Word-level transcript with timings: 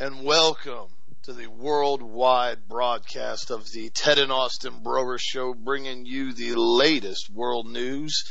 And 0.00 0.24
welcome 0.24 0.88
to 1.24 1.34
the 1.34 1.48
worldwide 1.48 2.66
broadcast 2.66 3.50
of 3.50 3.70
the 3.70 3.90
Ted 3.90 4.18
and 4.18 4.32
Austin 4.32 4.82
Broer 4.82 5.18
Show, 5.18 5.52
bringing 5.52 6.06
you 6.06 6.32
the 6.32 6.54
latest 6.54 7.28
world 7.28 7.66
news 7.66 8.24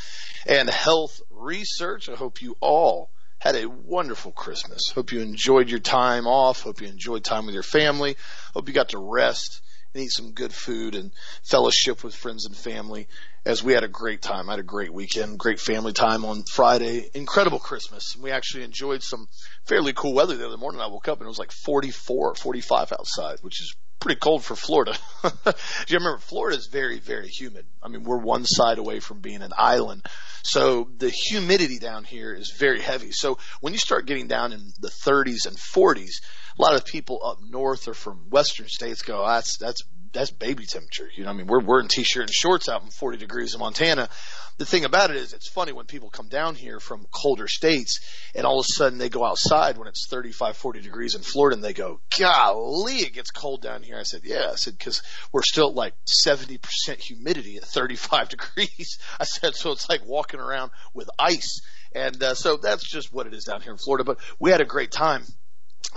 and 0.47 0.67
health 0.67 1.21
research. 1.29 2.09
I 2.09 2.15
hope 2.15 2.41
you 2.41 2.55
all 2.59 3.11
had 3.37 3.55
a 3.55 3.69
wonderful 3.69 4.31
Christmas. 4.31 4.89
Hope 4.95 5.11
you 5.11 5.19
enjoyed 5.19 5.69
your 5.69 5.79
time 5.79 6.25
off. 6.25 6.61
Hope 6.63 6.81
you 6.81 6.87
enjoyed 6.87 7.23
time 7.23 7.45
with 7.45 7.53
your 7.53 7.61
family. 7.61 8.17
Hope 8.55 8.67
you 8.67 8.73
got 8.73 8.89
to 8.89 8.97
rest 8.97 9.61
and 9.93 10.01
eat 10.01 10.09
some 10.09 10.31
good 10.31 10.51
food 10.51 10.95
and 10.95 11.11
fellowship 11.43 12.03
with 12.03 12.15
friends 12.15 12.47
and 12.47 12.57
family 12.57 13.07
as 13.45 13.63
we 13.63 13.73
had 13.73 13.83
a 13.83 13.87
great 13.87 14.21
time. 14.21 14.49
I 14.49 14.53
had 14.53 14.59
a 14.59 14.63
great 14.63 14.93
weekend, 14.93 15.39
great 15.39 15.59
family 15.59 15.93
time 15.93 16.25
on 16.25 16.43
Friday. 16.43 17.09
Incredible 17.13 17.59
Christmas. 17.59 18.15
We 18.15 18.31
actually 18.31 18.63
enjoyed 18.63 19.03
some 19.03 19.27
fairly 19.65 19.93
cool 19.93 20.13
weather 20.13 20.35
the 20.35 20.47
other 20.47 20.57
morning. 20.57 20.81
I 20.81 20.87
woke 20.87 21.07
up 21.07 21.19
and 21.19 21.25
it 21.25 21.29
was 21.29 21.39
like 21.39 21.51
44 21.51 22.31
or 22.31 22.35
45 22.35 22.91
outside, 22.91 23.37
which 23.41 23.61
is 23.61 23.75
pretty 23.99 24.19
cold 24.19 24.43
for 24.43 24.55
Florida. 24.55 24.95
Do 25.23 25.53
you 25.87 25.97
remember 25.97 26.19
Florida 26.19 26.57
is 26.57 26.67
very, 26.67 26.99
very 26.99 27.27
humid. 27.27 27.65
I 27.83 27.89
mean, 27.89 28.03
we're 28.03 28.17
one 28.17 28.45
side 28.45 28.77
away 28.77 28.99
from 28.99 29.19
being 29.19 29.41
an 29.41 29.51
island. 29.57 30.05
So 30.43 30.89
the 30.97 31.09
humidity 31.09 31.79
down 31.79 32.05
here 32.05 32.33
is 32.33 32.51
very 32.57 32.79
heavy. 32.79 33.11
So 33.11 33.37
when 33.59 33.73
you 33.73 33.79
start 33.79 34.05
getting 34.05 34.27
down 34.27 34.53
in 34.53 34.71
the 34.79 34.91
30s 35.05 35.45
and 35.47 35.57
40s, 35.57 36.21
a 36.57 36.61
lot 36.61 36.75
of 36.75 36.85
people 36.85 37.21
up 37.23 37.39
north 37.41 37.87
or 37.87 37.93
from 37.93 38.29
western 38.29 38.67
states 38.67 39.01
go, 39.01 39.23
oh, 39.23 39.27
that's, 39.27 39.57
that's 39.57 39.81
that's 40.13 40.31
baby 40.31 40.65
temperature. 40.65 41.09
You 41.13 41.23
know, 41.23 41.29
I 41.29 41.33
mean, 41.33 41.47
we're 41.47 41.79
in 41.79 41.87
t-shirt 41.87 42.23
and 42.23 42.33
shorts 42.33 42.69
out 42.69 42.83
in 42.83 42.89
40 42.89 43.17
degrees 43.17 43.53
in 43.53 43.59
Montana. 43.59 44.09
The 44.57 44.65
thing 44.65 44.83
about 44.83 45.09
it 45.09 45.15
is, 45.15 45.31
it's 45.31 45.47
funny 45.47 45.71
when 45.71 45.85
people 45.85 46.09
come 46.09 46.27
down 46.27 46.55
here 46.55 46.81
from 46.81 47.07
colder 47.11 47.47
states, 47.47 48.01
and 48.35 48.45
all 48.45 48.59
of 48.59 48.65
a 48.65 48.73
sudden 48.73 48.99
they 48.99 49.07
go 49.07 49.23
outside 49.23 49.77
when 49.77 49.87
it's 49.87 50.07
35, 50.09 50.57
40 50.57 50.81
degrees 50.81 51.15
in 51.15 51.21
Florida, 51.21 51.55
and 51.55 51.63
they 51.63 51.71
go, 51.71 52.01
"Golly, 52.17 52.97
it 52.97 53.13
gets 53.13 53.31
cold 53.31 53.61
down 53.61 53.83
here." 53.83 53.97
I 53.97 54.03
said, 54.03 54.21
"Yeah," 54.25 54.49
I 54.51 54.55
said, 54.55 54.77
"because 54.77 55.01
we're 55.31 55.43
still 55.43 55.69
at 55.69 55.75
like 55.75 55.93
70% 56.05 56.59
humidity 56.99 57.55
at 57.55 57.63
35 57.63 58.29
degrees." 58.37 58.99
I 59.17 59.23
said, 59.23 59.55
"So 59.55 59.71
it's 59.71 59.87
like 59.87 60.05
walking 60.05 60.41
around 60.41 60.71
with 60.93 61.09
ice." 61.17 61.61
And 61.93 62.21
uh, 62.21 62.35
so 62.35 62.57
that's 62.57 62.87
just 62.87 63.13
what 63.13 63.27
it 63.27 63.33
is 63.33 63.45
down 63.45 63.61
here 63.61 63.71
in 63.71 63.77
Florida. 63.77 64.03
But 64.03 64.19
we 64.39 64.51
had 64.51 64.61
a 64.61 64.65
great 64.65 64.91
time 64.91 65.23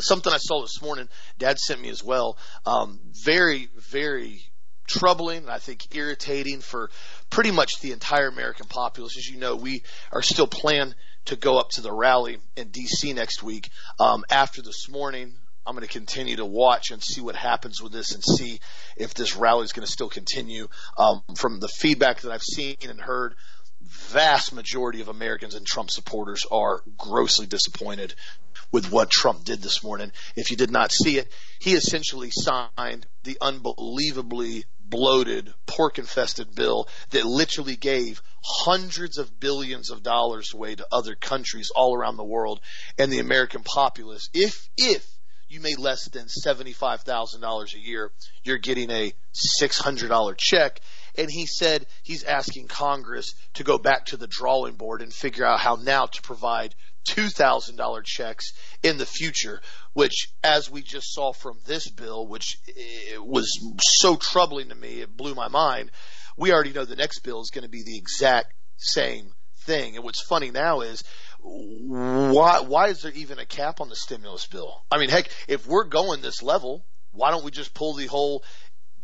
something 0.00 0.32
I 0.32 0.38
saw 0.38 0.62
this 0.62 0.82
morning, 0.82 1.08
Dad 1.38 1.58
sent 1.58 1.80
me 1.80 1.88
as 1.88 2.02
well. 2.02 2.38
Um, 2.64 3.00
very, 3.24 3.68
very 3.90 4.42
troubling, 4.88 5.48
I 5.48 5.58
think 5.58 5.94
irritating 5.94 6.60
for 6.60 6.90
pretty 7.30 7.50
much 7.50 7.80
the 7.80 7.92
entire 7.92 8.28
American 8.28 8.66
populace. 8.66 9.16
As 9.16 9.28
you 9.28 9.38
know, 9.38 9.56
we 9.56 9.82
are 10.12 10.22
still 10.22 10.46
planning 10.46 10.94
to 11.26 11.36
go 11.36 11.58
up 11.58 11.70
to 11.70 11.80
the 11.80 11.92
rally 11.92 12.38
in 12.56 12.68
D.C. 12.68 13.12
next 13.12 13.42
week. 13.42 13.70
Um, 14.00 14.24
after 14.30 14.60
this 14.60 14.88
morning, 14.88 15.34
I'm 15.64 15.76
going 15.76 15.86
to 15.86 15.92
continue 15.92 16.36
to 16.36 16.44
watch 16.44 16.90
and 16.90 17.02
see 17.02 17.20
what 17.20 17.36
happens 17.36 17.80
with 17.80 17.92
this 17.92 18.12
and 18.12 18.22
see 18.22 18.58
if 18.96 19.14
this 19.14 19.36
rally 19.36 19.64
is 19.64 19.72
going 19.72 19.86
to 19.86 19.92
still 19.92 20.08
continue. 20.08 20.66
Um, 20.98 21.22
from 21.36 21.60
the 21.60 21.68
feedback 21.68 22.22
that 22.22 22.32
I've 22.32 22.42
seen 22.42 22.76
and 22.88 23.00
heard, 23.00 23.34
vast 23.92 24.52
majority 24.52 25.00
of 25.00 25.08
Americans 25.08 25.54
and 25.54 25.66
Trump 25.66 25.90
supporters 25.90 26.44
are 26.50 26.82
grossly 26.96 27.46
disappointed 27.46 28.14
with 28.70 28.90
what 28.90 29.10
Trump 29.10 29.44
did 29.44 29.62
this 29.62 29.82
morning. 29.82 30.12
If 30.36 30.50
you 30.50 30.56
did 30.56 30.70
not 30.70 30.92
see 30.92 31.18
it, 31.18 31.30
he 31.58 31.74
essentially 31.74 32.30
signed 32.30 33.06
the 33.24 33.38
unbelievably 33.40 34.64
bloated, 34.80 35.52
pork 35.66 35.98
infested 35.98 36.54
bill 36.54 36.88
that 37.10 37.24
literally 37.24 37.76
gave 37.76 38.22
hundreds 38.44 39.18
of 39.18 39.40
billions 39.40 39.90
of 39.90 40.02
dollars 40.02 40.52
away 40.52 40.74
to 40.74 40.86
other 40.92 41.14
countries 41.14 41.70
all 41.74 41.94
around 41.94 42.16
the 42.16 42.24
world 42.24 42.60
and 42.98 43.12
the 43.12 43.20
American 43.20 43.62
populace. 43.62 44.28
If, 44.34 44.68
if 44.76 45.06
you 45.48 45.60
made 45.60 45.78
less 45.78 46.08
than 46.08 46.26
$75,000 46.26 47.74
a 47.74 47.78
year, 47.78 48.10
you're 48.42 48.58
getting 48.58 48.90
a 48.90 49.12
$600 49.60 50.36
check. 50.36 50.80
And 51.16 51.30
he 51.30 51.46
said 51.46 51.86
he's 52.02 52.24
asking 52.24 52.68
Congress 52.68 53.34
to 53.54 53.64
go 53.64 53.78
back 53.78 54.06
to 54.06 54.16
the 54.16 54.26
drawing 54.26 54.74
board 54.74 55.02
and 55.02 55.12
figure 55.12 55.44
out 55.44 55.60
how 55.60 55.76
now 55.76 56.06
to 56.06 56.22
provide 56.22 56.74
$2,000 57.08 58.04
checks 58.04 58.52
in 58.82 58.96
the 58.96 59.06
future, 59.06 59.60
which, 59.92 60.28
as 60.42 60.70
we 60.70 60.82
just 60.82 61.12
saw 61.12 61.32
from 61.32 61.58
this 61.66 61.90
bill, 61.90 62.26
which 62.26 62.58
eh, 62.68 63.18
was 63.18 63.48
so 63.80 64.16
troubling 64.16 64.68
to 64.68 64.74
me, 64.74 65.00
it 65.00 65.16
blew 65.16 65.34
my 65.34 65.48
mind. 65.48 65.90
We 66.36 66.52
already 66.52 66.72
know 66.72 66.84
the 66.84 66.96
next 66.96 67.20
bill 67.20 67.40
is 67.40 67.50
going 67.50 67.64
to 67.64 67.70
be 67.70 67.82
the 67.82 67.98
exact 67.98 68.54
same 68.76 69.32
thing. 69.64 69.96
And 69.96 70.04
what's 70.04 70.22
funny 70.22 70.50
now 70.50 70.80
is 70.80 71.02
why 71.40 72.60
why 72.60 72.88
is 72.88 73.02
there 73.02 73.12
even 73.12 73.38
a 73.38 73.46
cap 73.46 73.80
on 73.80 73.88
the 73.88 73.96
stimulus 73.96 74.46
bill? 74.46 74.82
I 74.90 74.98
mean, 74.98 75.08
heck, 75.08 75.28
if 75.48 75.66
we're 75.66 75.84
going 75.84 76.20
this 76.20 76.42
level, 76.42 76.84
why 77.10 77.30
don't 77.30 77.44
we 77.44 77.50
just 77.50 77.74
pull 77.74 77.94
the 77.94 78.06
whole 78.06 78.44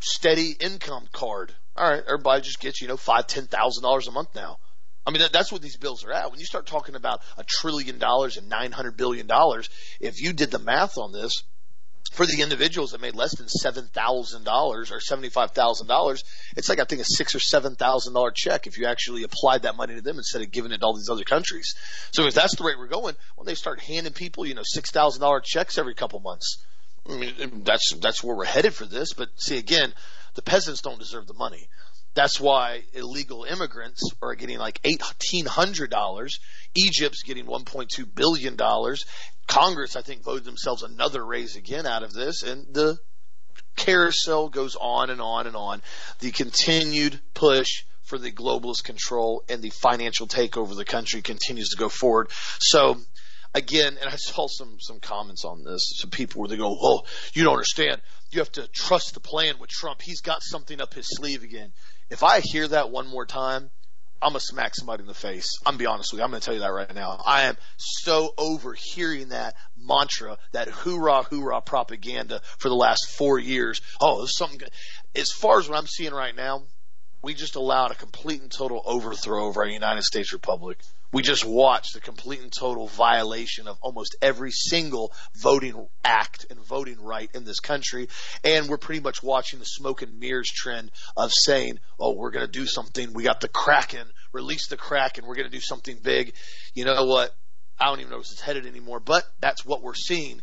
steady 0.00 0.56
income 0.58 1.08
card? 1.12 1.52
All 1.78 1.88
right, 1.88 2.02
everybody 2.04 2.42
just 2.42 2.58
gets 2.58 2.82
you 2.82 2.88
know 2.88 2.96
five 2.96 3.28
ten 3.28 3.46
thousand 3.46 3.84
dollars 3.84 4.08
a 4.08 4.10
month 4.10 4.34
now. 4.34 4.58
I 5.06 5.10
mean, 5.10 5.20
that, 5.20 5.32
that's 5.32 5.52
what 5.52 5.62
these 5.62 5.76
bills 5.76 6.04
are 6.04 6.12
at. 6.12 6.30
When 6.30 6.40
you 6.40 6.44
start 6.44 6.66
talking 6.66 6.96
about 6.96 7.22
a 7.36 7.44
trillion 7.44 7.98
dollars 7.98 8.36
and 8.36 8.48
nine 8.48 8.72
hundred 8.72 8.96
billion 8.96 9.28
dollars, 9.28 9.70
if 10.00 10.20
you 10.20 10.32
did 10.32 10.50
the 10.50 10.58
math 10.58 10.98
on 10.98 11.12
this, 11.12 11.44
for 12.12 12.26
the 12.26 12.42
individuals 12.42 12.90
that 12.90 13.00
made 13.00 13.14
less 13.14 13.36
than 13.36 13.48
seven 13.48 13.86
thousand 13.86 14.44
dollars 14.44 14.90
or 14.90 14.98
seventy 14.98 15.28
five 15.28 15.52
thousand 15.52 15.86
dollars, 15.86 16.24
it's 16.56 16.68
like 16.68 16.80
I 16.80 16.84
think 16.84 17.00
a 17.00 17.04
six 17.04 17.36
or 17.36 17.38
seven 17.40 17.76
thousand 17.76 18.12
dollar 18.12 18.32
check 18.32 18.66
if 18.66 18.76
you 18.76 18.86
actually 18.86 19.22
applied 19.22 19.62
that 19.62 19.76
money 19.76 19.94
to 19.94 20.00
them 20.00 20.18
instead 20.18 20.42
of 20.42 20.50
giving 20.50 20.72
it 20.72 20.78
to 20.78 20.84
all 20.84 20.96
these 20.96 21.10
other 21.10 21.24
countries. 21.24 21.76
So 22.10 22.26
if 22.26 22.34
that's 22.34 22.56
the 22.56 22.64
rate 22.64 22.76
we're 22.76 22.88
going, 22.88 23.14
when 23.36 23.46
they 23.46 23.54
start 23.54 23.80
handing 23.80 24.14
people, 24.14 24.46
you 24.46 24.54
know, 24.54 24.64
six 24.64 24.90
thousand 24.90 25.20
dollar 25.20 25.40
checks 25.40 25.78
every 25.78 25.94
couple 25.94 26.18
months, 26.18 26.64
I 27.08 27.16
mean, 27.16 27.62
that's 27.64 27.94
that's 28.00 28.24
where 28.24 28.36
we're 28.36 28.44
headed 28.44 28.74
for 28.74 28.84
this. 28.84 29.12
But 29.12 29.28
see, 29.36 29.58
again, 29.58 29.94
the 30.38 30.42
peasants 30.42 30.82
don't 30.82 31.00
deserve 31.00 31.26
the 31.26 31.34
money. 31.34 31.66
That's 32.14 32.38
why 32.38 32.84
illegal 32.92 33.42
immigrants 33.42 34.04
are 34.22 34.36
getting 34.36 34.58
like 34.58 34.80
$1,800. 34.82 36.38
Egypt's 36.76 37.24
getting 37.24 37.46
$1.2 37.46 38.14
billion. 38.14 38.56
Congress, 39.48 39.96
I 39.96 40.02
think, 40.02 40.22
voted 40.22 40.44
themselves 40.44 40.84
another 40.84 41.26
raise 41.26 41.56
again 41.56 41.86
out 41.86 42.04
of 42.04 42.12
this. 42.12 42.44
And 42.44 42.72
the 42.72 42.98
carousel 43.74 44.48
goes 44.48 44.76
on 44.76 45.10
and 45.10 45.20
on 45.20 45.48
and 45.48 45.56
on. 45.56 45.82
The 46.20 46.30
continued 46.30 47.20
push 47.34 47.82
for 48.04 48.16
the 48.16 48.30
globalist 48.30 48.84
control 48.84 49.42
and 49.48 49.60
the 49.60 49.70
financial 49.70 50.28
takeover 50.28 50.70
of 50.70 50.76
the 50.76 50.84
country 50.84 51.20
continues 51.20 51.70
to 51.70 51.76
go 51.76 51.88
forward. 51.88 52.30
So, 52.60 53.00
again, 53.54 53.96
and 54.00 54.10
I 54.10 54.16
saw 54.16 54.46
some 54.46 54.78
some 54.80 55.00
comments 55.00 55.44
on 55.44 55.64
this. 55.64 55.94
Some 55.96 56.10
people 56.10 56.40
where 56.40 56.48
they 56.48 56.56
go, 56.56 56.76
"Oh, 56.80 57.02
you 57.32 57.44
don't 57.44 57.54
understand. 57.54 58.00
You 58.30 58.40
have 58.40 58.52
to 58.52 58.68
trust 58.68 59.14
the 59.14 59.20
plan 59.20 59.58
with 59.58 59.70
Trump. 59.70 60.02
He's 60.02 60.20
got 60.20 60.42
something 60.42 60.80
up 60.80 60.94
his 60.94 61.08
sleeve 61.08 61.42
again." 61.42 61.72
If 62.10 62.22
I 62.22 62.40
hear 62.40 62.68
that 62.68 62.90
one 62.90 63.06
more 63.06 63.26
time, 63.26 63.70
I'm 64.20 64.30
gonna 64.30 64.40
smack 64.40 64.74
somebody 64.74 65.02
in 65.02 65.06
the 65.06 65.14
face. 65.14 65.58
I'm 65.64 65.72
gonna 65.72 65.78
be 65.78 65.86
honest 65.86 66.12
with 66.12 66.18
you. 66.18 66.24
I'm 66.24 66.30
gonna 66.30 66.40
tell 66.40 66.54
you 66.54 66.60
that 66.60 66.72
right 66.72 66.92
now. 66.94 67.22
I 67.24 67.44
am 67.44 67.56
so 67.76 68.34
over 68.36 68.74
hearing 68.74 69.28
that 69.28 69.54
mantra, 69.76 70.38
that 70.52 70.68
hoorah 70.68 71.22
hoorah 71.24 71.60
propaganda 71.60 72.42
for 72.58 72.68
the 72.68 72.74
last 72.74 73.08
four 73.10 73.38
years. 73.38 73.80
Oh, 74.00 74.18
there's 74.18 74.36
something. 74.36 74.58
Good. 74.58 74.72
As 75.14 75.30
far 75.30 75.58
as 75.58 75.68
what 75.68 75.78
I'm 75.78 75.86
seeing 75.86 76.12
right 76.12 76.34
now, 76.34 76.64
we 77.22 77.34
just 77.34 77.56
allowed 77.56 77.92
a 77.92 77.94
complete 77.94 78.42
and 78.42 78.50
total 78.50 78.82
overthrow 78.84 79.48
of 79.48 79.56
our 79.56 79.66
United 79.66 80.02
States 80.02 80.32
Republic. 80.32 80.80
We 81.10 81.22
just 81.22 81.44
watched 81.44 81.94
the 81.94 82.00
complete 82.00 82.40
and 82.40 82.52
total 82.52 82.86
violation 82.86 83.66
of 83.66 83.78
almost 83.80 84.16
every 84.20 84.50
single 84.50 85.12
voting 85.40 85.88
act 86.04 86.46
and 86.50 86.60
voting 86.60 87.00
right 87.00 87.30
in 87.34 87.44
this 87.44 87.60
country. 87.60 88.08
And 88.44 88.68
we're 88.68 88.76
pretty 88.76 89.00
much 89.00 89.22
watching 89.22 89.58
the 89.58 89.64
smoke 89.64 90.02
and 90.02 90.18
mirrors 90.18 90.50
trend 90.50 90.90
of 91.16 91.32
saying, 91.32 91.78
oh, 91.98 92.14
we're 92.14 92.30
going 92.30 92.44
to 92.44 92.52
do 92.52 92.66
something. 92.66 93.14
We 93.14 93.22
got 93.22 93.40
the 93.40 93.48
Kraken, 93.48 94.06
release 94.32 94.68
the 94.68 94.76
Kraken. 94.76 95.26
We're 95.26 95.36
going 95.36 95.50
to 95.50 95.56
do 95.56 95.62
something 95.62 95.96
big. 96.02 96.34
You 96.74 96.84
know 96.84 97.04
what? 97.06 97.34
I 97.80 97.86
don't 97.86 98.00
even 98.00 98.10
know 98.10 98.16
where 98.16 98.22
it's 98.22 98.40
headed 98.40 98.66
anymore, 98.66 99.00
but 99.00 99.24
that's 99.40 99.64
what 99.64 99.82
we're 99.82 99.94
seeing 99.94 100.42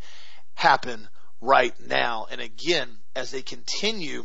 happen 0.55 1.07
right 1.41 1.73
now. 1.79 2.27
And 2.31 2.41
again, 2.41 2.89
as 3.15 3.29
they 3.31 3.41
continue 3.41 4.23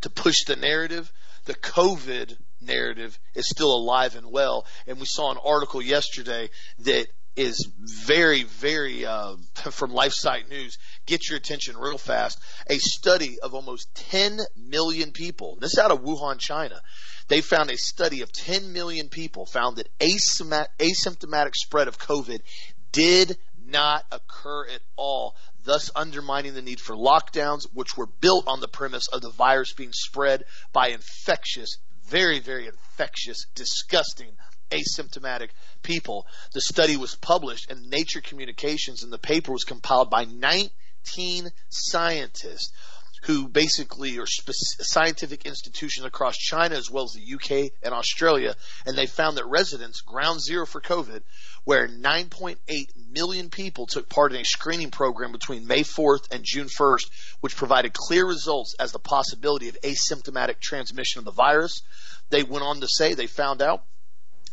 to 0.00 0.10
push 0.10 0.44
the 0.44 0.56
narrative, 0.56 1.12
the 1.44 1.54
COVID 1.54 2.36
narrative 2.60 3.18
is 3.34 3.48
still 3.48 3.74
alive 3.74 4.16
and 4.16 4.30
well. 4.30 4.66
And 4.86 4.98
we 4.98 5.06
saw 5.06 5.30
an 5.30 5.38
article 5.44 5.82
yesterday 5.82 6.50
that 6.80 7.06
is 7.36 7.68
very, 7.78 8.44
very 8.44 9.04
uh, 9.04 9.36
from 9.70 9.92
LifeSite 9.92 10.48
News. 10.48 10.78
Get 11.04 11.28
your 11.28 11.36
attention 11.36 11.76
real 11.76 11.98
fast. 11.98 12.40
A 12.68 12.78
study 12.78 13.38
of 13.40 13.54
almost 13.54 13.94
10 14.10 14.40
million 14.56 15.12
people. 15.12 15.56
This 15.60 15.74
is 15.74 15.78
out 15.78 15.90
of 15.90 16.00
Wuhan, 16.00 16.38
China. 16.38 16.80
They 17.28 17.40
found 17.40 17.70
a 17.70 17.76
study 17.76 18.22
of 18.22 18.32
10 18.32 18.72
million 18.72 19.08
people 19.08 19.46
found 19.46 19.76
that 19.76 19.88
asymptomatic 19.98 21.54
spread 21.54 21.88
of 21.88 21.98
COVID 21.98 22.40
did 22.92 23.36
not 23.66 24.04
occur 24.12 24.68
at 24.68 24.80
all, 24.96 25.34
thus 25.64 25.90
undermining 25.96 26.54
the 26.54 26.62
need 26.62 26.80
for 26.80 26.94
lockdowns, 26.94 27.66
which 27.72 27.96
were 27.96 28.06
built 28.06 28.46
on 28.46 28.60
the 28.60 28.68
premise 28.68 29.08
of 29.08 29.22
the 29.22 29.30
virus 29.30 29.72
being 29.72 29.92
spread 29.92 30.44
by 30.72 30.88
infectious 30.88 31.78
very, 32.08 32.38
very 32.38 32.66
infectious, 32.66 33.46
disgusting 33.54 34.36
asymptomatic 34.70 35.48
people. 35.82 36.26
The 36.52 36.60
study 36.60 36.96
was 36.96 37.14
published 37.14 37.70
in 37.70 37.88
Nature 37.88 38.20
Communications 38.20 39.02
and 39.02 39.12
the 39.12 39.18
paper 39.18 39.52
was 39.52 39.64
compiled 39.64 40.10
by 40.10 40.24
19 40.24 41.50
scientists 41.68 42.72
who 43.26 43.48
basically 43.48 44.18
are 44.18 44.26
scientific 44.26 45.46
institutions 45.46 46.06
across 46.06 46.36
China 46.36 46.76
as 46.76 46.88
well 46.88 47.04
as 47.04 47.12
the 47.12 47.34
UK 47.34 47.72
and 47.82 47.92
Australia, 47.92 48.54
and 48.86 48.96
they 48.96 49.06
found 49.06 49.36
that 49.36 49.44
residents, 49.46 50.00
ground 50.00 50.40
zero 50.40 50.64
for 50.64 50.80
COVID, 50.80 51.22
where 51.64 51.88
9.8 51.88 52.56
million 53.10 53.50
people 53.50 53.86
took 53.86 54.08
part 54.08 54.32
in 54.32 54.40
a 54.40 54.44
screening 54.44 54.92
program 54.92 55.32
between 55.32 55.66
May 55.66 55.80
4th 55.80 56.30
and 56.30 56.44
June 56.44 56.68
1st, 56.68 57.10
which 57.40 57.56
provided 57.56 57.92
clear 57.92 58.24
results 58.24 58.76
as 58.78 58.92
the 58.92 59.00
possibility 59.00 59.68
of 59.68 59.80
asymptomatic 59.82 60.60
transmission 60.60 61.18
of 61.18 61.24
the 61.24 61.32
virus. 61.32 61.82
They 62.30 62.44
went 62.44 62.64
on 62.64 62.80
to 62.80 62.88
say 62.88 63.14
they 63.14 63.26
found 63.26 63.60
out 63.60 63.82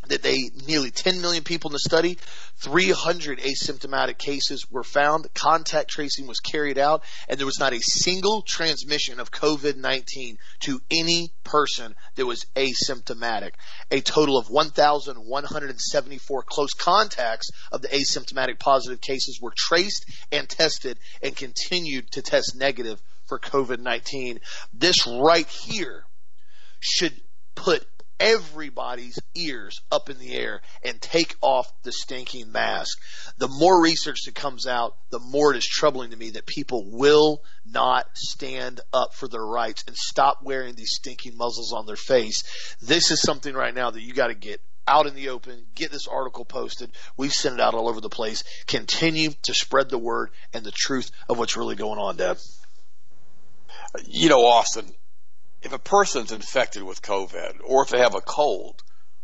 that 0.08 0.22
they 0.22 0.50
nearly 0.68 0.92
10 0.92 1.22
million 1.22 1.44
people 1.44 1.70
in 1.70 1.74
the 1.74 1.80
study, 1.80 2.18
300 2.58 3.40
asymptomatic 3.40 4.18
cases 4.18 4.70
were 4.70 4.84
found, 4.84 5.34
contact 5.34 5.90
tracing 5.90 6.28
was 6.28 6.40
carried 6.40 6.78
out, 6.78 7.04
and 7.28 7.40
there 7.40 7.46
was 7.46 7.60
not 7.60 7.74
a 7.74 7.80
single 7.80 8.42
transmission 8.42 9.20
of 9.20 9.32
COVID-19 9.32 10.38
to 10.62 10.82
any 10.92 11.34
person 11.44 11.96
that 12.16 12.26
was 12.26 12.46
asymptomatic. 12.56 13.52
A 13.92 14.02
total 14.02 14.38
of 14.38 14.50
1,174 14.50 16.44
close 16.44 16.74
contacts 16.74 17.50
of 17.72 17.82
the 17.82 17.88
asymptomatic 17.90 18.60
positive 18.60 19.02
cases 19.02 19.40
were 19.42 19.54
traced 19.56 20.06
and 20.32 20.48
tested 20.48 20.98
and 21.22 21.36
continued 21.36 22.12
to 22.12 22.22
test 22.22 22.56
negative 22.56 23.02
for 23.26 23.40
COVID-19. 23.40 24.40
This 24.74 25.08
right 25.08 25.48
here 25.48 26.04
should 26.80 27.14
put 27.56 27.88
everybody's 28.24 29.20
ears 29.36 29.82
up 29.92 30.10
in 30.10 30.18
the 30.18 30.34
air 30.34 30.62
and 30.82 31.00
take 31.02 31.36
off 31.42 31.70
the 31.84 31.92
stinking 31.92 32.54
mask. 32.54 32.98
The 33.38 33.50
more 33.50 33.82
research 33.82 34.20
that 34.26 34.34
comes 34.34 34.66
out, 34.66 34.96
the 35.10 35.20
more 35.20 35.54
it 35.54 35.58
is 35.58 35.68
troubling 35.68 36.12
to 36.12 36.18
me 36.18 36.30
that 36.32 36.46
people 36.46 36.86
will 36.90 37.44
not 37.70 38.08
stand 38.16 38.80
up 38.94 39.14
for 39.14 39.28
their 39.28 39.46
rights 39.46 39.84
and 39.88 39.96
stop 39.98 40.42
wearing 40.42 40.76
these 40.76 40.94
stinking 40.96 41.36
muzzles 41.36 41.74
on 41.74 41.86
their 41.86 41.98
face. 41.98 42.44
This 42.82 43.12
is 43.12 43.22
something 43.22 43.54
right 43.54 43.76
now 43.76 43.92
that 43.92 44.02
you 44.02 44.14
got 44.14 44.28
to 44.28 44.36
get 44.36 44.62
out 44.88 45.06
in 45.06 45.16
the 45.16 45.30
open, 45.30 45.66
get 45.76 45.92
this 45.92 46.08
article 46.08 46.46
posted. 46.46 46.92
We've 47.18 47.34
sent 47.34 47.56
it 47.56 47.62
out 47.62 47.74
all 47.74 47.90
over 47.90 48.00
the 48.00 48.10
place. 48.10 48.44
Continue 48.68 49.32
to 49.44 49.54
spread 49.54 49.90
the 49.90 49.98
word 49.98 50.30
and 50.54 50.64
the 50.64 50.72
truth 50.72 51.12
of 51.28 51.38
what's 51.38 51.58
really 51.58 51.76
going 51.76 52.00
on, 52.00 52.16
Deb. 52.16 52.38
You 54.06 54.30
know, 54.30 54.46
Austin, 54.46 54.94
if 55.64 55.74
a 55.74 55.80
person's 55.80 56.32
infected 56.32 56.84
with 56.84 57.02
COVID, 57.02 57.62
or 57.64 57.84
if 57.84 57.90
they 57.90 58.00
have 58.00 58.16
a 58.16 58.22
cold, 58.22 58.84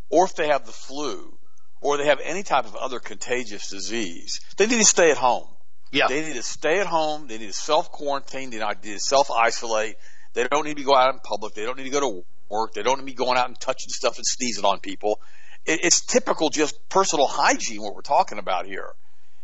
or 0.09 0.25
if 0.25 0.35
they 0.35 0.47
have 0.47 0.65
the 0.65 0.71
flu, 0.71 1.37
or 1.81 1.97
they 1.97 2.05
have 2.05 2.19
any 2.23 2.43
type 2.43 2.65
of 2.65 2.75
other 2.75 2.99
contagious 2.99 3.69
disease, 3.69 4.39
they 4.57 4.65
need 4.65 4.79
to 4.79 4.85
stay 4.85 5.11
at 5.11 5.17
home. 5.17 5.47
Yeah. 5.91 6.07
They 6.07 6.21
need 6.21 6.35
to 6.35 6.43
stay 6.43 6.79
at 6.79 6.87
home. 6.87 7.27
They 7.27 7.37
need 7.37 7.47
to 7.47 7.53
self 7.53 7.91
quarantine. 7.91 8.51
They 8.51 8.59
need 8.59 8.83
to 8.83 8.99
self 8.99 9.31
isolate. 9.31 9.95
They 10.33 10.47
don't 10.47 10.65
need 10.65 10.77
to 10.77 10.83
go 10.83 10.95
out 10.95 11.13
in 11.13 11.19
public. 11.19 11.55
They 11.55 11.63
don't 11.63 11.77
need 11.77 11.85
to 11.85 11.89
go 11.89 11.99
to 11.99 12.25
work. 12.49 12.73
They 12.73 12.83
don't 12.83 12.97
need 12.97 13.11
to 13.11 13.11
be 13.11 13.13
going 13.13 13.37
out 13.37 13.47
and 13.47 13.59
touching 13.59 13.89
stuff 13.89 14.17
and 14.17 14.25
sneezing 14.25 14.65
on 14.65 14.79
people. 14.79 15.19
It's 15.65 16.01
typical 16.01 16.49
just 16.49 16.77
personal 16.89 17.27
hygiene 17.27 17.81
what 17.81 17.95
we're 17.95 18.01
talking 18.01 18.39
about 18.39 18.65
here. 18.65 18.93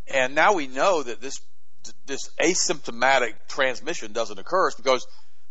And 0.07 0.33
now 0.35 0.53
we 0.53 0.67
know 0.67 1.03
that 1.03 1.19
this 1.19 1.41
this 2.05 2.29
asymptomatic 2.41 3.33
transmission 3.47 4.11
doesn't 4.11 4.39
occur 4.39 4.71
because 4.77 5.05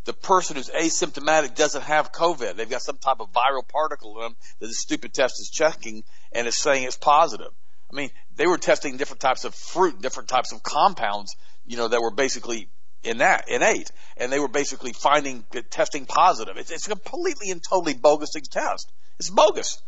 the 0.05 0.13
person 0.13 0.57
who's 0.57 0.71
asymptomatic 0.71 1.55
doesn't 1.55 1.83
have 1.83 2.13
COVID. 2.13 2.57
They've 2.57 2.69
got 2.69 2.83
some 2.83 2.99
type 2.99 3.21
of 3.21 3.33
viral 3.33 3.67
particle 3.67 4.17
in 4.17 4.23
them 4.23 4.37
that 4.61 4.67
the 4.67 4.75
stupid 4.75 5.15
test 5.15 5.41
is 5.41 5.51
checking 5.51 6.05
and 6.33 6.47
is 6.47 6.57
saying 6.57 6.85
it's 6.85 6.97
positive. 6.97 7.51
I 7.91 7.97
mean, 7.97 8.11
they 8.37 8.47
were 8.47 8.59
testing 8.59 8.97
different 8.97 9.21
types 9.21 9.45
of 9.45 9.55
fruit, 9.55 10.03
different 10.03 10.29
types 10.29 10.53
of 10.53 10.63
compounds, 10.63 11.37
you 11.67 11.77
know, 11.77 11.89
that 11.89 12.01
were 12.01 12.11
basically 12.11 12.69
in 13.03 13.19
that 13.19 13.49
innate, 13.49 13.91
and 14.17 14.33
they 14.33 14.41
were 14.41 14.49
basically 14.49 14.93
finding 14.93 15.45
testing 15.71 16.07
positive. 16.07 16.57
It's, 16.57 16.71
it's 16.71 16.87
a 16.87 16.91
completely 16.91 17.51
and 17.51 17.63
totally 17.63 17.95
bogus 17.95 18.31
test. 18.51 18.91
It's 19.19 19.31
bogus. 19.31 19.83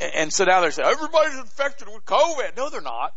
And, 0.00 0.14
and 0.14 0.32
so 0.32 0.44
now 0.44 0.60
they're 0.60 0.70
saying 0.70 0.88
everybody's 0.88 1.38
infected 1.38 1.88
with 1.88 2.04
COVID. 2.04 2.56
No, 2.56 2.70
they're 2.70 2.80
not 2.80 3.14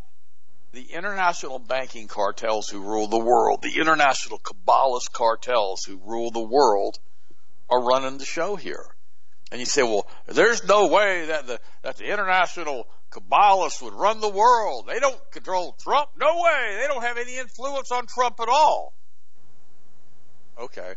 the 0.76 0.92
international 0.92 1.58
banking 1.58 2.08
cartels 2.08 2.68
who 2.68 2.82
rule 2.82 3.08
the 3.08 3.18
world, 3.18 3.62
the 3.62 3.80
international 3.80 4.40
Kabbalist 4.40 5.12
cartels 5.14 5.86
who 5.86 5.98
rule 6.06 6.32
the 6.32 6.42
world, 6.44 7.00
are 7.70 7.82
running 7.82 8.18
the 8.18 8.26
show 8.26 8.58
here. 8.58 8.86
And 9.52 9.60
you 9.60 9.66
say, 9.66 9.84
well, 9.84 10.06
there's 10.28 10.68
no 10.68 10.88
way 10.88 11.28
that 11.28 11.48
the 11.48 11.60
that 11.84 11.98
the 11.98 12.06
international 12.06 12.88
Kabbalists 13.10 13.82
would 13.82 13.94
run 13.94 14.20
the 14.20 14.30
world. 14.30 14.88
They 14.88 15.00
don't 15.00 15.20
control 15.32 15.78
Trump. 15.82 16.10
No 16.20 16.42
way. 16.42 16.78
They 16.82 16.88
don't 16.88 17.04
have 17.04 17.18
any 17.18 17.38
influence 17.38 17.92
on 17.92 18.06
Trump 18.08 18.40
at 18.42 18.50
all. 18.50 18.94
Okay. 20.60 20.96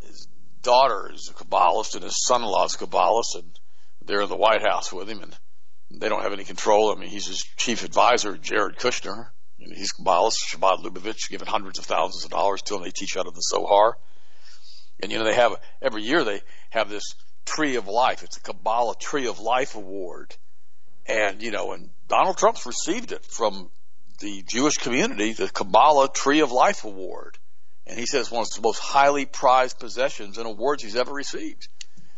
His 0.00 0.26
daughter 0.62 1.10
is 1.14 1.30
a 1.30 1.34
Kabbalist 1.34 1.94
and 1.94 2.02
his 2.02 2.24
son-in-law 2.24 2.64
is 2.64 2.74
a 2.74 2.78
Kabbalist, 2.78 3.36
and 3.36 3.58
they're 4.04 4.22
in 4.22 4.28
the 4.28 4.36
White 4.36 4.62
House 4.62 4.92
with 4.92 5.08
him, 5.08 5.22
and 5.22 5.36
they 5.90 6.08
don't 6.08 6.22
have 6.22 6.32
any 6.32 6.44
control. 6.44 6.92
I 6.92 7.00
mean, 7.00 7.08
he's 7.08 7.26
his 7.26 7.42
chief 7.56 7.84
advisor, 7.84 8.36
Jared 8.36 8.76
Kushner. 8.76 9.28
You 9.58 9.68
know, 9.68 9.74
he's 9.76 9.92
Kabbalist, 9.92 10.36
Chabad 10.48 10.84
Lubavitch, 10.84 11.30
giving 11.30 11.48
hundreds 11.48 11.78
of 11.78 11.86
thousands 11.86 12.24
of 12.24 12.30
dollars 12.30 12.62
to 12.62 12.76
him. 12.76 12.82
They 12.82 12.90
teach 12.90 13.16
out 13.16 13.26
of 13.26 13.34
the 13.34 13.42
Zohar. 13.42 13.96
And, 15.02 15.10
you 15.10 15.18
know, 15.18 15.24
they 15.24 15.34
have, 15.34 15.56
every 15.80 16.02
year 16.02 16.24
they 16.24 16.42
have 16.70 16.88
this 16.88 17.14
Tree 17.44 17.76
of 17.76 17.88
Life. 17.88 18.22
It's 18.22 18.36
a 18.36 18.40
Kabbalah 18.40 18.96
Tree 18.98 19.26
of 19.26 19.40
Life 19.40 19.74
Award. 19.74 20.36
And, 21.06 21.42
you 21.42 21.50
know, 21.50 21.72
and 21.72 21.90
Donald 22.08 22.36
Trump's 22.36 22.66
received 22.66 23.12
it 23.12 23.24
from 23.24 23.70
the 24.20 24.42
Jewish 24.42 24.76
community, 24.76 25.32
the 25.32 25.48
Kabbalah 25.48 26.10
Tree 26.12 26.40
of 26.40 26.52
Life 26.52 26.84
Award. 26.84 27.38
And 27.86 27.98
he 27.98 28.04
says 28.04 28.22
it's 28.22 28.30
one 28.30 28.42
of 28.42 28.50
the 28.50 28.60
most 28.60 28.80
highly 28.80 29.24
prized 29.24 29.78
possessions 29.78 30.36
and 30.36 30.46
awards 30.46 30.82
he's 30.82 30.96
ever 30.96 31.12
received. 31.12 31.68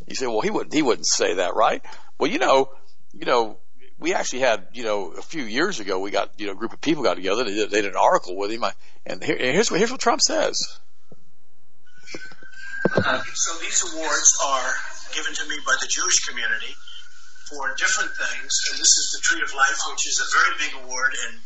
You 0.09 0.17
say, 0.17 0.27
well, 0.27 0.41
he 0.41 0.51
wouldn't, 0.51 0.75
he 0.75 0.83
wouldn't 0.83 1.07
say 1.07 1.35
that, 1.35 1.55
right? 1.55 1.83
Well, 2.19 2.31
you 2.31 2.39
know, 2.39 2.71
you 3.13 3.27
know, 3.27 3.59
we 3.99 4.15
actually 4.15 4.41
had, 4.41 4.67
you 4.73 4.83
know, 4.83 5.11
a 5.11 5.23
few 5.23 5.45
years 5.45 5.79
ago, 5.81 5.99
we 5.99 6.11
got, 6.11 6.31
you 6.39 6.47
know, 6.47 6.53
a 6.53 6.57
group 6.57 6.73
of 6.73 6.81
people 6.81 7.03
got 7.03 7.15
together. 7.15 7.45
They 7.45 7.55
did, 7.55 7.71
they 7.71 7.83
did 7.83 7.93
an 7.93 8.01
article 8.01 8.37
with 8.37 8.51
him. 8.51 8.65
And, 9.05 9.23
here, 9.23 9.37
and 9.37 9.55
here's 9.55 9.71
what, 9.71 9.79
here's 9.79 9.91
what 9.91 10.01
Trump 10.01 10.21
says. 10.23 10.57
Uh, 12.97 13.23
so 13.35 13.59
these 13.61 13.85
awards 13.93 14.39
are 14.47 14.73
given 15.15 15.35
to 15.35 15.49
me 15.49 15.57
by 15.67 15.77
the 15.81 15.87
Jewish 15.87 16.25
community 16.25 16.73
for 17.51 17.75
different 17.77 18.11
things. 18.17 18.51
And 18.71 18.81
this 18.81 18.95
is 18.97 19.19
the 19.19 19.21
Tree 19.23 19.43
of 19.43 19.53
Life, 19.53 19.79
which 19.93 20.07
is 20.09 20.17
a 20.23 20.29
very 20.33 20.55
big 20.65 20.73
award 20.85 21.13
in 21.29 21.37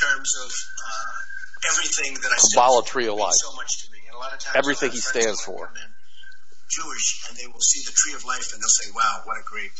terms 0.00 0.32
of 0.40 0.48
uh, 0.48 1.72
everything 1.72 2.14
that 2.14 2.32
I 2.32 2.38
Kabbalah 2.54 2.84
Tree 2.84 3.08
of 3.08 3.18
Life. 3.18 3.36
So 3.36 3.54
much 3.54 3.84
to 3.84 3.92
me. 3.92 3.98
And 4.08 4.16
a 4.16 4.18
lot 4.18 4.32
of 4.32 4.38
times 4.40 4.56
everything 4.56 4.92
he 4.92 5.02
stands 5.02 5.42
for. 5.42 5.68
Jewish, 6.70 7.28
and 7.28 7.36
they 7.36 7.46
will 7.52 7.60
see 7.60 7.84
the 7.84 7.92
Tree 7.92 8.14
of 8.14 8.24
Life, 8.24 8.54
and 8.54 8.62
they'll 8.62 8.80
say, 8.80 8.88
"Wow, 8.96 9.20
what 9.28 9.36
a 9.36 9.44
great 9.44 9.72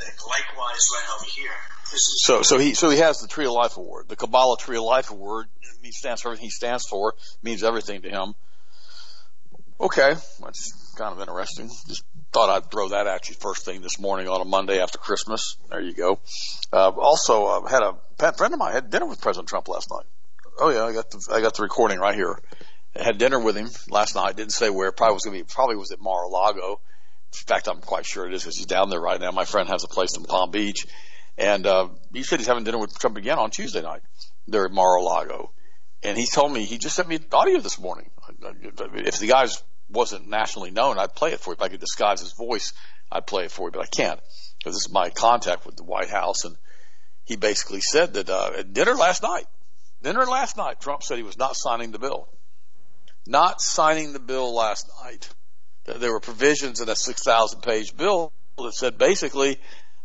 Likewise, 0.00 0.86
right 0.94 1.16
over 1.16 1.24
here. 1.24 1.50
so, 1.84 2.42
so 2.42 2.58
he, 2.58 2.74
so 2.74 2.90
he 2.90 2.98
has 2.98 3.18
the 3.18 3.28
Tree 3.28 3.46
of 3.46 3.52
Life 3.52 3.76
Award, 3.76 4.08
the 4.08 4.16
Kabbalah 4.16 4.56
Tree 4.58 4.76
of 4.76 4.84
Life 4.84 5.10
Award. 5.10 5.46
He 5.82 5.92
stands 5.92 6.22
for 6.22 6.28
everything 6.28 6.46
he 6.46 6.50
stands 6.50 6.86
for. 6.86 7.14
Means 7.42 7.64
everything 7.64 8.02
to 8.02 8.10
him. 8.10 8.34
Okay, 9.80 10.14
that's 10.42 10.94
kind 10.96 11.12
of 11.14 11.20
interesting. 11.20 11.68
Just 11.86 12.02
thought 12.32 12.50
I'd 12.50 12.70
throw 12.70 12.88
that 12.88 13.06
at 13.06 13.28
you 13.28 13.36
first 13.36 13.64
thing 13.64 13.80
this 13.80 13.98
morning 13.98 14.28
on 14.28 14.40
a 14.40 14.44
Monday 14.44 14.80
after 14.80 14.98
Christmas. 14.98 15.56
There 15.70 15.80
you 15.80 15.94
go. 15.94 16.18
Uh, 16.72 16.90
also, 16.90 17.46
uh, 17.46 17.68
had 17.68 17.82
a 17.82 18.32
friend 18.32 18.52
of 18.52 18.58
mine 18.58 18.72
had 18.72 18.90
dinner 18.90 19.06
with 19.06 19.20
President 19.20 19.48
Trump 19.48 19.68
last 19.68 19.88
night. 19.90 20.06
Oh 20.60 20.70
yeah, 20.70 20.84
I 20.84 20.92
got 20.92 21.10
the 21.10 21.28
I 21.32 21.40
got 21.40 21.54
the 21.54 21.62
recording 21.62 22.00
right 22.00 22.14
here. 22.14 22.40
I 22.98 23.04
had 23.04 23.18
dinner 23.18 23.38
with 23.38 23.56
him 23.56 23.68
last 23.88 24.16
night. 24.16 24.36
Didn't 24.36 24.52
say 24.52 24.70
where. 24.70 24.90
Probably 24.90 25.14
was 25.14 25.22
to 25.22 25.30
be. 25.30 25.44
Probably 25.44 25.76
was 25.76 25.92
at 25.92 26.00
Mar-a-Lago. 26.00 26.80
In 27.32 27.46
fact, 27.46 27.68
I'm 27.68 27.80
quite 27.80 28.06
sure 28.06 28.26
it 28.26 28.34
is 28.34 28.42
because 28.42 28.56
he's 28.56 28.66
down 28.66 28.90
there 28.90 29.00
right 29.00 29.20
now. 29.20 29.30
My 29.30 29.44
friend 29.44 29.68
has 29.68 29.84
a 29.84 29.88
place 29.88 30.16
in 30.16 30.24
Palm 30.24 30.50
Beach, 30.50 30.86
and 31.36 31.66
uh, 31.66 31.88
he 32.12 32.22
said 32.22 32.40
he's 32.40 32.46
having 32.46 32.64
dinner 32.64 32.78
with 32.78 32.98
Trump 32.98 33.16
again 33.16 33.38
on 33.38 33.50
Tuesday 33.50 33.82
night. 33.82 34.00
They're 34.46 34.64
at 34.64 34.72
Mar-a-Lago, 34.72 35.52
and 36.02 36.16
he 36.16 36.26
told 36.26 36.52
me 36.52 36.64
he 36.64 36.78
just 36.78 36.96
sent 36.96 37.08
me 37.08 37.18
audio 37.32 37.60
this 37.60 37.78
morning. 37.78 38.10
If 38.40 39.18
the 39.18 39.26
guy's 39.26 39.62
wasn't 39.90 40.28
nationally 40.28 40.70
known, 40.70 40.98
I'd 40.98 41.14
play 41.14 41.32
it 41.32 41.40
for 41.40 41.50
you. 41.50 41.54
If 41.54 41.62
I 41.62 41.68
could 41.68 41.80
disguise 41.80 42.20
his 42.20 42.32
voice, 42.32 42.72
I'd 43.10 43.26
play 43.26 43.44
it 43.44 43.50
for 43.50 43.68
you, 43.68 43.72
but 43.72 43.82
I 43.82 43.86
can't 43.86 44.20
because 44.58 44.74
this 44.74 44.86
is 44.86 44.92
my 44.92 45.10
contact 45.10 45.64
with 45.64 45.76
the 45.76 45.84
White 45.84 46.10
House, 46.10 46.44
and 46.44 46.56
he 47.24 47.36
basically 47.36 47.80
said 47.80 48.14
that 48.14 48.28
uh, 48.28 48.50
at 48.58 48.72
dinner 48.72 48.94
last 48.94 49.22
night, 49.22 49.46
dinner 50.02 50.26
last 50.26 50.56
night, 50.56 50.80
Trump 50.80 51.02
said 51.02 51.16
he 51.16 51.22
was 51.22 51.38
not 51.38 51.56
signing 51.56 51.92
the 51.92 51.98
bill, 51.98 52.28
not 53.26 53.60
signing 53.60 54.12
the 54.12 54.18
bill 54.18 54.54
last 54.54 54.90
night 55.04 55.28
there 55.96 56.12
were 56.12 56.20
provisions 56.20 56.80
in 56.80 56.88
a 56.88 56.96
6,000 56.96 57.60
page 57.60 57.96
bill 57.96 58.32
that 58.58 58.74
said 58.74 58.98
basically 58.98 59.58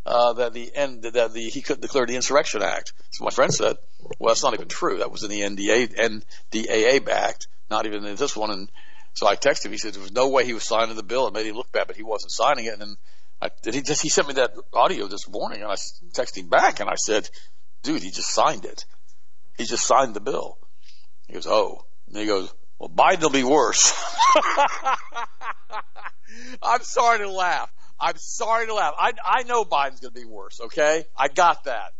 uh, 0.05 0.33
that 0.33 0.53
the 0.53 0.71
end 0.75 1.03
that 1.03 1.33
the 1.33 1.49
he 1.49 1.61
couldn't 1.61 1.81
declare 1.81 2.05
the 2.05 2.15
Insurrection 2.15 2.61
Act. 2.61 2.93
So 3.11 3.23
my 3.23 3.31
friend 3.31 3.53
said, 3.53 3.77
"Well, 4.19 4.33
that's 4.33 4.43
not 4.43 4.53
even 4.53 4.67
true. 4.67 4.97
That 4.97 5.11
was 5.11 5.23
in 5.23 5.29
the 5.29 5.41
NDA 5.41 5.95
NDAA 6.51 7.07
Act, 7.07 7.47
not 7.69 7.85
even 7.85 8.05
in 8.05 8.15
this 8.15 8.35
one." 8.35 8.51
And 8.51 8.71
so 9.13 9.27
I 9.27 9.35
texted 9.35 9.65
him. 9.65 9.71
He 9.71 9.77
said 9.77 9.93
there 9.93 10.01
was 10.01 10.11
no 10.11 10.27
way 10.27 10.45
he 10.45 10.53
was 10.53 10.63
signing 10.63 10.95
the 10.95 11.03
bill. 11.03 11.27
It 11.27 11.33
made 11.33 11.45
him 11.45 11.55
look 11.55 11.71
bad, 11.71 11.87
but 11.87 11.95
he 11.95 12.03
wasn't 12.03 12.31
signing 12.31 12.65
it. 12.65 12.73
And 12.73 12.81
then 12.81 12.95
I, 13.41 13.49
he 13.63 13.81
just 13.81 14.01
he 14.01 14.09
sent 14.09 14.27
me 14.27 14.33
that 14.35 14.51
audio 14.73 15.07
this 15.07 15.27
morning, 15.29 15.61
and 15.61 15.71
I 15.71 15.75
texted 16.11 16.37
him 16.37 16.49
back, 16.49 16.81
and 16.81 16.89
I 16.89 16.95
said, 16.95 17.29
"Dude, 17.81 18.03
he 18.03 18.11
just 18.11 18.33
signed 18.33 18.65
it. 18.65 18.85
He 19.57 19.63
just 19.63 19.85
signed 19.85 20.15
the 20.15 20.21
bill." 20.21 20.57
He 21.27 21.33
goes, 21.33 21.47
"Oh," 21.47 21.85
and 22.07 22.17
he 22.17 22.25
goes, 22.25 22.53
"Well, 22.83 22.89
Biden 22.89 23.21
will 23.21 23.29
be 23.29 23.43
worse." 23.45 23.93
I'm 26.61 26.83
sorry 26.83 27.19
to 27.19 27.29
laugh. 27.29 27.71
I'm 27.99 28.17
sorry 28.17 28.67
to 28.67 28.73
laugh. 28.73 28.93
I 28.97 29.13
I 29.23 29.43
know 29.43 29.63
Biden's 29.63 30.01
going 30.01 30.13
to 30.13 30.19
be 30.19 30.25
worse. 30.25 30.59
Okay, 30.59 31.05
I 31.15 31.29
got 31.29 31.63
that. 31.65 31.93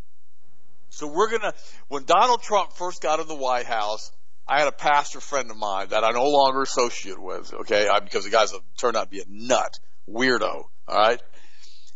So 0.89 1.07
we're 1.07 1.29
gonna. 1.29 1.53
When 1.87 2.03
Donald 2.03 2.41
Trump 2.43 2.73
first 2.73 3.01
got 3.01 3.21
in 3.21 3.27
the 3.27 3.35
White 3.35 3.65
House, 3.65 4.11
I 4.45 4.59
had 4.59 4.67
a 4.67 4.73
pastor 4.73 5.21
friend 5.21 5.49
of 5.49 5.57
mine 5.57 5.87
that 5.89 6.03
I 6.03 6.11
no 6.11 6.27
longer 6.27 6.61
associate 6.61 7.21
with. 7.21 7.53
Okay, 7.53 7.87
I, 7.87 7.99
because 8.01 8.25
the 8.25 8.29
guy's 8.29 8.51
a, 8.51 8.59
turned 8.77 8.97
out 8.97 9.05
to 9.05 9.09
be 9.09 9.21
a 9.21 9.25
nut, 9.27 9.79
weirdo. 10.09 10.65
All 10.87 10.97
right, 10.97 11.21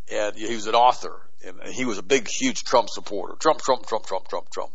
and 0.10 0.36
he 0.36 0.56
was 0.56 0.68
an 0.68 0.76
author, 0.76 1.30
and 1.46 1.62
he 1.68 1.84
was 1.84 1.98
a 1.98 2.04
big, 2.04 2.30
huge 2.30 2.64
Trump 2.64 2.90
supporter. 2.90 3.36
Trump, 3.36 3.60
Trump, 3.62 3.86
Trump, 3.86 4.06
Trump, 4.06 4.30
Trump, 4.30 4.50
Trump. 4.50 4.72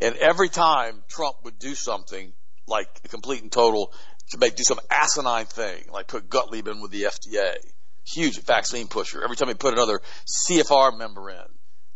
And 0.00 0.16
every 0.16 0.48
time 0.48 1.04
Trump 1.08 1.36
would 1.44 1.60
do 1.60 1.76
something 1.76 2.32
like 2.72 3.08
complete 3.08 3.42
and 3.42 3.52
total 3.52 3.92
to 4.30 4.38
make 4.38 4.56
do 4.56 4.64
some 4.64 4.80
asinine 4.90 5.46
thing, 5.46 5.84
like 5.92 6.08
put 6.08 6.28
Gottlieb 6.28 6.66
in 6.66 6.80
with 6.80 6.90
the 6.90 7.04
FDA, 7.04 7.54
huge 8.04 8.40
vaccine 8.40 8.88
pusher. 8.88 9.22
Every 9.22 9.36
time 9.36 9.48
he 9.48 9.54
put 9.54 9.74
another 9.74 10.00
CFR 10.48 10.98
member 10.98 11.30
in, 11.30 11.44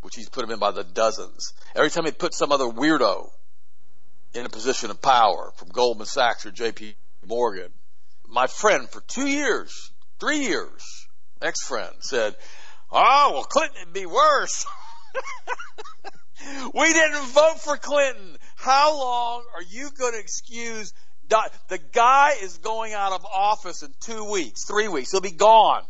which 0.02 0.14
he's 0.14 0.28
put 0.28 0.44
him 0.44 0.50
in 0.50 0.58
by 0.58 0.70
the 0.70 0.84
dozens. 0.84 1.54
Every 1.74 1.90
time 1.90 2.04
he 2.04 2.12
put 2.12 2.34
some 2.34 2.52
other 2.52 2.66
weirdo 2.66 3.30
in 4.34 4.46
a 4.46 4.50
position 4.50 4.90
of 4.90 5.02
power 5.02 5.52
from 5.56 5.68
Goldman 5.68 6.06
Sachs 6.06 6.46
or 6.46 6.52
JP 6.52 6.94
Morgan, 7.26 7.70
my 8.28 8.46
friend 8.46 8.88
for 8.88 9.00
two 9.00 9.26
years, 9.26 9.90
three 10.20 10.40
years, 10.40 11.06
ex-friend 11.40 11.94
said, 12.00 12.36
oh, 12.92 13.30
well, 13.32 13.44
Clinton 13.44 13.86
would 13.86 13.94
be 13.94 14.06
worse. 14.06 14.66
we 16.74 16.92
didn't 16.92 17.26
vote 17.28 17.60
for 17.60 17.76
Clinton. 17.76 18.36
How 18.66 18.98
long 18.98 19.44
are 19.54 19.62
you 19.62 19.90
going 19.96 20.14
to 20.14 20.18
excuse 20.18 20.92
the 21.28 21.78
guy 21.92 22.32
is 22.42 22.58
going 22.58 22.94
out 22.94 23.12
of 23.12 23.24
office 23.24 23.84
in 23.84 23.94
two 24.00 24.28
weeks, 24.28 24.64
three 24.64 24.88
weeks. 24.88 25.12
He'll 25.12 25.20
be 25.20 25.30
gone. 25.30 25.84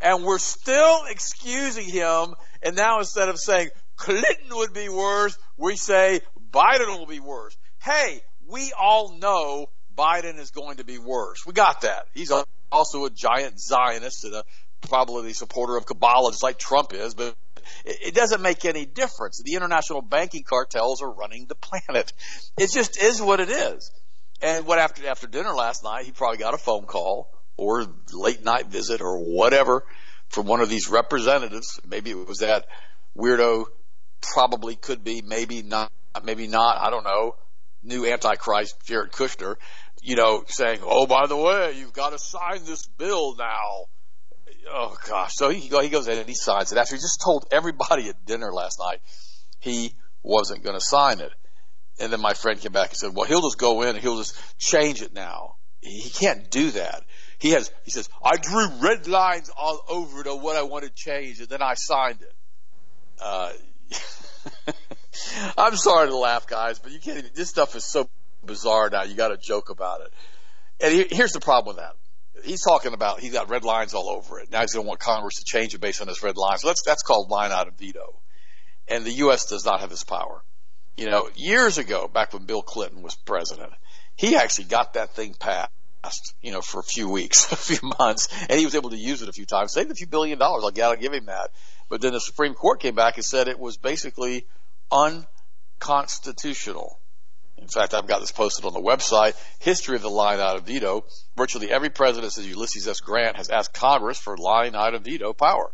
And 0.00 0.22
we're 0.22 0.38
still 0.38 1.00
excusing 1.10 1.86
him. 1.86 2.36
And 2.62 2.76
now 2.76 3.00
instead 3.00 3.28
of 3.28 3.40
saying 3.40 3.70
Clinton 3.96 4.50
would 4.50 4.72
be 4.72 4.88
worse, 4.88 5.36
we 5.56 5.74
say 5.74 6.20
Biden 6.52 6.86
will 6.86 7.06
be 7.06 7.18
worse. 7.18 7.56
Hey, 7.82 8.20
we 8.46 8.72
all 8.78 9.18
know 9.18 9.66
Biden 9.96 10.38
is 10.38 10.52
going 10.52 10.76
to 10.76 10.84
be 10.84 10.98
worse. 10.98 11.44
We 11.44 11.52
got 11.52 11.80
that. 11.80 12.06
He's 12.14 12.30
also 12.70 13.06
a 13.06 13.10
giant 13.10 13.58
Zionist 13.58 14.22
and 14.22 14.34
a 14.34 14.44
probably 14.82 15.32
supporter 15.32 15.76
of 15.76 15.84
Kabbalah, 15.84 16.30
just 16.30 16.44
like 16.44 16.60
Trump 16.60 16.94
is, 16.94 17.14
but 17.14 17.34
it 17.84 18.14
doesn't 18.14 18.42
make 18.42 18.64
any 18.64 18.86
difference. 18.86 19.42
The 19.44 19.54
international 19.54 20.02
banking 20.02 20.44
cartels 20.44 21.02
are 21.02 21.10
running 21.10 21.46
the 21.46 21.54
planet. 21.54 22.12
It 22.58 22.70
just 22.72 23.00
is 23.00 23.20
what 23.20 23.40
it 23.40 23.50
is. 23.50 23.90
And 24.40 24.66
what 24.66 24.78
after 24.78 25.06
after 25.08 25.26
dinner 25.26 25.52
last 25.52 25.82
night, 25.82 26.04
he 26.04 26.12
probably 26.12 26.38
got 26.38 26.54
a 26.54 26.58
phone 26.58 26.84
call 26.84 27.28
or 27.56 27.86
late 28.12 28.44
night 28.44 28.66
visit 28.66 29.00
or 29.00 29.18
whatever 29.18 29.84
from 30.28 30.46
one 30.46 30.60
of 30.60 30.68
these 30.68 30.88
representatives. 30.88 31.80
Maybe 31.86 32.10
it 32.10 32.28
was 32.28 32.38
that 32.38 32.66
weirdo, 33.16 33.66
probably 34.22 34.76
could 34.76 35.02
be, 35.02 35.22
maybe 35.22 35.62
not, 35.62 35.90
maybe 36.22 36.46
not, 36.46 36.78
I 36.80 36.90
don't 36.90 37.04
know, 37.04 37.36
new 37.82 38.06
Antichrist 38.06 38.76
Jared 38.84 39.12
Kushner, 39.12 39.56
you 40.02 40.16
know, 40.16 40.44
saying, 40.46 40.80
oh, 40.82 41.06
by 41.06 41.26
the 41.26 41.36
way, 41.36 41.74
you've 41.76 41.92
got 41.92 42.10
to 42.10 42.18
sign 42.18 42.64
this 42.64 42.86
bill 42.86 43.36
now. 43.36 43.86
Oh 44.70 44.96
gosh. 45.06 45.32
So 45.34 45.50
he, 45.50 45.60
he 45.60 45.88
goes 45.88 46.08
in 46.08 46.18
and 46.18 46.28
he 46.28 46.34
signs 46.34 46.72
it 46.72 46.78
after 46.78 46.94
he 46.94 47.00
just 47.00 47.20
told 47.20 47.46
everybody 47.50 48.08
at 48.08 48.24
dinner 48.24 48.52
last 48.52 48.78
night 48.78 49.00
he 49.60 49.94
wasn't 50.22 50.62
going 50.62 50.76
to 50.76 50.84
sign 50.84 51.20
it. 51.20 51.32
And 52.00 52.12
then 52.12 52.20
my 52.20 52.34
friend 52.34 52.60
came 52.60 52.72
back 52.72 52.90
and 52.90 52.96
said, 52.96 53.14
well, 53.14 53.26
he'll 53.26 53.42
just 53.42 53.58
go 53.58 53.82
in 53.82 53.88
and 53.90 53.98
he'll 53.98 54.18
just 54.18 54.36
change 54.58 55.02
it 55.02 55.12
now. 55.12 55.56
He 55.80 56.10
can't 56.10 56.50
do 56.50 56.70
that. 56.72 57.04
He 57.38 57.50
has, 57.50 57.70
he 57.84 57.90
says, 57.90 58.08
I 58.22 58.36
drew 58.36 58.68
red 58.80 59.06
lines 59.08 59.50
all 59.56 59.80
over 59.88 60.22
to 60.24 60.34
what 60.34 60.56
I 60.56 60.62
wanted 60.62 60.94
changed 60.94 61.40
and 61.40 61.48
then 61.48 61.62
I 61.62 61.74
signed 61.74 62.20
it. 62.20 62.34
Uh, 63.20 63.52
I'm 65.58 65.76
sorry 65.76 66.08
to 66.08 66.16
laugh, 66.16 66.46
guys, 66.46 66.78
but 66.78 66.92
you 66.92 67.00
can't 67.00 67.18
even, 67.18 67.30
this 67.34 67.48
stuff 67.48 67.74
is 67.74 67.84
so 67.84 68.08
bizarre 68.44 68.90
now. 68.90 69.04
You 69.04 69.14
got 69.14 69.28
to 69.28 69.36
joke 69.36 69.70
about 69.70 70.02
it. 70.02 70.12
And 70.80 71.10
here's 71.10 71.32
the 71.32 71.40
problem 71.40 71.76
with 71.76 71.84
that. 71.84 71.94
He's 72.44 72.62
talking 72.62 72.94
about 72.94 73.20
he's 73.20 73.32
got 73.32 73.48
red 73.48 73.64
lines 73.64 73.94
all 73.94 74.08
over 74.08 74.40
it. 74.40 74.50
Now 74.50 74.60
he's 74.60 74.74
going 74.74 74.84
to 74.84 74.88
want 74.88 75.00
Congress 75.00 75.36
to 75.36 75.44
change 75.44 75.74
it 75.74 75.80
based 75.80 76.00
on 76.00 76.08
his 76.08 76.22
red 76.22 76.36
lines. 76.36 76.62
So 76.62 76.68
that's 76.68 76.82
that's 76.82 77.02
called 77.02 77.30
line 77.30 77.52
item 77.52 77.74
veto, 77.78 78.20
and 78.86 79.04
the 79.04 79.12
U.S. 79.12 79.46
does 79.46 79.64
not 79.64 79.80
have 79.80 79.90
this 79.90 80.04
power. 80.04 80.42
You 80.96 81.08
know, 81.08 81.30
years 81.36 81.78
ago, 81.78 82.08
back 82.08 82.32
when 82.32 82.44
Bill 82.44 82.62
Clinton 82.62 83.02
was 83.02 83.14
president, 83.14 83.72
he 84.16 84.34
actually 84.34 84.64
got 84.64 84.94
that 84.94 85.14
thing 85.14 85.34
passed 85.34 85.70
you 86.40 86.52
know, 86.52 86.60
for 86.60 86.80
a 86.80 86.84
few 86.84 87.08
weeks, 87.08 87.52
a 87.52 87.56
few 87.56 87.90
months, 87.98 88.28
and 88.48 88.58
he 88.58 88.64
was 88.64 88.74
able 88.74 88.90
to 88.90 88.96
use 88.96 89.22
it 89.22 89.28
a 89.28 89.32
few 89.32 89.46
times, 89.46 89.72
saved 89.72 89.90
a 89.90 89.94
few 89.94 90.06
billion 90.06 90.38
dollars. 90.38 90.64
I 90.64 90.70
gotta 90.70 90.98
give 90.98 91.12
him 91.12 91.26
that. 91.26 91.50
But 91.88 92.00
then 92.00 92.12
the 92.12 92.20
Supreme 92.20 92.54
Court 92.54 92.80
came 92.80 92.94
back 92.94 93.16
and 93.16 93.24
said 93.24 93.48
it 93.48 93.58
was 93.58 93.76
basically 93.76 94.46
unconstitutional. 94.92 96.97
In 97.60 97.68
fact, 97.68 97.92
I've 97.94 98.06
got 98.06 98.20
this 98.20 98.32
posted 98.32 98.64
on 98.64 98.72
the 98.72 98.80
website. 98.80 99.34
History 99.58 99.96
of 99.96 100.02
the 100.02 100.10
line 100.10 100.40
item 100.40 100.64
veto. 100.64 101.04
Virtually 101.36 101.70
every 101.70 101.90
president 101.90 102.32
since 102.32 102.46
Ulysses 102.46 102.86
S. 102.86 103.00
Grant 103.00 103.36
has 103.36 103.50
asked 103.50 103.74
Congress 103.74 104.18
for 104.18 104.36
line 104.36 104.74
item 104.74 105.02
veto 105.02 105.32
power. 105.32 105.72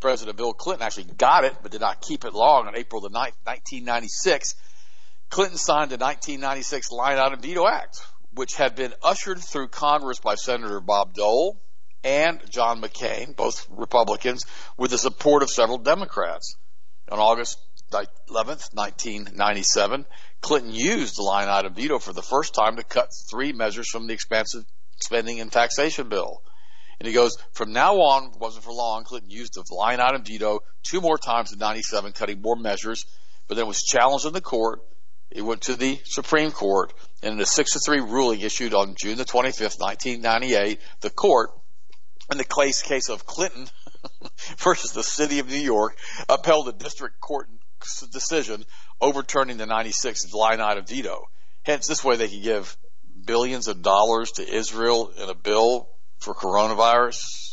President 0.00 0.36
Bill 0.36 0.52
Clinton 0.52 0.86
actually 0.86 1.04
got 1.04 1.44
it, 1.44 1.56
but 1.62 1.72
did 1.72 1.80
not 1.80 2.00
keep 2.00 2.24
it 2.24 2.32
long. 2.32 2.66
On 2.66 2.76
April 2.76 3.00
the 3.00 3.08
9th, 3.08 3.36
1996, 3.44 4.54
Clinton 5.30 5.58
signed 5.58 5.90
the 5.90 5.96
1996 5.96 6.92
Line 6.92 7.18
Item 7.18 7.40
Veto 7.40 7.66
Act, 7.66 7.98
which 8.32 8.54
had 8.54 8.76
been 8.76 8.94
ushered 9.02 9.40
through 9.40 9.68
Congress 9.68 10.20
by 10.20 10.34
Senator 10.34 10.80
Bob 10.80 11.14
Dole 11.14 11.60
and 12.04 12.40
John 12.50 12.80
McCain, 12.80 13.34
both 13.34 13.66
Republicans, 13.70 14.44
with 14.76 14.90
the 14.90 14.98
support 14.98 15.42
of 15.42 15.50
several 15.50 15.78
Democrats. 15.78 16.56
On 17.10 17.18
August 17.18 17.58
11th, 17.92 18.74
1997, 18.74 20.06
Clinton 20.40 20.72
used 20.72 21.16
the 21.16 21.22
line 21.22 21.48
item 21.48 21.74
veto 21.74 21.98
for 21.98 22.12
the 22.12 22.22
first 22.22 22.54
time 22.54 22.76
to 22.76 22.82
cut 22.82 23.08
three 23.30 23.52
measures 23.52 23.88
from 23.88 24.06
the 24.06 24.14
expansive 24.14 24.64
spending 25.02 25.40
and 25.40 25.50
taxation 25.50 26.08
bill. 26.08 26.42
And 26.98 27.06
he 27.06 27.12
goes, 27.12 27.36
from 27.52 27.72
now 27.72 27.96
on, 27.96 28.32
wasn't 28.38 28.64
for 28.64 28.72
long, 28.72 29.04
Clinton 29.04 29.30
used 29.30 29.54
the 29.54 29.74
line 29.74 30.00
item 30.00 30.24
veto 30.24 30.60
two 30.82 31.00
more 31.00 31.18
times 31.18 31.52
in 31.52 31.58
97, 31.58 32.12
cutting 32.12 32.40
more 32.40 32.56
measures, 32.56 33.04
but 33.48 33.56
then 33.56 33.66
was 33.66 33.82
challenged 33.82 34.24
in 34.24 34.32
the 34.32 34.40
court 34.40 34.80
it 35.30 35.42
went 35.42 35.62
to 35.62 35.74
the 35.74 36.00
Supreme 36.04 36.52
Court, 36.52 36.92
and 37.22 37.34
in 37.34 37.40
a 37.40 37.46
6 37.46 37.72
to 37.72 37.78
3 37.78 38.00
ruling 38.00 38.40
issued 38.40 38.74
on 38.74 38.94
June 38.94 39.18
the 39.18 39.24
25th, 39.24 39.80
1998, 39.80 40.80
the 41.00 41.10
court, 41.10 41.50
in 42.30 42.38
the 42.38 42.44
case, 42.44 42.82
case 42.82 43.08
of 43.08 43.26
Clinton 43.26 43.68
versus 44.58 44.92
the 44.92 45.02
city 45.02 45.38
of 45.40 45.48
New 45.48 45.56
York, 45.56 45.96
upheld 46.28 46.66
the 46.66 46.72
district 46.72 47.20
court 47.20 47.48
decision 48.12 48.64
overturning 49.00 49.56
the 49.56 49.66
96 49.66 50.32
line 50.32 50.60
item 50.60 50.84
veto. 50.86 51.28
Hence, 51.62 51.86
this 51.86 52.04
way 52.04 52.16
they 52.16 52.28
can 52.28 52.42
give 52.42 52.76
billions 53.24 53.68
of 53.68 53.82
dollars 53.82 54.32
to 54.32 54.48
Israel 54.48 55.10
in 55.16 55.28
a 55.28 55.34
bill 55.34 55.88
for 56.18 56.34
coronavirus 56.34 57.46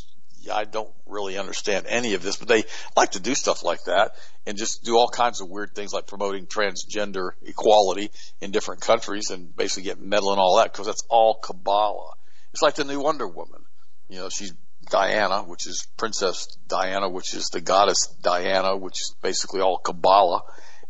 I 0.52 0.66
don't 0.66 0.92
really 1.06 1.38
understand 1.38 1.86
any 1.88 2.16
of 2.16 2.24
this, 2.24 2.38
but 2.38 2.48
they 2.48 2.64
like 2.96 3.12
to 3.12 3.20
do 3.20 3.36
stuff 3.36 3.64
like 3.64 3.84
that 3.86 4.16
and 4.46 4.58
just 4.58 4.84
do 4.84 4.98
all 4.98 5.08
kinds 5.08 5.42
of 5.42 5.50
weird 5.50 5.74
things 5.74 5.94
like 5.94 6.08
promoting 6.08 6.48
transgender 6.48 7.32
equality 7.44 8.12
in 8.42 8.52
different 8.52 8.82
countries 8.82 9.30
and 9.30 9.56
basically 9.56 9.84
get 9.84 10.00
medal 10.00 10.32
and 10.32 10.40
all 10.40 10.58
that 10.58 10.72
because 10.72 10.86
that's 10.86 11.04
all 11.10 11.36
Kabbalah. 11.36 12.14
It's 12.52 12.62
like 12.62 12.76
the 12.76 12.84
new 12.84 13.00
Wonder 13.00 13.28
Woman. 13.28 13.62
You 14.10 14.20
know, 14.20 14.30
she's 14.30 14.54
Diana, 14.90 15.44
which 15.44 15.66
is 15.66 15.88
Princess 15.98 16.58
Diana, 16.68 17.08
which 17.10 17.34
is 17.34 17.48
the 17.48 17.62
goddess 17.62 18.08
Diana, 18.22 18.76
which 18.76 19.02
is 19.02 19.16
basically 19.22 19.62
all 19.62 19.78
Kabbalah. 19.78 20.42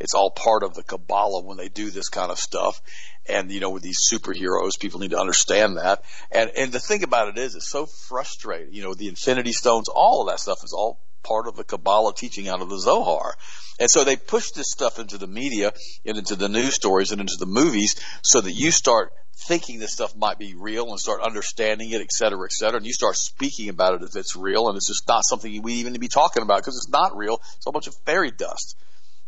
It's 0.03 0.13
all 0.13 0.29
part 0.29 0.63
of 0.63 0.73
the 0.73 0.83
Kabbalah 0.83 1.43
when 1.43 1.57
they 1.57 1.69
do 1.69 1.89
this 1.89 2.09
kind 2.09 2.29
of 2.29 2.37
stuff. 2.37 2.81
And, 3.25 3.49
you 3.49 3.61
know, 3.61 3.69
with 3.69 3.83
these 3.83 4.01
superheroes, 4.11 4.77
people 4.77 4.99
need 4.99 5.11
to 5.11 5.19
understand 5.19 5.77
that. 5.77 6.03
And, 6.29 6.51
and 6.57 6.71
the 6.73 6.79
thing 6.81 7.03
about 7.03 7.29
it 7.29 7.37
is, 7.37 7.55
it's 7.55 7.69
so 7.69 7.85
frustrating. 7.85 8.73
You 8.73 8.83
know, 8.83 8.93
the 8.93 9.07
Infinity 9.07 9.53
Stones, 9.53 9.87
all 9.87 10.21
of 10.21 10.27
that 10.27 10.41
stuff 10.41 10.59
is 10.63 10.73
all 10.73 10.99
part 11.23 11.47
of 11.47 11.55
the 11.55 11.63
Kabbalah 11.63 12.13
teaching 12.13 12.49
out 12.49 12.61
of 12.61 12.69
the 12.69 12.77
Zohar. 12.77 13.35
And 13.79 13.89
so 13.89 14.03
they 14.03 14.17
push 14.17 14.51
this 14.51 14.69
stuff 14.69 14.99
into 14.99 15.17
the 15.17 15.25
media 15.25 15.71
and 16.05 16.17
into 16.17 16.35
the 16.35 16.49
news 16.49 16.75
stories 16.75 17.11
and 17.11 17.21
into 17.21 17.37
the 17.39 17.45
movies 17.45 17.95
so 18.21 18.41
that 18.41 18.51
you 18.51 18.71
start 18.71 19.13
thinking 19.47 19.79
this 19.79 19.93
stuff 19.93 20.15
might 20.17 20.37
be 20.37 20.53
real 20.53 20.89
and 20.89 20.99
start 20.99 21.21
understanding 21.21 21.91
it, 21.91 22.01
et 22.01 22.11
cetera, 22.11 22.45
et 22.45 22.51
cetera. 22.51 22.77
And 22.77 22.85
you 22.85 22.93
start 22.93 23.15
speaking 23.15 23.69
about 23.69 23.95
it 23.95 24.03
if 24.03 24.17
it's 24.17 24.35
real 24.35 24.67
and 24.67 24.75
it's 24.75 24.89
just 24.89 25.07
not 25.07 25.23
something 25.25 25.61
we 25.61 25.75
even 25.75 25.93
need 25.93 25.97
to 25.97 26.01
be 26.01 26.09
talking 26.09 26.43
about 26.43 26.59
because 26.59 26.75
it's 26.75 26.91
not 26.91 27.15
real. 27.15 27.39
It's 27.55 27.65
a 27.65 27.71
bunch 27.71 27.87
of 27.87 27.95
fairy 28.05 28.31
dust. 28.31 28.75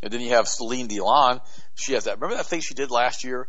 And 0.01 0.11
then 0.11 0.21
you 0.21 0.29
have 0.29 0.47
Celine 0.47 0.87
Dion. 0.87 1.41
She 1.75 1.93
has 1.93 2.03
that. 2.03 2.15
Remember 2.15 2.35
that 2.35 2.45
thing 2.45 2.61
she 2.61 2.73
did 2.73 2.91
last 2.91 3.23
year? 3.23 3.47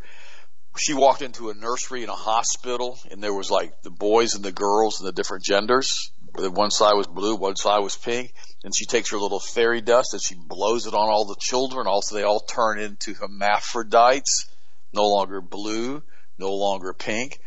She 0.77 0.93
walked 0.93 1.21
into 1.21 1.49
a 1.49 1.55
nursery 1.55 2.03
in 2.03 2.09
a 2.09 2.15
hospital 2.15 2.99
and 3.09 3.21
there 3.21 3.33
was 3.33 3.49
like 3.49 3.81
the 3.81 3.89
boys 3.89 4.35
and 4.35 4.43
the 4.43 4.51
girls 4.51 4.99
and 4.99 5.07
the 5.07 5.11
different 5.11 5.43
genders 5.43 6.11
one 6.37 6.71
side 6.71 6.93
was 6.93 7.07
blue, 7.07 7.35
one 7.35 7.55
side 7.55 7.79
was 7.79 7.95
pink. 7.95 8.33
And 8.63 8.75
she 8.75 8.85
takes 8.85 9.11
her 9.11 9.17
little 9.17 9.39
fairy 9.39 9.81
dust 9.81 10.13
and 10.13 10.21
she 10.21 10.35
blows 10.35 10.85
it 10.87 10.93
on 10.93 11.09
all 11.09 11.25
the 11.25 11.39
children. 11.39 11.87
Also, 11.87 12.15
they 12.15 12.23
all 12.23 12.39
turn 12.39 12.79
into 12.79 13.13
hermaphrodites, 13.13 14.47
no 14.93 15.07
longer 15.07 15.41
blue, 15.41 16.03
no 16.37 16.53
longer 16.53 16.93
pink. 16.93 17.39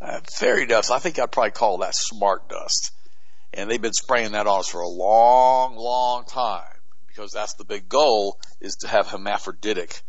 Uh, 0.00 0.20
fairy 0.38 0.66
dust, 0.66 0.90
I 0.90 0.98
think 0.98 1.18
I'd 1.18 1.32
probably 1.32 1.52
call 1.52 1.78
that 1.78 1.94
smart 1.94 2.48
dust. 2.48 2.92
And 3.52 3.70
they've 3.70 3.80
been 3.80 3.92
spraying 3.92 4.32
that 4.32 4.46
on 4.46 4.60
us 4.60 4.68
for 4.68 4.80
a 4.80 4.88
long, 4.88 5.76
long 5.76 6.24
time 6.26 6.75
because 7.16 7.32
that's 7.32 7.54
the 7.54 7.64
big 7.64 7.88
goal 7.88 8.38
is 8.60 8.76
to 8.76 8.88
have 8.88 9.08
hermaphroditic 9.08 10.02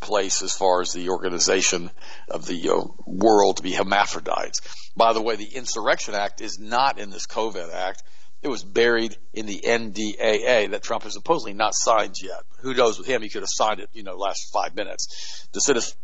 place 0.00 0.42
as 0.42 0.52
far 0.52 0.80
as 0.80 0.92
the 0.92 1.08
organization 1.08 1.90
of 2.28 2.46
the 2.46 2.68
uh, 2.68 2.82
world 3.06 3.56
to 3.56 3.62
be 3.62 3.72
hermaphrodites. 3.72 4.60
By 4.96 5.12
the 5.12 5.22
way, 5.22 5.36
the 5.36 5.44
Insurrection 5.44 6.14
Act 6.14 6.40
is 6.40 6.58
not 6.58 6.98
in 6.98 7.10
this 7.10 7.26
COVID 7.26 7.72
Act. 7.72 8.02
It 8.42 8.48
was 8.48 8.62
buried 8.62 9.16
in 9.34 9.46
the 9.46 9.60
NDAA 9.66 10.70
that 10.70 10.82
Trump 10.82 11.04
has 11.04 11.14
supposedly 11.14 11.52
not 11.52 11.74
signed 11.74 12.16
yet. 12.22 12.42
Who 12.60 12.74
knows 12.74 12.98
with 12.98 13.06
him? 13.06 13.22
He 13.22 13.28
could 13.28 13.42
have 13.42 13.50
signed 13.50 13.80
it, 13.80 13.90
you 13.92 14.02
know, 14.02 14.16
last 14.16 14.50
five 14.52 14.74
minutes. 14.74 15.46
The 15.52 15.60
citizen 15.60 15.94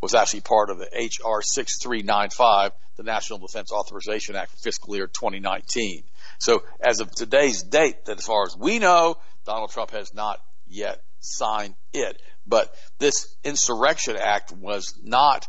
was 0.00 0.14
actually 0.14 0.40
part 0.40 0.70
of 0.70 0.78
the 0.78 0.86
HR 0.86 1.42
6395, 1.42 2.72
the 2.96 3.02
National 3.02 3.38
Defense 3.38 3.72
Authorization 3.72 4.36
Act 4.36 4.52
fiscal 4.62 4.96
year 4.96 5.06
2019. 5.06 6.04
So 6.40 6.62
as 6.80 7.00
of 7.00 7.10
today's 7.10 7.62
date, 7.62 7.96
as 8.08 8.24
far 8.24 8.44
as 8.44 8.56
we 8.56 8.78
know, 8.78 9.16
Donald 9.44 9.70
Trump 9.70 9.90
has 9.92 10.12
not 10.14 10.40
yet 10.66 11.00
signed 11.20 11.74
it. 11.92 12.20
But 12.46 12.74
this 12.98 13.36
Insurrection 13.44 14.16
Act 14.16 14.52
was 14.52 14.98
not 15.02 15.46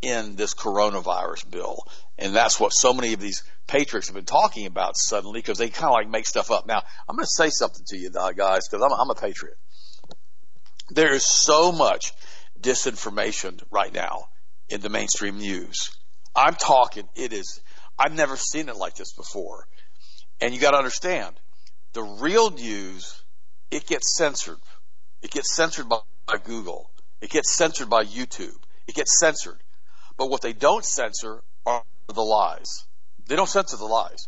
in 0.00 0.36
this 0.36 0.54
coronavirus 0.54 1.50
bill. 1.50 1.84
And 2.18 2.34
that's 2.34 2.58
what 2.58 2.72
so 2.72 2.94
many 2.94 3.12
of 3.12 3.20
these 3.20 3.44
patriots 3.66 4.08
have 4.08 4.14
been 4.14 4.24
talking 4.24 4.66
about 4.66 4.96
suddenly 4.96 5.40
because 5.40 5.58
they 5.58 5.68
kind 5.68 5.86
of 5.86 5.92
like 5.92 6.08
make 6.08 6.26
stuff 6.26 6.50
up. 6.50 6.66
Now, 6.66 6.82
I'm 7.08 7.16
going 7.16 7.24
to 7.24 7.30
say 7.30 7.50
something 7.50 7.84
to 7.88 7.98
you 7.98 8.10
guys 8.10 8.66
because 8.66 8.82
I'm, 8.82 8.92
I'm 8.98 9.10
a 9.10 9.14
patriot. 9.14 9.58
There 10.88 11.12
is 11.12 11.26
so 11.26 11.70
much 11.70 12.14
disinformation 12.58 13.62
right 13.70 13.92
now 13.92 14.28
in 14.70 14.80
the 14.80 14.88
mainstream 14.88 15.38
news. 15.38 15.90
I'm 16.34 16.54
talking, 16.54 17.08
it 17.14 17.32
is, 17.32 17.60
I've 17.98 18.14
never 18.14 18.36
seen 18.36 18.68
it 18.68 18.76
like 18.76 18.94
this 18.94 19.12
before. 19.12 19.66
And 20.40 20.54
you 20.54 20.60
got 20.60 20.70
to 20.72 20.78
understand, 20.78 21.34
the 21.92 22.02
real 22.02 22.50
news, 22.50 23.22
it 23.70 23.86
gets 23.86 24.16
censored. 24.16 24.58
It 25.22 25.30
gets 25.30 25.54
censored 25.54 25.88
by, 25.88 25.98
by 26.26 26.38
Google. 26.38 26.90
It 27.20 27.30
gets 27.30 27.54
censored 27.54 27.90
by 27.90 28.04
YouTube. 28.04 28.56
It 28.86 28.94
gets 28.94 29.18
censored. 29.18 29.58
But 30.16 30.30
what 30.30 30.40
they 30.40 30.52
don't 30.52 30.84
censor 30.84 31.42
are 31.66 31.82
the 32.08 32.22
lies. 32.22 32.86
They 33.26 33.36
don't 33.36 33.48
censor 33.48 33.76
the 33.76 33.84
lies 33.84 34.26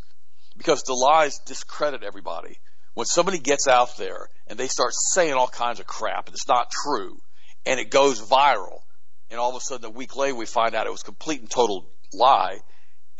because 0.56 0.82
the 0.82 0.94
lies 0.94 1.38
discredit 1.46 2.02
everybody. 2.02 2.58
When 2.94 3.06
somebody 3.06 3.38
gets 3.38 3.66
out 3.66 3.96
there 3.96 4.28
and 4.46 4.58
they 4.58 4.68
start 4.68 4.92
saying 4.92 5.32
all 5.32 5.48
kinds 5.48 5.80
of 5.80 5.86
crap 5.86 6.26
and 6.26 6.34
it's 6.34 6.48
not 6.48 6.70
true 6.70 7.18
and 7.64 7.80
it 7.80 7.90
goes 7.90 8.20
viral 8.20 8.80
and 9.30 9.40
all 9.40 9.50
of 9.50 9.56
a 9.56 9.60
sudden 9.60 9.86
a 9.86 9.90
week 9.90 10.14
later 10.14 10.34
we 10.34 10.46
find 10.46 10.74
out 10.74 10.86
it 10.86 10.92
was 10.92 11.02
complete 11.02 11.40
and 11.40 11.50
total 11.50 11.86
lie, 12.12 12.58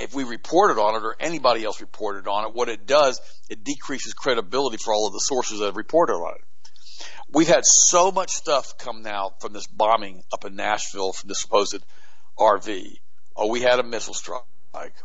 if 0.03 0.15
we 0.15 0.25
reported 0.25 0.81
on 0.81 0.97
it 0.97 1.05
or 1.05 1.17
anybody 1.21 1.65
else 1.65 1.81
reported 1.81 2.27
on 2.27 2.45
it, 2.45 2.55
what 2.55 2.69
it 2.69 2.87
does, 2.87 3.21
it 3.49 3.63
decreases 3.63 4.15
credibility 4.15 4.77
for 4.77 4.93
all 4.93 5.07
of 5.07 5.13
the 5.13 5.21
sources 5.21 5.61
that 5.61 5.67
have 5.67 5.77
reported 5.77 6.15
on 6.15 6.35
it. 6.35 7.07
We've 7.31 7.49
had 7.49 7.65
so 7.65 8.11
much 8.11 8.31
stuff 8.31 8.77
come 8.79 9.03
now 9.03 9.33
from 9.41 9.53
this 9.53 9.67
bombing 9.67 10.25
up 10.33 10.45
in 10.45 10.57
Nashville 10.57 11.13
from 11.13 11.29
the 11.29 11.35
supposed 11.35 11.83
RV. 12.39 12.99
Oh, 13.37 13.47
we 13.47 13.61
had 13.61 13.79
a 13.79 13.85
missile 13.85 14.15
strike. 14.15 14.43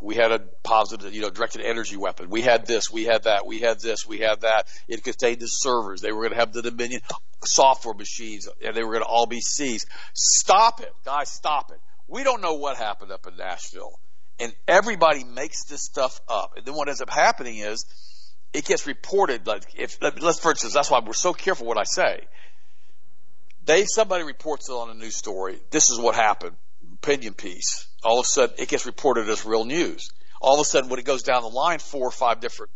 We 0.01 0.15
had 0.15 0.31
a 0.31 0.39
positive, 0.63 1.13
you 1.13 1.21
know, 1.21 1.29
directed 1.29 1.61
energy 1.61 1.95
weapon. 1.95 2.29
We 2.29 2.41
had 2.41 2.65
this, 2.65 2.91
we 2.91 3.03
had 3.03 3.23
that, 3.23 3.45
we 3.45 3.59
had 3.59 3.79
this, 3.79 4.05
we 4.05 4.17
had 4.17 4.41
that. 4.41 4.67
It 4.87 5.03
contained 5.03 5.41
the 5.41 5.47
servers. 5.47 6.01
They 6.01 6.11
were 6.11 6.23
going 6.23 6.33
to 6.33 6.39
have 6.39 6.53
the 6.53 6.63
Dominion 6.63 7.01
software 7.45 7.93
machines, 7.93 8.47
and 8.65 8.75
they 8.75 8.83
were 8.83 8.93
going 8.93 9.03
to 9.03 9.09
all 9.09 9.27
be 9.27 9.41
seized. 9.41 9.87
Stop 10.13 10.81
it, 10.81 10.93
guys! 11.05 11.29
Stop 11.29 11.71
it. 11.71 11.79
We 12.07 12.23
don't 12.23 12.41
know 12.41 12.55
what 12.55 12.77
happened 12.77 13.11
up 13.11 13.27
in 13.27 13.35
Nashville 13.35 13.99
and 14.39 14.53
everybody 14.67 15.23
makes 15.23 15.65
this 15.65 15.83
stuff 15.83 16.19
up. 16.27 16.53
And 16.57 16.65
then 16.65 16.75
what 16.75 16.87
ends 16.87 17.01
up 17.01 17.09
happening 17.09 17.57
is 17.57 17.85
it 18.53 18.65
gets 18.65 18.87
reported. 18.87 19.47
Like 19.47 19.63
if 19.75 19.97
let's 20.01 20.39
for 20.39 20.51
instance, 20.51 20.73
that's 20.73 20.91
why 20.91 21.01
we're 21.05 21.13
so 21.13 21.33
careful 21.33 21.65
what 21.65 21.77
I 21.77 21.83
say. 21.83 22.21
They 23.65 23.85
somebody 23.85 24.23
reports 24.23 24.69
it 24.69 24.73
on 24.73 24.89
a 24.89 24.93
news 24.93 25.15
story. 25.15 25.59
This 25.71 25.89
is 25.89 25.99
what 25.99 26.15
happened. 26.15 26.55
Opinion 26.93 27.33
piece. 27.33 27.87
All 28.03 28.19
of 28.19 28.25
a 28.25 28.27
sudden, 28.27 28.55
it 28.59 28.69
gets 28.69 28.85
reported 28.85 29.29
as 29.29 29.45
real 29.45 29.65
news. 29.65 30.09
All 30.39 30.53
of 30.55 30.61
a 30.61 30.63
sudden, 30.63 30.89
when 30.89 30.99
it 30.99 31.05
goes 31.05 31.23
down 31.23 31.41
the 31.41 31.49
line, 31.49 31.79
four 31.79 32.07
or 32.07 32.11
five 32.11 32.39
different 32.39 32.71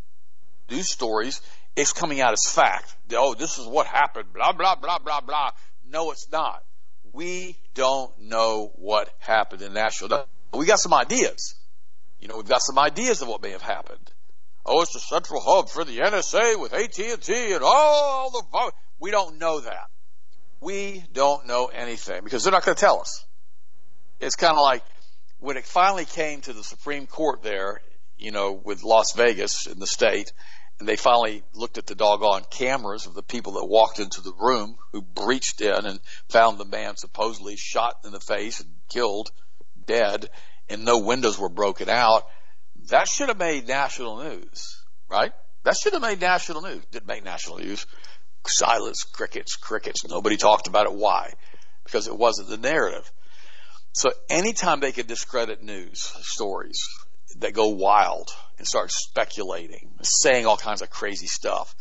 news 0.69 0.91
stories, 0.91 1.41
it's 1.75 1.93
coming 1.93 2.19
out 2.19 2.33
as 2.33 2.51
fact. 2.51 2.95
Oh, 3.13 3.35
this 3.35 3.57
is 3.57 3.67
what 3.67 3.87
happened. 3.87 4.33
Blah 4.33 4.51
blah 4.53 4.75
blah 4.75 4.99
blah 4.99 5.21
blah. 5.21 5.51
No, 5.87 6.11
it's 6.11 6.29
not. 6.31 6.63
We 7.13 7.57
don't 7.73 8.11
know 8.19 8.71
what 8.75 9.09
happened 9.19 9.61
in 9.61 9.73
Nashville 9.73 10.25
we 10.59 10.65
got 10.65 10.79
some 10.79 10.93
ideas. 10.93 11.55
You 12.19 12.27
know, 12.27 12.37
we've 12.37 12.47
got 12.47 12.61
some 12.61 12.77
ideas 12.77 13.21
of 13.21 13.27
what 13.27 13.41
may 13.41 13.51
have 13.51 13.61
happened. 13.61 14.11
Oh, 14.65 14.81
it's 14.81 14.93
the 14.93 14.99
central 14.99 15.41
hub 15.41 15.69
for 15.69 15.83
the 15.83 15.97
NSA 15.99 16.59
with 16.59 16.73
AT&T 16.73 17.53
and 17.53 17.63
all 17.63 18.29
the 18.29 18.43
vote. 18.51 18.73
We 18.99 19.09
don't 19.09 19.39
know 19.39 19.61
that. 19.61 19.89
We 20.59 21.03
don't 21.11 21.47
know 21.47 21.65
anything 21.65 22.23
because 22.23 22.43
they're 22.43 22.51
not 22.51 22.63
going 22.63 22.75
to 22.75 22.79
tell 22.79 22.99
us. 23.01 23.25
It's 24.19 24.35
kind 24.35 24.55
of 24.55 24.61
like 24.61 24.83
when 25.39 25.57
it 25.57 25.65
finally 25.65 26.05
came 26.05 26.41
to 26.41 26.53
the 26.53 26.63
Supreme 26.63 27.07
Court 27.07 27.41
there, 27.41 27.81
you 28.19 28.29
know, 28.29 28.51
with 28.51 28.83
Las 28.83 29.13
Vegas 29.13 29.65
in 29.65 29.79
the 29.79 29.87
state, 29.87 30.31
and 30.79 30.87
they 30.87 30.95
finally 30.95 31.43
looked 31.53 31.79
at 31.79 31.87
the 31.87 31.95
doggone 31.95 32.43
cameras 32.51 33.07
of 33.07 33.15
the 33.15 33.23
people 33.23 33.53
that 33.53 33.65
walked 33.65 33.99
into 33.99 34.21
the 34.21 34.33
room 34.39 34.77
who 34.91 35.01
breached 35.01 35.61
in 35.61 35.85
and 35.87 35.99
found 36.29 36.59
the 36.59 36.65
man 36.65 36.95
supposedly 36.97 37.55
shot 37.55 37.95
in 38.05 38.11
the 38.11 38.19
face 38.19 38.59
and 38.59 38.69
killed 38.89 39.31
dead 39.85 40.29
and 40.69 40.85
no 40.85 40.99
windows 40.99 41.37
were 41.37 41.49
broken 41.49 41.89
out, 41.89 42.23
that 42.89 43.07
should 43.07 43.29
have 43.29 43.37
made 43.37 43.67
national 43.67 44.23
news, 44.23 44.83
right? 45.09 45.31
That 45.63 45.75
should 45.75 45.93
have 45.93 46.01
made 46.01 46.19
national 46.19 46.61
news. 46.61 46.83
Didn't 46.91 47.07
make 47.07 47.23
national 47.23 47.59
news. 47.59 47.85
Silence, 48.47 49.03
crickets, 49.03 49.55
crickets. 49.55 50.03
Nobody 50.07 50.37
talked 50.37 50.67
about 50.67 50.87
it. 50.87 50.93
Why? 50.93 51.33
Because 51.83 52.07
it 52.07 52.17
wasn't 52.17 52.49
the 52.49 52.57
narrative. 52.57 53.11
So 53.93 54.11
anytime 54.29 54.79
they 54.79 54.91
could 54.91 55.07
discredit 55.07 55.61
news 55.61 55.99
stories 56.21 56.81
that 57.39 57.53
go 57.53 57.67
wild 57.69 58.29
and 58.57 58.65
start 58.65 58.89
speculating, 58.91 59.91
saying 60.01 60.45
all 60.45 60.57
kinds 60.57 60.81
of 60.81 60.89
crazy 60.89 61.27
stuff, 61.27 61.75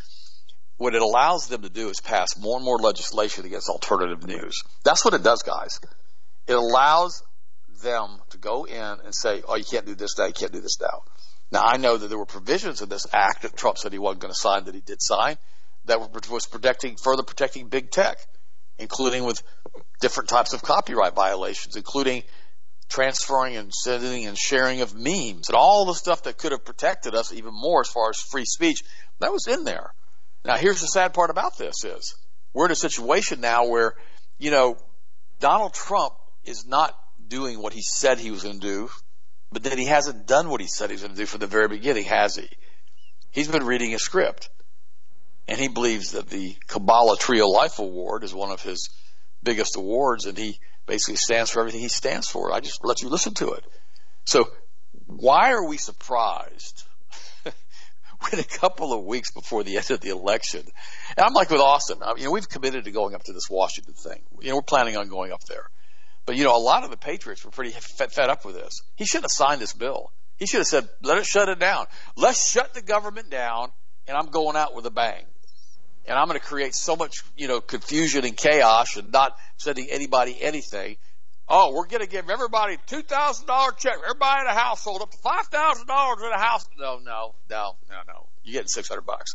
what 0.76 0.94
it 0.94 1.02
allows 1.02 1.46
them 1.46 1.62
to 1.62 1.68
do 1.68 1.88
is 1.88 2.00
pass 2.00 2.38
more 2.38 2.56
and 2.56 2.64
more 2.64 2.78
legislation 2.78 3.44
against 3.44 3.68
alternative 3.68 4.26
news. 4.26 4.62
That's 4.84 5.04
what 5.04 5.14
it 5.14 5.22
does, 5.22 5.42
guys. 5.42 5.78
It 6.46 6.54
allows 6.54 7.22
them 7.80 8.20
to 8.30 8.38
go 8.38 8.64
in 8.64 8.76
and 8.76 9.14
say, 9.14 9.42
oh, 9.46 9.56
you 9.56 9.64
can't 9.64 9.86
do 9.86 9.94
this 9.94 10.16
now, 10.18 10.26
you 10.26 10.32
can't 10.32 10.52
do 10.52 10.60
this 10.60 10.80
now. 10.80 11.02
Now, 11.52 11.62
I 11.64 11.76
know 11.78 11.96
that 11.96 12.08
there 12.08 12.18
were 12.18 12.26
provisions 12.26 12.80
in 12.80 12.88
this 12.88 13.06
act 13.12 13.42
that 13.42 13.56
Trump 13.56 13.78
said 13.78 13.92
he 13.92 13.98
wasn't 13.98 14.22
going 14.22 14.32
to 14.32 14.38
sign 14.38 14.64
that 14.64 14.74
he 14.74 14.80
did 14.80 15.02
sign 15.02 15.36
that 15.86 16.30
was 16.30 16.46
protecting, 16.46 16.96
further 16.96 17.22
protecting 17.22 17.68
big 17.68 17.90
tech, 17.90 18.18
including 18.78 19.24
with 19.24 19.42
different 20.00 20.28
types 20.28 20.52
of 20.52 20.62
copyright 20.62 21.14
violations, 21.14 21.76
including 21.76 22.22
transferring 22.88 23.56
and 23.56 23.72
sending 23.72 24.26
and 24.26 24.36
sharing 24.36 24.80
of 24.80 24.94
memes 24.94 25.48
and 25.48 25.56
all 25.56 25.86
the 25.86 25.94
stuff 25.94 26.24
that 26.24 26.38
could 26.38 26.52
have 26.52 26.64
protected 26.64 27.14
us 27.14 27.32
even 27.32 27.52
more 27.52 27.80
as 27.80 27.88
far 27.88 28.10
as 28.10 28.18
free 28.18 28.44
speech. 28.44 28.82
That 29.20 29.32
was 29.32 29.46
in 29.46 29.64
there. 29.64 29.92
Now, 30.44 30.56
here's 30.56 30.80
the 30.80 30.86
sad 30.86 31.14
part 31.14 31.30
about 31.30 31.56
this 31.58 31.84
is 31.84 32.14
we're 32.52 32.66
in 32.66 32.72
a 32.72 32.76
situation 32.76 33.40
now 33.40 33.66
where, 33.66 33.94
you 34.38 34.50
know, 34.50 34.76
Donald 35.38 35.74
Trump 35.74 36.14
is 36.44 36.66
not 36.66 36.96
doing 37.30 37.62
what 37.62 37.72
he 37.72 37.80
said 37.80 38.18
he 38.18 38.30
was 38.30 38.42
going 38.42 38.60
to 38.60 38.66
do, 38.66 38.90
but 39.50 39.62
then 39.62 39.78
he 39.78 39.86
hasn't 39.86 40.26
done 40.26 40.50
what 40.50 40.60
he 40.60 40.66
said 40.66 40.90
he 40.90 40.94
was 40.94 41.02
going 41.02 41.14
to 41.14 41.20
do 41.20 41.26
from 41.26 41.40
the 41.40 41.46
very 41.46 41.68
beginning, 41.68 42.04
has 42.04 42.36
he? 42.36 42.48
He's 43.30 43.48
been 43.48 43.64
reading 43.64 43.94
a 43.94 43.98
script. 43.98 44.50
And 45.48 45.58
he 45.58 45.68
believes 45.68 46.12
that 46.12 46.28
the 46.28 46.54
Kabbalah 46.68 47.16
Tree 47.16 47.40
of 47.40 47.48
Life 47.48 47.78
Award 47.78 48.22
is 48.22 48.34
one 48.34 48.52
of 48.52 48.62
his 48.62 48.90
biggest 49.42 49.76
awards, 49.76 50.26
and 50.26 50.38
he 50.38 50.60
basically 50.86 51.16
stands 51.16 51.50
for 51.50 51.60
everything 51.60 51.80
he 51.80 51.88
stands 51.88 52.28
for. 52.28 52.52
I 52.52 52.60
just 52.60 52.84
let 52.84 53.02
you 53.02 53.08
listen 53.08 53.34
to 53.34 53.52
it. 53.52 53.64
So, 54.24 54.48
why 55.06 55.52
are 55.52 55.66
we 55.66 55.76
surprised 55.76 56.84
when 57.44 58.40
a 58.40 58.44
couple 58.44 58.92
of 58.92 59.04
weeks 59.04 59.32
before 59.32 59.64
the 59.64 59.76
end 59.76 59.90
of 59.90 60.00
the 60.00 60.10
election, 60.10 60.62
and 61.16 61.26
I'm 61.26 61.34
like 61.34 61.50
with 61.50 61.60
Austin, 61.60 61.98
you 62.16 62.26
know, 62.26 62.30
we've 62.30 62.48
committed 62.48 62.84
to 62.84 62.92
going 62.92 63.14
up 63.14 63.24
to 63.24 63.32
this 63.32 63.50
Washington 63.50 63.94
thing. 63.94 64.22
You 64.40 64.50
know, 64.50 64.56
we're 64.56 64.62
planning 64.62 64.96
on 64.96 65.08
going 65.08 65.32
up 65.32 65.42
there. 65.44 65.68
But 66.30 66.36
you 66.36 66.44
know, 66.44 66.56
a 66.56 66.62
lot 66.62 66.84
of 66.84 66.90
the 66.90 66.96
Patriots 66.96 67.44
were 67.44 67.50
pretty 67.50 67.72
fed, 67.72 68.30
up 68.30 68.44
with 68.44 68.54
this. 68.54 68.82
He 68.94 69.04
should 69.04 69.22
have 69.22 69.32
signed 69.32 69.60
this 69.60 69.72
bill. 69.72 70.12
He 70.36 70.46
should 70.46 70.58
have 70.58 70.68
said, 70.68 70.88
"Let 71.02 71.18
it 71.18 71.26
shut 71.26 71.48
it 71.48 71.58
down. 71.58 71.86
Let's 72.14 72.48
shut 72.48 72.72
the 72.72 72.82
government 72.82 73.30
down, 73.30 73.72
and 74.06 74.16
I'm 74.16 74.26
going 74.26 74.54
out 74.54 74.72
with 74.72 74.86
a 74.86 74.92
bang." 74.92 75.24
And 76.06 76.16
I'm 76.16 76.28
going 76.28 76.38
to 76.38 76.46
create 76.46 76.76
so 76.76 76.94
much, 76.94 77.24
you 77.36 77.48
know, 77.48 77.60
confusion 77.60 78.24
and 78.24 78.36
chaos, 78.36 78.96
and 78.96 79.10
not 79.10 79.36
sending 79.56 79.88
anybody 79.90 80.40
anything. 80.40 80.98
Oh, 81.48 81.72
we're 81.74 81.88
going 81.88 82.04
to 82.04 82.08
give 82.08 82.30
everybody 82.30 82.78
two 82.86 83.02
thousand 83.02 83.48
dollar 83.48 83.72
check. 83.72 83.94
Everybody 84.00 84.42
in 84.42 84.46
the 84.46 84.60
household 84.60 85.02
up 85.02 85.10
to 85.10 85.18
five 85.18 85.48
thousand 85.48 85.88
dollars 85.88 86.22
in 86.22 86.30
a 86.30 86.38
house. 86.38 86.64
No, 86.78 87.00
no, 87.04 87.34
no, 87.50 87.74
no, 87.88 87.96
no. 88.06 88.26
You're 88.44 88.52
getting 88.52 88.68
six 88.68 88.88
hundred 88.88 89.04
bucks. 89.04 89.34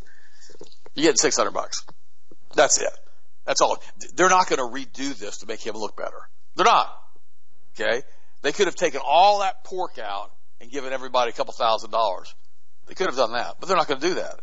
You're 0.93 1.07
getting 1.07 1.17
six 1.17 1.35
hundred 1.35 1.51
bucks. 1.51 1.85
That's 2.53 2.79
it. 2.79 2.97
That's 3.43 3.59
all. 3.59 3.83
They're 4.13 4.29
not 4.29 4.47
going 4.47 4.59
to 4.59 4.73
redo 4.73 5.13
this 5.13 5.39
to 5.39 5.45
make 5.45 5.59
him 5.59 5.75
look 5.75 5.97
better. 5.97 6.29
They're 6.55 6.65
not. 6.65 6.95
Okay. 7.79 8.01
They 8.41 8.51
could 8.51 8.67
have 8.67 8.75
taken 8.75 9.01
all 9.03 9.39
that 9.39 9.63
pork 9.63 9.97
out 9.97 10.31
and 10.61 10.71
given 10.71 10.93
everybody 10.93 11.31
a 11.31 11.33
couple 11.33 11.53
thousand 11.53 11.91
dollars. 11.91 12.33
They 12.87 12.93
could 12.93 13.07
have 13.07 13.15
done 13.15 13.33
that, 13.33 13.55
but 13.59 13.67
they're 13.67 13.77
not 13.77 13.87
going 13.87 13.99
to 13.99 14.07
do 14.07 14.13
that. 14.15 14.39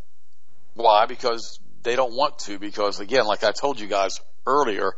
Why? 0.75 1.07
Because 1.07 1.61
they 1.83 1.97
don't 1.97 2.15
want 2.15 2.41
to. 2.41 2.59
Because 2.59 3.01
again, 3.01 3.25
like 3.27 3.45
I 3.45 3.53
told 3.53 3.81
you 3.81 3.87
guys 3.87 4.21
earlier, 4.47 4.93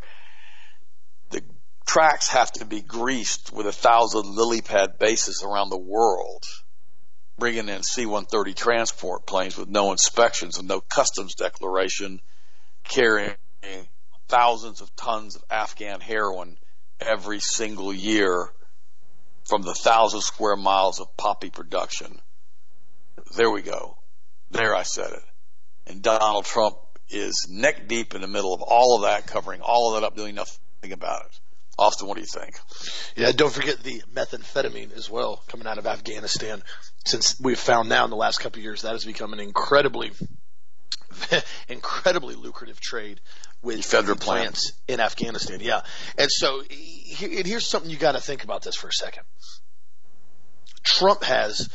the 1.31 1.43
tracks 1.87 2.29
have 2.31 2.51
to 2.53 2.65
be 2.65 2.81
greased 2.81 3.53
with 3.53 3.67
a 3.67 3.73
thousand 3.73 4.35
lily 4.35 4.63
pad 4.63 4.99
bases 4.99 5.45
around 5.47 5.71
the 5.71 5.79
world, 5.79 6.45
bringing 7.39 7.69
in 7.69 7.83
C-130 7.83 8.57
transport 8.57 9.27
planes 9.27 9.57
with 9.57 9.69
no 9.69 9.93
inspections 9.93 10.59
and 10.59 10.67
no 10.67 10.81
customs 10.81 11.35
declaration, 11.35 12.21
carrying 12.85 13.35
thousands 14.29 14.81
of 14.81 14.95
tons 14.97 15.37
of 15.37 15.45
Afghan 15.51 16.01
heroin 16.01 16.57
every 17.01 17.41
single 17.41 17.93
year 17.93 18.51
from 19.45 19.63
the 19.63 19.75
thousand 19.75 20.23
square 20.23 20.57
miles 20.57 21.01
of 21.01 21.17
poppy 21.17 21.51
production. 21.51 22.21
There 23.37 23.51
we 23.51 23.63
go. 23.63 23.97
There 24.51 24.75
I 24.75 24.83
said 24.83 25.13
it. 25.13 25.23
And 25.87 26.03
Donald 26.03 26.45
Trump 26.45 26.77
is 27.09 27.47
neck 27.51 27.87
deep 27.89 28.15
in 28.15 28.23
the 28.23 28.29
middle 28.29 28.55
of 28.55 28.63
all 28.63 28.97
of 28.97 29.03
that, 29.03 29.27
covering 29.27 29.61
all 29.61 29.95
of 29.95 30.01
that 30.01 30.07
up, 30.07 30.17
doing 30.17 30.35
nothing 30.35 30.93
about 30.93 31.27
it. 31.27 31.41
Austin, 31.77 32.07
what 32.07 32.15
do 32.15 32.21
you 32.21 32.27
think? 32.27 32.55
Yeah, 33.17 33.33
don't 33.33 33.53
forget 33.53 33.83
the 33.83 34.03
methamphetamine 34.15 34.97
as 34.97 35.11
well 35.11 35.43
coming 35.49 35.67
out 35.67 35.79
of 35.79 35.87
Afghanistan. 35.87 36.63
Since 37.05 37.41
we've 37.41 37.59
found 37.59 37.89
now 37.89 38.05
in 38.05 38.11
the 38.11 38.17
last 38.17 38.39
couple 38.39 38.61
of 38.61 38.65
years 38.65 38.83
that 38.83 38.93
has 38.93 39.05
become 39.05 39.33
an 39.33 39.41
incredibly, 39.41 40.13
incredibly 41.69 42.37
lucrative 42.37 42.81
trade 42.81 43.21
with 43.65 43.81
ephedra 43.81 44.19
plants 44.19 44.73
in 44.87 45.01
Afghanistan. 45.01 45.59
Yeah, 45.61 45.83
and 46.17 46.31
so 46.31 46.61
and 46.61 47.47
here's 47.47 47.67
something 47.67 47.91
you 47.91 47.97
got 47.97 48.13
to 48.13 48.21
think 48.21 48.45
about 48.45 48.63
this 48.63 48.77
for 48.77 48.89
a 48.89 48.93
second. 48.93 49.25
Trump 50.85 51.25
has 51.25 51.69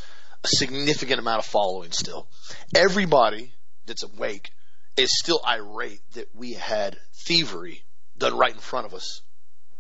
a 0.44 0.48
significant 0.48 1.20
amount 1.20 1.40
of 1.40 1.46
following 1.46 1.92
still. 1.92 2.28
Everybody 2.76 3.54
that's 3.86 4.04
awake 4.04 4.52
is 4.96 5.10
still 5.18 5.42
irate 5.46 6.02
that 6.14 6.28
we 6.36 6.54
had 6.54 6.98
thievery 7.26 7.84
done 8.18 8.38
right 8.38 8.54
in 8.54 8.60
front 8.60 8.86
of 8.86 8.94
us 8.94 9.22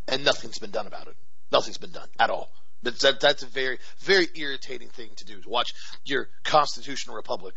and 0.10 0.26
nothing's 0.26 0.60
been 0.60 0.72
done 0.72 0.88
about 0.88 1.08
it. 1.08 1.16
Nothing's 1.52 1.78
been 1.78 1.92
done 1.92 2.08
at 2.20 2.30
all. 2.30 2.52
That's, 2.82 3.02
that, 3.02 3.20
that's 3.20 3.44
a 3.44 3.48
very, 3.48 3.80
very 4.00 4.28
irritating 4.36 4.90
thing 4.90 5.10
to 5.18 5.26
do 5.26 5.42
to 5.42 5.50
watch 5.50 5.74
your 6.06 6.30
constitutional 6.44 7.16
republic 7.16 7.56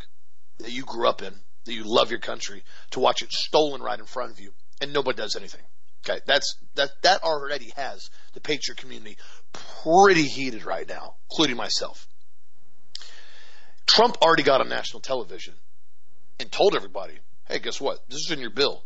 that 0.59 0.71
you 0.71 0.83
grew 0.83 1.07
up 1.07 1.21
in, 1.21 1.33
that 1.65 1.73
you 1.73 1.83
love 1.83 2.09
your 2.11 2.19
country, 2.19 2.63
to 2.91 2.99
watch 2.99 3.21
it 3.21 3.31
stolen 3.31 3.81
right 3.81 3.99
in 3.99 4.05
front 4.05 4.31
of 4.31 4.39
you 4.39 4.51
and 4.81 4.93
nobody 4.93 5.17
does 5.17 5.35
anything. 5.35 5.61
Okay, 6.05 6.19
that's 6.25 6.57
that 6.75 6.89
that 7.01 7.23
already 7.23 7.71
has 7.77 8.09
the 8.33 8.41
patriot 8.41 8.77
community 8.77 9.17
pretty 9.53 10.23
heated 10.23 10.65
right 10.65 10.87
now, 10.87 11.15
including 11.31 11.55
myself. 11.55 12.07
Trump 13.87 14.17
already 14.21 14.43
got 14.43 14.59
on 14.59 14.67
national 14.67 14.99
television 14.99 15.53
and 16.39 16.51
told 16.51 16.75
everybody, 16.75 17.17
"Hey, 17.47 17.59
guess 17.59 17.79
what? 17.79 18.07
This 18.09 18.25
is 18.25 18.31
in 18.31 18.39
your 18.39 18.49
bill. 18.49 18.83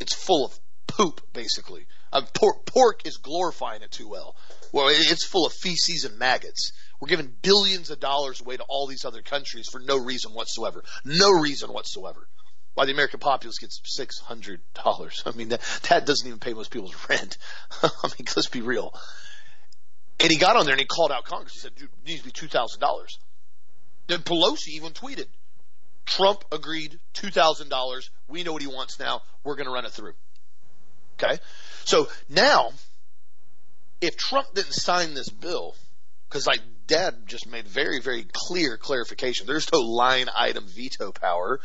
It's 0.00 0.12
full 0.12 0.44
of 0.44 0.58
poop, 0.88 1.20
basically. 1.32 1.86
Uh, 2.12 2.22
pork, 2.34 2.66
pork 2.66 3.06
is 3.06 3.16
glorifying 3.16 3.82
it 3.82 3.90
too 3.90 4.08
well. 4.08 4.36
Well, 4.72 4.88
it's 4.88 5.24
full 5.24 5.46
of 5.46 5.52
feces 5.52 6.04
and 6.04 6.18
maggots. 6.18 6.72
We're 7.00 7.08
giving 7.08 7.34
billions 7.42 7.90
of 7.90 8.00
dollars 8.00 8.40
away 8.40 8.56
to 8.56 8.64
all 8.68 8.86
these 8.86 9.04
other 9.04 9.22
countries 9.22 9.68
for 9.70 9.80
no 9.80 9.98
reason 9.98 10.32
whatsoever. 10.32 10.82
No 11.04 11.30
reason 11.30 11.72
whatsoever. 11.72 12.26
Why 12.74 12.84
the 12.84 12.92
American 12.92 13.20
populace 13.20 13.58
gets 13.58 13.80
six 13.84 14.18
hundred 14.18 14.60
dollars? 14.74 15.22
I 15.24 15.32
mean, 15.32 15.48
that, 15.48 15.62
that 15.88 16.06
doesn't 16.06 16.26
even 16.26 16.38
pay 16.40 16.52
most 16.52 16.70
people's 16.70 16.94
rent. 17.08 17.38
I 17.82 17.88
mean, 18.04 18.26
let's 18.36 18.48
be 18.48 18.60
real. 18.60 18.92
And 20.20 20.30
he 20.30 20.38
got 20.38 20.56
on 20.56 20.64
there 20.64 20.72
and 20.72 20.80
he 20.80 20.86
called 20.86 21.12
out 21.12 21.24
Congress. 21.24 21.54
He 21.54 21.60
said, 21.60 21.74
"Dude, 21.74 21.88
it 21.88 22.06
needs 22.06 22.20
to 22.20 22.26
be 22.26 22.32
two 22.32 22.48
thousand 22.48 22.80
dollars." 22.80 23.18
Then 24.08 24.20
Pelosi 24.20 24.68
even 24.68 24.92
tweeted, 24.92 25.26
"Trump 26.04 26.44
agreed 26.52 26.98
two 27.12 27.30
thousand 27.30 27.68
dollars. 27.68 28.10
We 28.28 28.42
know 28.42 28.52
what 28.52 28.62
he 28.62 28.68
wants 28.68 28.98
now. 28.98 29.22
We're 29.44 29.56
going 29.56 29.66
to 29.66 29.72
run 29.72 29.84
it 29.84 29.92
through." 29.92 30.14
Okay, 31.18 31.38
so 31.84 32.08
now, 32.28 32.72
if 34.02 34.16
Trump 34.16 34.48
didn't 34.54 34.74
sign 34.74 35.14
this 35.14 35.30
bill, 35.30 35.74
because 36.28 36.46
like 36.46 36.60
Dad 36.86 37.26
just 37.26 37.46
made 37.46 37.66
very, 37.66 38.00
very 38.00 38.26
clear 38.32 38.76
clarification, 38.76 39.46
there's 39.46 39.70
no 39.72 39.80
line 39.80 40.28
item 40.34 40.66
veto 40.66 41.12
power 41.12 41.60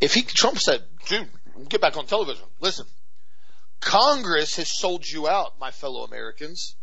if 0.00 0.14
he 0.14 0.22
Trump 0.22 0.58
said, 0.58 0.84
"Dude, 1.06 1.28
get 1.68 1.80
back 1.80 1.96
on 1.96 2.06
television. 2.06 2.46
Listen, 2.60 2.86
Congress 3.80 4.56
has 4.56 4.78
sold 4.78 5.06
you 5.06 5.28
out, 5.28 5.58
my 5.58 5.70
fellow 5.70 6.04
Americans. 6.04 6.76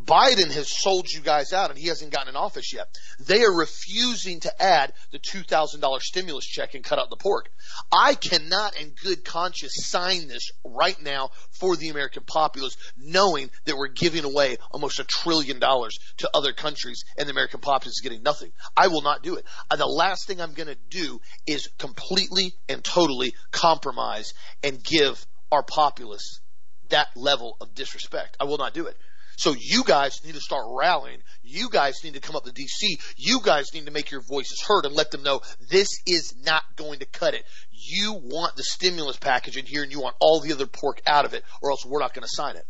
Biden 0.00 0.50
has 0.52 0.70
sold 0.70 1.10
you 1.10 1.20
guys 1.20 1.52
out 1.52 1.70
and 1.70 1.78
he 1.78 1.88
hasn't 1.88 2.12
gotten 2.12 2.30
in 2.30 2.36
office 2.36 2.72
yet. 2.72 2.88
They 3.20 3.42
are 3.42 3.52
refusing 3.52 4.40
to 4.40 4.62
add 4.62 4.92
the 5.10 5.18
$2,000 5.18 6.00
stimulus 6.00 6.46
check 6.46 6.74
and 6.74 6.84
cut 6.84 6.98
out 6.98 7.10
the 7.10 7.16
pork. 7.16 7.50
I 7.92 8.14
cannot 8.14 8.78
in 8.80 8.94
good 9.02 9.24
conscience 9.24 9.74
sign 9.76 10.28
this 10.28 10.50
right 10.64 11.00
now 11.02 11.30
for 11.50 11.76
the 11.76 11.90
American 11.90 12.24
populace 12.26 12.76
knowing 12.96 13.50
that 13.64 13.76
we're 13.76 13.88
giving 13.88 14.24
away 14.24 14.56
almost 14.70 14.98
a 14.98 15.04
trillion 15.04 15.58
dollars 15.58 15.98
to 16.18 16.30
other 16.34 16.52
countries 16.52 17.04
and 17.16 17.28
the 17.28 17.32
American 17.32 17.60
populace 17.60 17.96
is 17.96 18.02
getting 18.02 18.22
nothing. 18.22 18.52
I 18.76 18.88
will 18.88 19.02
not 19.02 19.22
do 19.22 19.36
it. 19.36 19.44
Uh, 19.70 19.76
the 19.76 19.86
last 19.86 20.26
thing 20.26 20.40
I'm 20.40 20.54
going 20.54 20.68
to 20.68 20.78
do 20.90 21.20
is 21.46 21.68
completely 21.78 22.54
and 22.68 22.82
totally 22.82 23.34
compromise 23.50 24.34
and 24.62 24.82
give 24.82 25.24
our 25.50 25.62
populace 25.62 26.40
that 26.88 27.08
level 27.16 27.56
of 27.60 27.74
disrespect. 27.74 28.36
I 28.40 28.44
will 28.44 28.58
not 28.58 28.74
do 28.74 28.86
it. 28.86 28.96
So 29.36 29.54
you 29.58 29.84
guys 29.84 30.20
need 30.24 30.34
to 30.34 30.40
start 30.40 30.64
rallying. 30.68 31.18
You 31.42 31.68
guys 31.70 32.04
need 32.04 32.14
to 32.14 32.20
come 32.20 32.36
up 32.36 32.44
to 32.44 32.52
DC. 32.52 32.98
You 33.16 33.40
guys 33.42 33.72
need 33.74 33.86
to 33.86 33.92
make 33.92 34.10
your 34.10 34.20
voices 34.20 34.62
heard 34.66 34.84
and 34.84 34.94
let 34.94 35.10
them 35.10 35.22
know 35.22 35.40
this 35.70 35.88
is 36.06 36.34
not 36.44 36.62
going 36.76 37.00
to 37.00 37.06
cut 37.06 37.34
it. 37.34 37.44
You 37.70 38.12
want 38.22 38.56
the 38.56 38.62
stimulus 38.62 39.16
package 39.16 39.56
in 39.56 39.66
here 39.66 39.82
and 39.82 39.90
you 39.90 40.00
want 40.00 40.16
all 40.20 40.40
the 40.40 40.52
other 40.52 40.66
pork 40.66 41.00
out 41.06 41.24
of 41.24 41.34
it 41.34 41.44
or 41.62 41.70
else 41.70 41.84
we're 41.84 42.00
not 42.00 42.14
going 42.14 42.22
to 42.22 42.30
sign 42.30 42.56
it. 42.56 42.66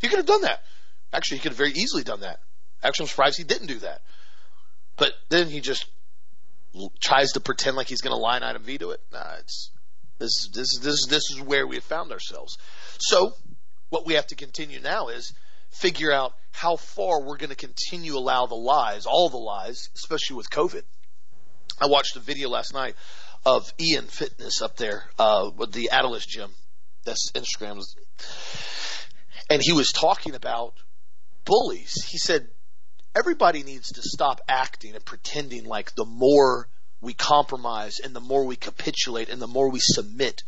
He 0.00 0.08
could 0.08 0.18
have 0.18 0.26
done 0.26 0.42
that. 0.42 0.62
Actually, 1.12 1.38
he 1.38 1.42
could 1.42 1.52
have 1.52 1.58
very 1.58 1.72
easily 1.72 2.02
done 2.02 2.20
that. 2.20 2.40
Actually, 2.82 3.04
I'm 3.04 3.08
surprised 3.08 3.38
he 3.38 3.44
didn't 3.44 3.68
do 3.68 3.78
that. 3.78 4.02
But 4.96 5.12
then 5.28 5.48
he 5.48 5.60
just 5.60 5.86
tries 7.00 7.32
to 7.32 7.40
pretend 7.40 7.76
like 7.76 7.88
he's 7.88 8.00
going 8.00 8.14
to 8.14 8.20
line 8.20 8.42
item 8.42 8.62
veto 8.62 8.90
it. 8.90 9.00
Nah, 9.12 9.36
it's 9.38 9.70
this 10.18 10.48
this 10.52 10.78
this 10.80 11.06
this 11.06 11.30
is 11.30 11.40
where 11.40 11.66
we 11.66 11.76
have 11.76 11.84
found 11.84 12.12
ourselves. 12.12 12.58
So 12.98 13.32
what 13.90 14.06
we 14.06 14.14
have 14.14 14.26
to 14.28 14.34
continue 14.34 14.80
now 14.80 15.08
is 15.08 15.32
figure 15.74 16.12
out 16.12 16.34
how 16.52 16.76
far 16.76 17.22
we're 17.22 17.36
going 17.36 17.50
to 17.50 17.56
continue 17.56 18.16
allow 18.16 18.46
the 18.46 18.54
lies, 18.54 19.06
all 19.06 19.28
the 19.28 19.36
lies, 19.36 19.90
especially 19.94 20.36
with 20.36 20.48
COVID. 20.50 20.82
I 21.80 21.86
watched 21.86 22.16
a 22.16 22.20
video 22.20 22.48
last 22.48 22.72
night 22.72 22.94
of 23.44 23.72
Ian 23.80 24.06
Fitness 24.06 24.62
up 24.62 24.76
there 24.76 25.04
uh, 25.18 25.50
with 25.56 25.72
the 25.72 25.90
Atilis 25.92 26.26
gym. 26.26 26.50
That's 27.04 27.32
Instagram. 27.32 27.82
And 29.50 29.60
he 29.62 29.72
was 29.72 29.90
talking 29.90 30.34
about 30.34 30.74
bullies. 31.44 31.92
He 32.08 32.18
said 32.18 32.48
everybody 33.14 33.62
needs 33.62 33.92
to 33.92 34.02
stop 34.02 34.40
acting 34.48 34.94
and 34.94 35.04
pretending 35.04 35.64
like 35.64 35.94
the 35.94 36.06
more 36.06 36.68
we 37.00 37.14
compromise 37.14 37.98
and 37.98 38.14
the 38.14 38.20
more 38.20 38.44
we 38.44 38.56
capitulate 38.56 39.28
and 39.28 39.42
the 39.42 39.46
more 39.46 39.70
we 39.70 39.80
submit 39.80 40.42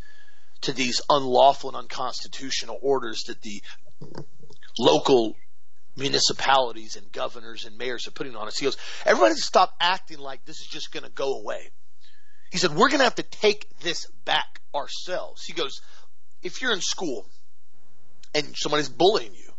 to 0.63 0.73
these 0.73 1.03
unlawful 1.11 1.71
and 1.71 1.77
unconstitutional 1.77 2.79
orders 2.81 3.25
that 3.25 3.43
the 3.43 3.63
local 4.79 5.35
municipalities 5.97 6.97
and 6.97 7.11
governors 7.11 7.65
and 7.65 7.79
mayors 7.79 8.07
are 8.07 8.11
putting 8.13 8.37
on 8.37 8.47
us. 8.47 8.59
He 8.59 8.67
goes, 8.67 8.77
everybody 9.05 9.35
stop 9.35 9.75
acting 9.81 10.19
like 10.19 10.45
this 10.45 10.61
is 10.61 10.67
just 10.67 10.93
going 10.93 11.05
to 11.05 11.11
go 11.11 11.39
away. 11.41 11.71
He 12.51 12.59
said, 12.59 12.73
we're 12.73 12.89
going 12.89 12.99
to 12.99 13.05
have 13.05 13.17
to 13.17 13.23
take 13.23 13.67
this 13.81 14.07
back 14.25 14.61
ourselves. 14.75 15.43
He 15.45 15.53
goes, 15.53 15.81
if 16.43 16.61
you're 16.63 16.73
in 16.73 16.81
school 16.81 17.27
and 18.35 18.55
somebody's 18.57 18.89
bullying 18.89 19.35
you, 19.35 19.51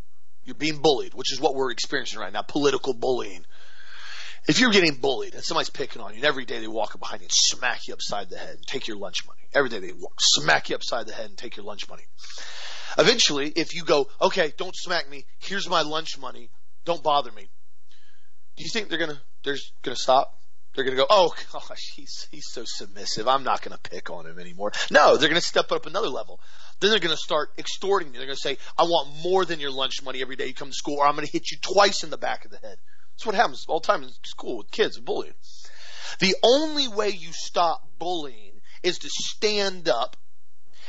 you're 0.46 0.56
being 0.56 0.82
bullied, 0.82 1.14
which 1.14 1.34
is 1.34 1.42
what 1.42 1.56
we're 1.56 1.72
experiencing 1.72 2.20
right 2.20 2.32
now, 2.32 2.44
political 2.44 2.94
bullying. 2.94 3.46
If 4.48 4.62
you're 4.62 4.72
getting 4.72 4.96
bullied 4.96 5.34
and 5.34 5.44
somebody's 5.44 5.70
picking 5.70 6.02
on 6.02 6.12
you, 6.12 6.18
and 6.18 6.26
every 6.26 6.46
day 6.46 6.60
they 6.60 6.68
walk 6.68 6.96
up 6.96 7.02
behind 7.02 7.22
you 7.22 7.26
and 7.26 7.34
smack 7.34 7.88
you 7.88 7.94
upside 7.94 8.30
the 8.30 8.38
head 8.38 8.56
and 8.56 8.66
take 8.66 8.88
your 8.88 8.96
lunch 8.96 9.28
money. 9.28 9.42
Every 9.54 9.70
day 9.70 9.80
they 9.80 9.92
walk, 9.92 10.14
smack 10.22 10.70
you 10.70 10.76
upside 10.76 11.08
the 11.08 11.14
head 11.14 11.26
and 11.26 11.38
take 11.38 11.58
your 11.58 11.66
lunch 11.66 11.90
money. 11.90 12.04
Eventually, 12.98 13.50
if 13.50 13.76
you 13.76 13.84
go, 13.84 14.08
okay, 14.22 14.54
don't 14.58 14.76
smack 14.76 15.10
me. 15.10 15.26
Here's 15.40 15.70
my 15.70 15.82
lunch 15.82 16.18
money. 16.20 16.50
Don't 16.86 17.04
bother 17.04 17.32
me. 17.32 17.50
Do 18.56 18.64
you 18.64 18.70
think 18.70 18.90
they're 18.90 19.00
gonna 19.00 19.22
they're 19.44 19.58
gonna 19.84 19.96
stop? 19.96 20.34
They're 20.74 20.86
to 20.86 20.96
go, 20.96 21.08
oh 21.10 21.34
gosh, 21.54 21.94
he's 21.96 22.28
he's 22.32 22.48
so 22.52 22.64
submissive. 22.66 23.28
I'm 23.28 23.44
not 23.44 23.62
to 23.76 23.90
pick 23.90 24.10
on 24.10 24.28
him 24.28 24.40
anymore. 24.40 24.72
No, 24.92 25.18
they're 25.18 25.30
to 25.42 25.48
step 25.48 25.72
up 25.72 25.86
another 25.86 26.10
level. 26.10 26.40
Then 26.80 26.92
they're 26.92 27.00
to 27.00 27.18
start 27.18 27.50
extorting 27.58 28.12
me. 28.12 28.20
They're 28.20 28.28
to 28.28 28.36
say, 28.36 28.58
I 28.78 28.84
want 28.84 29.24
more 29.24 29.44
than 29.44 29.60
your 29.60 29.72
lunch 29.72 30.04
money 30.04 30.22
every 30.22 30.36
day 30.36 30.46
you 30.46 30.54
come 30.54 30.70
to 30.70 30.74
school, 30.74 30.98
or 30.98 31.08
I'm 31.08 31.16
to 31.26 31.32
hit 31.32 31.50
you 31.50 31.58
twice 31.62 32.04
in 32.04 32.12
the 32.12 32.18
back 32.18 32.46
of 32.46 32.52
the 32.52 32.58
head. 32.58 32.78
That's 33.14 33.26
what 33.26 33.34
happens 33.34 33.66
all 33.68 33.80
the 33.80 33.88
time 33.88 34.04
in 34.04 34.10
school 34.24 34.60
with 34.60 34.70
kids, 34.70 34.98
and 34.98 35.06
bullying. 35.06 35.34
The 36.20 36.36
only 36.44 36.88
way 36.88 37.10
you 37.10 37.30
stop 37.32 37.82
bullying 37.98 38.62
is 38.84 39.00
to 39.00 39.10
stand 39.10 39.90
up 39.90 40.16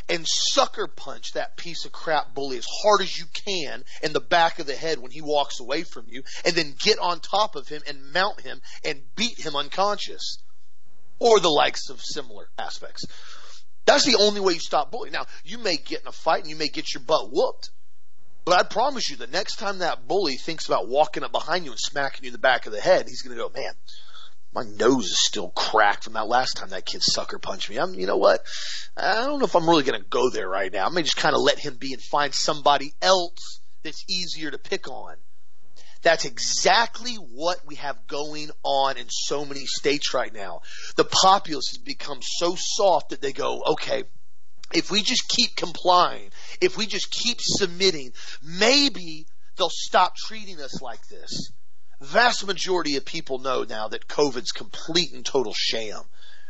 and 0.09 0.27
sucker 0.27 0.87
punch 0.87 1.33
that 1.33 1.57
piece 1.57 1.85
of 1.85 1.93
crap 1.93 2.35
bully 2.35 2.59
as 2.59 2.67
hard 2.83 3.01
as 3.03 3.17
you 3.17 3.25
can 3.47 3.85
in 4.03 4.13
the 4.13 4.21
back 4.21 4.59
of 4.59 4.67
the 4.67 4.77
head 4.77 4.99
when 4.99 5.11
he 5.11 5.21
walks 5.21 5.61
away 5.61 5.83
from 5.83 6.07
you, 6.09 6.23
and 6.45 6.55
then 6.55 6.75
get 6.79 6.99
on 6.99 7.21
top 7.21 7.57
of 7.57 7.69
him 7.69 7.83
and 7.87 8.13
mount 8.13 8.41
him 8.41 8.61
and 8.85 9.03
beat 9.17 9.39
him 9.39 9.57
unconscious. 9.57 10.39
Or 11.21 11.41
the 11.41 11.49
likes 11.49 11.91
of 11.91 12.01
similar 12.01 12.49
aspects. 12.59 13.05
That's 13.85 14.05
the 14.05 14.19
only 14.21 14.41
way 14.41 14.53
you 14.53 14.61
stop 14.61 14.91
bullying. 14.91 15.13
Now, 15.13 15.27
you 15.45 15.59
may 15.59 15.77
get 15.77 16.03
in 16.03 16.07
a 16.07 16.13
fight 16.13 16.43
and 16.43 16.51
you 16.51 16.57
may 16.57 16.69
get 16.69 16.95
your 16.95 17.03
butt 17.03 17.33
whooped. 17.33 17.71
But 18.45 18.61
I 18.61 18.63
promise 18.63 19.11
you, 19.11 19.17
the 19.17 19.27
next 19.27 19.57
time 19.57 19.79
that 19.79 20.07
bully 20.07 20.37
thinks 20.37 20.67
about 20.67 20.89
walking 20.89 21.25
up 21.25 21.33
behind 21.33 21.65
you 21.65 21.71
and 21.73 21.81
smacking 21.81 22.25
you 22.25 22.29
in 22.29 22.33
the 22.33 22.39
back 22.39 22.67
of 22.67 22.73
the 22.73 22.81
head, 22.81 23.09
he's 23.09 23.23
going 23.23 23.37
to 23.37 23.43
go, 23.43 23.51
man, 23.51 23.73
my 24.59 24.65
nose 24.77 25.05
is 25.05 25.21
still 25.21 25.51
cracked 25.51 26.03
from 26.03 26.15
that 26.15 26.27
last 26.27 26.57
time 26.57 26.71
that 26.71 26.85
kid 26.85 27.01
sucker 27.01 27.39
punched 27.39 27.71
me. 27.71 27.77
I'm, 27.77 27.95
you 27.95 28.09
know 28.09 28.17
what? 28.17 28.43
I 28.97 29.25
don't 29.25 29.39
know 29.39 29.45
if 29.45 29.55
I'm 29.55 29.69
really 29.69 29.85
going 29.85 30.01
to 30.01 30.09
go 30.09 30.31
there 30.31 30.49
right 30.49 30.73
now. 30.73 30.87
I 30.87 30.89
may 30.89 31.03
just 31.03 31.17
kind 31.17 31.37
of 31.37 31.43
let 31.43 31.61
him 31.61 31.77
be 31.77 31.93
and 31.93 32.03
find 32.03 32.35
somebody 32.35 32.93
else 33.01 33.61
that's 33.85 34.05
easier 34.09 34.51
to 34.51 34.59
pick 34.59 34.89
on. 34.89 35.15
That's 36.03 36.25
exactly 36.25 37.15
what 37.15 37.59
we 37.67 37.77
have 37.77 38.09
going 38.09 38.51
on 38.65 38.97
in 38.97 39.07
so 39.09 39.45
many 39.45 39.65
states 39.65 40.13
right 40.13 40.33
now. 40.33 40.63
The 40.97 41.05
populace 41.05 41.69
has 41.71 41.79
become 41.79 42.19
so 42.21 42.57
soft 42.57 43.11
that 43.11 43.21
they 43.21 43.33
go, 43.33 43.63
okay, 43.65 44.05
if 44.75 44.91
we 44.91 45.03
just 45.03 45.29
keep 45.29 45.55
complying, 45.55 46.31
if 46.61 46.77
we 46.77 46.87
just 46.87 47.13
keep 47.13 47.39
submitting, 47.41 48.13
maybe 48.43 49.27
they'll 49.57 49.71
stop 49.71 50.17
treating 50.17 50.61
us 50.61 50.83
like 50.83 51.07
this 51.07 51.53
vast 52.01 52.47
majority 52.47 52.97
of 52.97 53.05
people 53.05 53.39
know 53.39 53.65
now 53.69 53.89
that 53.89 54.09
COVID's 54.09 54.53
complete 54.53 55.13
and 55.13 55.25
total 55.25 55.53
sham 55.55 56.01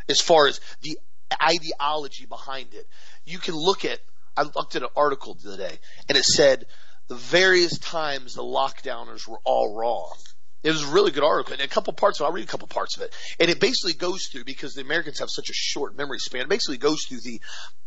as 0.09 0.21
far 0.21 0.47
as 0.47 0.61
the 0.83 0.99
ideology 1.43 2.27
behind 2.27 2.75
it. 2.75 2.87
You 3.25 3.39
can 3.39 3.55
look 3.55 3.85
at, 3.85 3.99
I 4.37 4.43
looked 4.43 4.77
at 4.77 4.83
an 4.83 4.89
article 4.97 5.35
the 5.35 5.53
other 5.53 5.69
day 5.69 5.79
and 6.09 6.17
it 6.17 6.25
said 6.25 6.67
the 7.09 7.15
various 7.15 7.79
times 7.79 8.35
the 8.35 8.43
lockdowners 8.43 9.27
were 9.27 9.41
all 9.45 9.77
wrong. 9.77 10.15
It 10.63 10.71
was 10.71 10.83
a 10.83 10.93
really 10.93 11.13
good 11.13 11.23
article 11.23 11.55
and 11.55 11.63
a 11.63 11.69
couple 11.69 11.93
parts 11.93 12.19
of 12.19 12.25
it, 12.25 12.27
I'll 12.27 12.33
read 12.33 12.45
a 12.45 12.51
couple 12.51 12.69
parts 12.69 12.97
of 12.97 13.03
it. 13.03 13.15
And 13.39 13.49
it 13.49 13.61
basically 13.61 13.93
goes 13.93 14.27
through, 14.27 14.45
because 14.45 14.75
the 14.75 14.83
Americans 14.83 15.21
have 15.21 15.31
such 15.31 15.51
a 15.51 15.55
short 15.55 15.97
memory 15.97 16.19
span, 16.19 16.43
it 16.43 16.49
basically 16.49 16.79
goes 16.79 17.05
through 17.05 17.21
the 17.21 17.41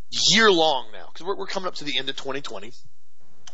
year 0.09 0.49
long 0.49 0.87
now, 0.93 1.07
because 1.11 1.25
we're, 1.25 1.37
we're 1.37 1.47
coming 1.47 1.67
up 1.67 1.75
to 1.75 1.83
the 1.83 1.97
end 1.97 2.09
of 2.09 2.15
2020. 2.15 2.71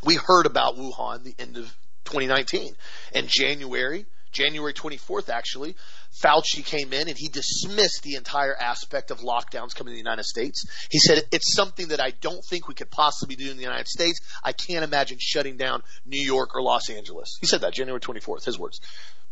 We 0.03 0.15
heard 0.15 0.45
about 0.45 0.77
Wuhan 0.77 1.23
the 1.23 1.35
end 1.39 1.57
of 1.57 1.75
2019. 2.07 2.73
In 3.13 3.25
January, 3.27 4.05
January 4.31 4.73
24th 4.73 5.29
actually, 5.29 5.75
Fauci 6.23 6.63
came 6.63 6.93
in 6.93 7.07
and 7.07 7.17
he 7.17 7.27
dismissed 7.27 8.03
the 8.03 8.15
entire 8.15 8.55
aspect 8.55 9.11
of 9.11 9.19
lockdowns 9.19 9.75
coming 9.75 9.91
to 9.91 9.95
the 9.95 9.97
United 9.97 10.25
States. 10.25 10.65
He 10.89 10.99
said, 10.99 11.23
it's 11.31 11.55
something 11.55 11.89
that 11.89 12.01
I 12.01 12.11
don't 12.21 12.43
think 12.49 12.67
we 12.67 12.73
could 12.73 12.91
possibly 12.91 13.35
do 13.35 13.49
in 13.49 13.57
the 13.57 13.63
United 13.63 13.87
States. 13.87 14.19
I 14.43 14.53
can't 14.53 14.83
imagine 14.83 15.17
shutting 15.19 15.57
down 15.57 15.83
New 16.05 16.21
York 16.21 16.55
or 16.55 16.61
Los 16.61 16.89
Angeles. 16.89 17.37
He 17.41 17.47
said 17.47 17.61
that 17.61 17.73
January 17.73 17.99
24th, 17.99 18.45
his 18.45 18.59
words. 18.59 18.79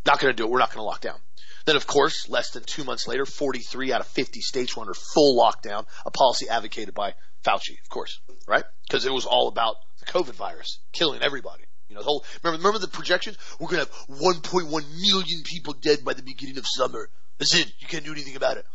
Not 0.06 0.20
going 0.20 0.34
to 0.34 0.38
do 0.38 0.46
it. 0.46 0.52
We're 0.52 0.60
not 0.60 0.70
going 0.70 0.80
to 0.80 0.88
lock 0.88 1.02
down. 1.02 1.18
Then, 1.66 1.76
of 1.76 1.88
course, 1.88 2.30
less 2.30 2.52
than 2.52 2.64
two 2.64 2.84
months 2.84 3.08
later, 3.08 3.26
43 3.26 3.92
out 3.92 4.02
of 4.02 4.08
50 4.08 4.40
states 4.42 4.76
were 4.76 4.82
under 4.82 4.94
full 4.94 5.36
lockdown, 5.36 5.86
a 6.06 6.12
policy 6.12 6.48
advocated 6.48 6.94
by 6.94 7.16
Fauci, 7.44 7.80
of 7.82 7.90
course, 7.90 8.20
right? 8.48 8.64
Because 8.88 9.06
it 9.06 9.12
was 9.12 9.26
all 9.26 9.48
about 9.48 9.78
the 10.00 10.06
COVID 10.06 10.34
virus 10.34 10.80
killing 10.92 11.24
everybody. 11.24 11.64
Know, 11.96 12.02
the 12.02 12.06
whole, 12.06 12.26
remember, 12.44 12.58
remember 12.58 12.80
the 12.80 12.92
projections? 12.92 13.38
We're 13.60 13.70
going 13.70 13.86
to 13.86 13.92
have 13.92 14.20
1.1 14.20 14.70
million 14.70 15.44
people 15.44 15.74
dead 15.74 16.04
by 16.04 16.14
the 16.14 16.24
beginning 16.24 16.58
of 16.58 16.66
summer. 16.68 17.10
That's 17.38 17.56
it. 17.56 17.72
You 17.80 17.88
can't 17.88 18.06
do 18.06 18.12
anything 18.12 18.36
about 18.36 18.58
it. 18.58 18.66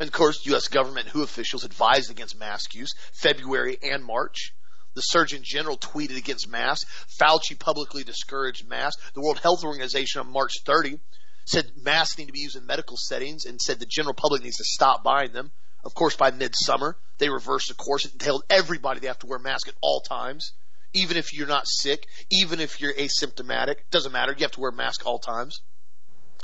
And 0.00 0.08
of 0.08 0.12
course, 0.12 0.46
U.S. 0.46 0.68
government 0.68 1.08
WHO 1.08 1.22
officials 1.22 1.64
advised 1.64 2.10
against 2.10 2.38
mask 2.38 2.74
use 2.74 2.90
February 3.12 3.78
and 3.82 4.04
March. 4.04 4.54
The 4.94 5.00
Surgeon 5.02 5.42
General 5.44 5.76
tweeted 5.76 6.16
against 6.16 6.48
masks. 6.48 6.88
Fauci 7.20 7.58
publicly 7.58 8.04
discouraged 8.04 8.68
masks. 8.68 9.02
The 9.14 9.20
World 9.20 9.40
Health 9.40 9.64
Organization 9.64 10.20
on 10.20 10.32
March 10.32 10.54
30 10.64 11.00
said 11.46 11.70
masks 11.82 12.18
need 12.18 12.26
to 12.26 12.32
be 12.32 12.40
used 12.40 12.56
in 12.56 12.66
medical 12.66 12.96
settings 12.96 13.44
and 13.44 13.60
said 13.60 13.80
the 13.80 13.86
general 13.86 14.14
public 14.14 14.42
needs 14.42 14.58
to 14.58 14.64
stop 14.64 15.02
buying 15.02 15.32
them. 15.32 15.50
Of 15.84 15.94
course, 15.94 16.16
by 16.16 16.30
midsummer, 16.30 16.96
they 17.18 17.28
reversed 17.28 17.68
the 17.68 17.74
course 17.74 18.04
and 18.04 18.20
told 18.20 18.44
everybody 18.50 19.00
they 19.00 19.06
have 19.06 19.18
to 19.20 19.26
wear 19.26 19.38
masks 19.38 19.68
at 19.68 19.76
all 19.80 20.00
times 20.00 20.52
even 20.92 21.16
if 21.16 21.32
you're 21.32 21.46
not 21.46 21.66
sick, 21.66 22.06
even 22.30 22.60
if 22.60 22.80
you're 22.80 22.94
asymptomatic, 22.94 23.76
doesn't 23.90 24.12
matter. 24.12 24.32
You 24.32 24.42
have 24.42 24.52
to 24.52 24.60
wear 24.60 24.70
a 24.70 24.74
mask 24.74 25.06
all 25.06 25.18
times. 25.18 25.60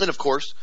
And 0.01 0.09
of 0.09 0.19
course, 0.19 0.55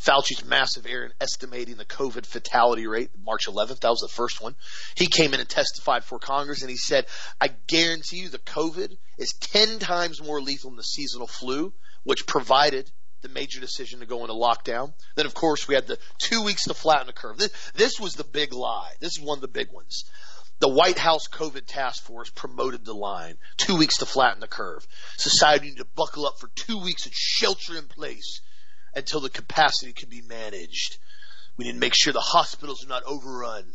Fauci's 0.00 0.44
massive 0.44 0.86
error 0.86 1.04
in 1.04 1.12
estimating 1.20 1.76
the 1.76 1.84
COVID 1.84 2.24
fatality 2.24 2.86
rate, 2.86 3.10
March 3.22 3.46
11th, 3.46 3.80
that 3.80 3.90
was 3.90 4.00
the 4.00 4.08
first 4.08 4.40
one. 4.40 4.56
He 4.94 5.06
came 5.06 5.34
in 5.34 5.40
and 5.40 5.48
testified 5.48 6.04
for 6.04 6.18
Congress 6.18 6.62
and 6.62 6.70
he 6.70 6.76
said, 6.76 7.06
I 7.40 7.48
guarantee 7.68 8.20
you 8.20 8.28
the 8.30 8.38
COVID 8.38 8.96
is 9.18 9.34
10 9.40 9.78
times 9.78 10.22
more 10.22 10.40
lethal 10.40 10.70
than 10.70 10.78
the 10.78 10.82
seasonal 10.82 11.26
flu, 11.26 11.74
which 12.02 12.26
provided 12.26 12.90
the 13.20 13.28
major 13.28 13.60
decision 13.60 14.00
to 14.00 14.06
go 14.06 14.22
into 14.22 14.32
lockdown. 14.32 14.94
Then, 15.16 15.26
of 15.26 15.34
course, 15.34 15.68
we 15.68 15.74
had 15.74 15.86
the 15.86 15.98
two 16.18 16.42
weeks 16.42 16.64
to 16.64 16.74
flatten 16.74 17.06
the 17.06 17.12
curve. 17.12 17.36
This, 17.36 17.52
this 17.74 18.00
was 18.00 18.14
the 18.14 18.24
big 18.24 18.54
lie. 18.54 18.92
This 19.00 19.18
is 19.18 19.22
one 19.22 19.36
of 19.36 19.42
the 19.42 19.48
big 19.48 19.70
ones. 19.70 20.04
The 20.60 20.68
White 20.68 20.98
House 20.98 21.26
COVID 21.26 21.64
task 21.64 22.04
force 22.04 22.28
promoted 22.28 22.84
the 22.84 22.92
line. 22.92 23.38
Two 23.56 23.76
weeks 23.76 23.96
to 23.96 24.06
flatten 24.06 24.40
the 24.40 24.46
curve. 24.46 24.86
Society 25.16 25.70
needed 25.70 25.78
to 25.78 25.86
buckle 25.96 26.26
up 26.26 26.38
for 26.38 26.48
two 26.48 26.76
weeks 26.76 27.06
and 27.06 27.14
shelter 27.14 27.78
in 27.78 27.86
place 27.86 28.42
until 28.94 29.20
the 29.20 29.30
capacity 29.30 29.94
could 29.94 30.10
be 30.10 30.20
managed. 30.20 30.98
We 31.56 31.64
need 31.64 31.72
to 31.72 31.78
make 31.78 31.94
sure 31.96 32.12
the 32.12 32.20
hospitals 32.20 32.84
are 32.84 32.88
not 32.88 33.04
overrun. 33.04 33.72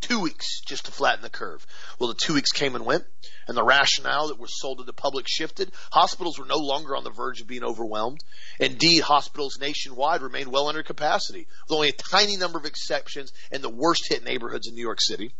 Two 0.00 0.18
weeks 0.18 0.60
just 0.66 0.86
to 0.86 0.90
flatten 0.90 1.22
the 1.22 1.30
curve. 1.30 1.64
Well, 2.00 2.08
the 2.08 2.16
two 2.16 2.34
weeks 2.34 2.50
came 2.50 2.74
and 2.74 2.84
went, 2.84 3.04
and 3.46 3.56
the 3.56 3.62
rationale 3.62 4.26
that 4.26 4.40
was 4.40 4.60
sold 4.60 4.78
to 4.78 4.84
the 4.84 4.92
public 4.92 5.26
shifted. 5.28 5.70
Hospitals 5.92 6.36
were 6.36 6.46
no 6.46 6.58
longer 6.58 6.96
on 6.96 7.04
the 7.04 7.10
verge 7.10 7.42
of 7.42 7.46
being 7.46 7.62
overwhelmed. 7.62 8.24
Indeed, 8.58 9.02
hospitals 9.02 9.60
nationwide 9.60 10.20
remained 10.20 10.50
well 10.50 10.66
under 10.66 10.82
capacity, 10.82 11.46
with 11.68 11.76
only 11.76 11.90
a 11.90 11.92
tiny 11.92 12.36
number 12.36 12.58
of 12.58 12.64
exceptions 12.64 13.32
in 13.52 13.62
the 13.62 13.70
worst 13.70 14.08
hit 14.08 14.24
neighborhoods 14.24 14.66
in 14.66 14.74
New 14.74 14.82
York 14.82 15.00
City. 15.00 15.32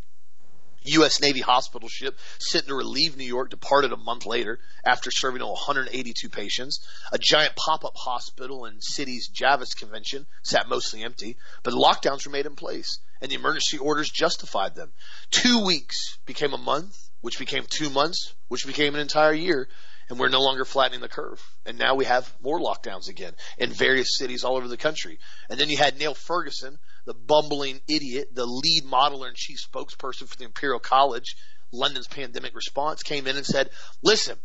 U.S. 0.85 1.21
Navy 1.21 1.41
hospital 1.41 1.89
ship 1.89 2.19
sent 2.39 2.67
to 2.67 2.75
relieve 2.75 3.17
New 3.17 3.25
York 3.25 3.51
departed 3.51 3.93
a 3.93 3.97
month 3.97 4.27
later 4.27 4.59
after 4.85 5.11
serving 5.11 5.43
182 5.43 6.29
patients. 6.29 6.87
A 7.13 7.19
giant 7.19 7.57
pop-up 7.57 7.95
hospital 7.97 8.67
in 8.67 8.81
city's 8.81 9.31
Javits 9.31 9.77
Convention 9.77 10.27
sat 10.43 10.69
mostly 10.69 11.03
empty, 11.03 11.37
but 11.63 11.75
lockdowns 11.75 12.27
were 12.27 12.33
made 12.33 12.47
in 12.47 12.57
place 12.57 12.99
and 13.25 13.31
the 13.31 13.37
emergency 13.37 13.79
orders 13.79 14.11
justified 14.11 14.75
them. 14.75 14.93
Two 15.31 15.65
weeks 15.65 16.19
became 16.27 16.53
a 16.53 16.59
month, 16.59 16.95
which 17.23 17.39
became 17.39 17.65
two 17.67 17.89
months, 17.89 18.35
which 18.49 18.67
became 18.67 18.95
an 18.95 19.01
entire 19.01 19.33
year, 19.33 19.67
and 20.11 20.19
we're 20.19 20.29
no 20.29 20.43
longer 20.43 20.67
flattening 20.67 21.01
the 21.01 21.09
curve. 21.09 21.43
And 21.65 21.79
now 21.79 21.95
we 21.95 22.05
have 22.05 22.31
more 22.43 22.61
lockdowns 22.61 23.09
again 23.09 23.33
in 23.57 23.71
various 23.71 24.19
cities 24.19 24.45
all 24.45 24.57
over 24.57 24.69
the 24.69 24.77
country. 24.77 25.19
And 25.49 25.59
then 25.59 25.71
you 25.71 25.79
had 25.79 25.99
Neil 25.99 26.13
Ferguson, 26.13 26.79
the 27.05 27.15
bumbling 27.15 27.81
idiot, 27.89 28.29
the 28.35 28.47
lead 28.47 28.85
modeler 28.85 29.29
and 29.29 29.37
chief 29.37 29.59
spokesperson 29.59 30.29
for 30.29 30.37
the 30.37 30.45
Imperial 30.45 30.81
College, 30.81 31.37
London's 31.73 32.07
pandemic 32.07 32.55
response, 32.55 33.03
came 33.03 33.27
in 33.27 33.37
and 33.37 33.47
said, 33.47 33.71
listen, 34.03 34.37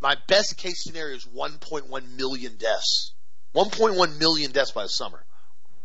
my 0.00 0.16
best 0.28 0.56
case 0.56 0.84
scenario 0.84 1.16
is 1.16 1.26
1.1 1.26 2.16
million 2.16 2.56
deaths. 2.56 3.14
1.1 3.54 4.18
million 4.18 4.52
deaths 4.52 4.72
by 4.72 4.82
the 4.82 4.88
summer. 4.88 5.24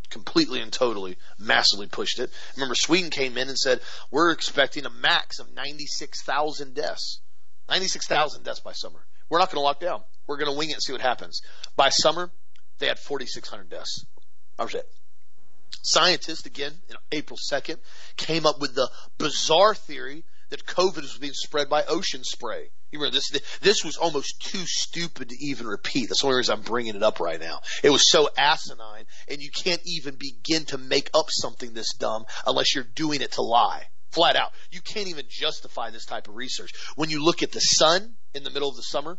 Completely 0.09 0.59
and 0.59 0.73
totally, 0.73 1.17
massively 1.39 1.87
pushed 1.87 2.19
it. 2.19 2.29
Remember, 2.55 2.75
Sweden 2.75 3.09
came 3.09 3.37
in 3.37 3.47
and 3.47 3.57
said, 3.57 3.79
we're 4.11 4.31
expecting 4.31 4.85
a 4.85 4.89
max 4.89 5.39
of 5.39 5.53
96,000 5.53 6.73
deaths. 6.73 7.21
96,000 7.69 8.43
deaths 8.43 8.59
by 8.59 8.73
summer. 8.73 9.05
We're 9.29 9.39
not 9.39 9.49
going 9.49 9.61
to 9.61 9.65
lock 9.65 9.79
down. 9.79 10.03
We're 10.27 10.37
going 10.37 10.51
to 10.51 10.57
wing 10.57 10.69
it 10.69 10.73
and 10.73 10.83
see 10.83 10.91
what 10.91 11.01
happens. 11.01 11.41
By 11.77 11.89
summer, 11.89 12.31
they 12.79 12.87
had 12.87 12.99
4,600 12.99 13.69
deaths. 13.69 14.05
That 14.57 14.65
was 14.65 14.75
it. 14.75 14.85
Scientists, 15.81 16.45
again, 16.45 16.73
in 16.89 16.95
April 17.11 17.37
2nd, 17.51 17.77
came 18.17 18.45
up 18.45 18.59
with 18.59 18.75
the 18.75 18.89
bizarre 19.17 19.75
theory 19.75 20.23
that 20.49 20.65
COVID 20.65 21.01
was 21.01 21.17
being 21.17 21.33
spread 21.33 21.69
by 21.69 21.83
ocean 21.83 22.23
spray. 22.23 22.69
You 22.91 22.99
remember 22.99 23.15
this? 23.15 23.31
This 23.61 23.85
was 23.85 23.95
almost 23.95 24.41
too 24.41 24.65
stupid 24.65 25.29
to 25.29 25.35
even 25.39 25.65
repeat. 25.65 26.09
That's 26.09 26.21
the 26.21 26.27
only 26.27 26.37
reason 26.37 26.57
I'm 26.57 26.61
bringing 26.61 26.95
it 26.95 27.03
up 27.03 27.21
right 27.21 27.39
now. 27.39 27.61
It 27.83 27.89
was 27.89 28.11
so 28.11 28.29
asinine, 28.37 29.05
and 29.29 29.41
you 29.41 29.49
can't 29.49 29.81
even 29.85 30.15
begin 30.15 30.65
to 30.65 30.77
make 30.77 31.09
up 31.13 31.27
something 31.29 31.73
this 31.73 31.93
dumb 31.93 32.25
unless 32.45 32.75
you're 32.75 32.83
doing 32.83 33.21
it 33.21 33.33
to 33.33 33.41
lie. 33.41 33.87
Flat 34.11 34.35
out. 34.35 34.51
You 34.71 34.81
can't 34.81 35.07
even 35.07 35.25
justify 35.29 35.89
this 35.89 36.05
type 36.05 36.27
of 36.27 36.35
research. 36.35 36.71
When 36.95 37.09
you 37.09 37.23
look 37.23 37.43
at 37.43 37.53
the 37.53 37.61
sun 37.61 38.15
in 38.33 38.43
the 38.43 38.49
middle 38.49 38.69
of 38.69 38.75
the 38.75 38.83
summer, 38.83 39.17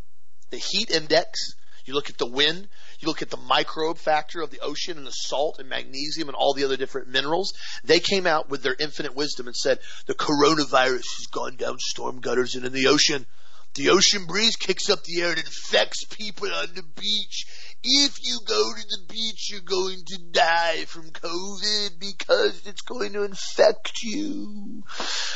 the 0.51 0.57
heat 0.57 0.91
index, 0.91 1.55
you 1.85 1.95
look 1.95 2.11
at 2.11 2.19
the 2.19 2.29
wind, 2.29 2.69
You 3.03 3.07
look 3.09 3.21
at 3.21 3.29
the 3.29 3.35
microbe 3.35 3.97
factor 3.97 4.39
of 4.39 4.49
the 4.49 4.61
ocean 4.61 4.97
and 4.97 5.05
the 5.05 5.11
salt 5.11 5.59
and 5.59 5.67
magnesium 5.67 6.29
and 6.29 6.37
all 6.37 6.53
the 6.53 6.63
other 6.63 6.77
different 6.77 7.09
minerals. 7.09 7.53
They 7.83 7.99
came 7.99 8.25
out 8.25 8.47
with 8.47 8.63
their 8.63 8.77
infinite 8.79 9.13
wisdom 9.13 9.47
and 9.47 9.55
said 9.57 9.79
the 10.05 10.13
coronavirus 10.13 11.03
has 11.17 11.27
gone 11.29 11.57
down 11.57 11.79
storm 11.79 12.21
gutters 12.21 12.55
and 12.55 12.63
in 12.63 12.71
the 12.71 12.87
ocean. 12.87 13.25
The 13.73 13.89
ocean 13.89 14.25
breeze 14.25 14.55
kicks 14.55 14.89
up 14.89 15.03
the 15.03 15.21
air 15.21 15.31
and 15.31 15.39
infects 15.39 16.05
people 16.05 16.47
on 16.47 16.75
the 16.75 16.83
beach. 16.97 17.45
If 17.83 18.19
you 18.23 18.39
go 18.47 18.71
to 18.73 18.87
the 18.87 19.13
beach, 19.13 19.51
you're 19.51 19.59
going 19.59 20.05
to 20.05 20.19
die 20.31 20.85
from 20.85 21.09
COVID 21.09 21.99
because 21.99 22.65
it's 22.65 22.83
going 22.83 23.11
to 23.13 23.23
infect 23.23 24.01
you. 24.01 24.85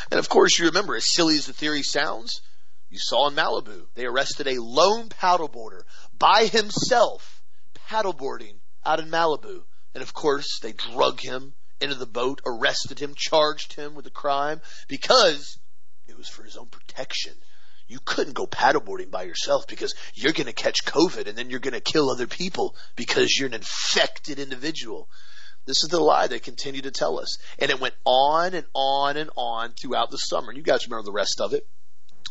And 0.09 0.19
of 0.19 0.29
course, 0.29 0.57
you 0.57 0.67
remember, 0.67 0.95
as 0.95 1.13
silly 1.13 1.35
as 1.35 1.47
the 1.47 1.51
theory 1.51 1.83
sounds, 1.83 2.39
you 2.89 2.97
saw 2.97 3.27
in 3.27 3.35
Malibu, 3.35 3.87
they 3.95 4.05
arrested 4.05 4.47
a 4.47 4.61
lone 4.61 5.09
paddleboarder 5.09 5.81
by 6.17 6.45
himself 6.45 7.36
paddleboarding 7.87 8.59
out 8.85 8.99
in 8.99 9.09
Malibu. 9.09 9.63
And 9.93 10.03
of 10.03 10.13
course, 10.13 10.59
they 10.61 10.73
drug 10.73 11.19
him 11.19 11.53
into 11.79 11.95
the 11.95 12.05
boat, 12.05 12.41
arrested 12.45 12.99
him, 12.99 13.13
charged 13.15 13.73
him 13.73 13.95
with 13.95 14.05
a 14.07 14.11
crime 14.11 14.61
because 14.87 15.59
it 16.07 16.17
was 16.17 16.27
for 16.27 16.43
his 16.43 16.57
own 16.57 16.67
protection. 16.67 17.33
You 17.87 17.99
couldn't 18.03 18.33
go 18.33 18.47
paddleboarding 18.47 19.11
by 19.11 19.23
yourself 19.23 19.65
because 19.67 19.95
you're 20.13 20.33
going 20.33 20.47
to 20.47 20.53
catch 20.53 20.85
COVID 20.85 21.27
and 21.27 21.37
then 21.37 21.49
you're 21.49 21.59
going 21.59 21.73
to 21.73 21.79
kill 21.79 22.09
other 22.09 22.27
people 22.27 22.75
because 22.95 23.37
you're 23.37 23.47
an 23.47 23.53
infected 23.53 24.39
individual. 24.39 25.07
This 25.65 25.83
is 25.83 25.89
the 25.89 25.99
lie 25.99 26.27
they 26.27 26.39
continue 26.39 26.81
to 26.81 26.91
tell 26.91 27.19
us. 27.19 27.37
And 27.59 27.71
it 27.71 27.79
went 27.79 27.95
on 28.05 28.53
and 28.53 28.65
on 28.73 29.17
and 29.17 29.29
on 29.35 29.71
throughout 29.71 30.11
the 30.11 30.17
summer. 30.17 30.49
And 30.49 30.57
you 30.57 30.63
guys 30.63 30.85
remember 30.85 31.05
the 31.05 31.13
rest 31.13 31.39
of 31.39 31.53
it 31.53 31.67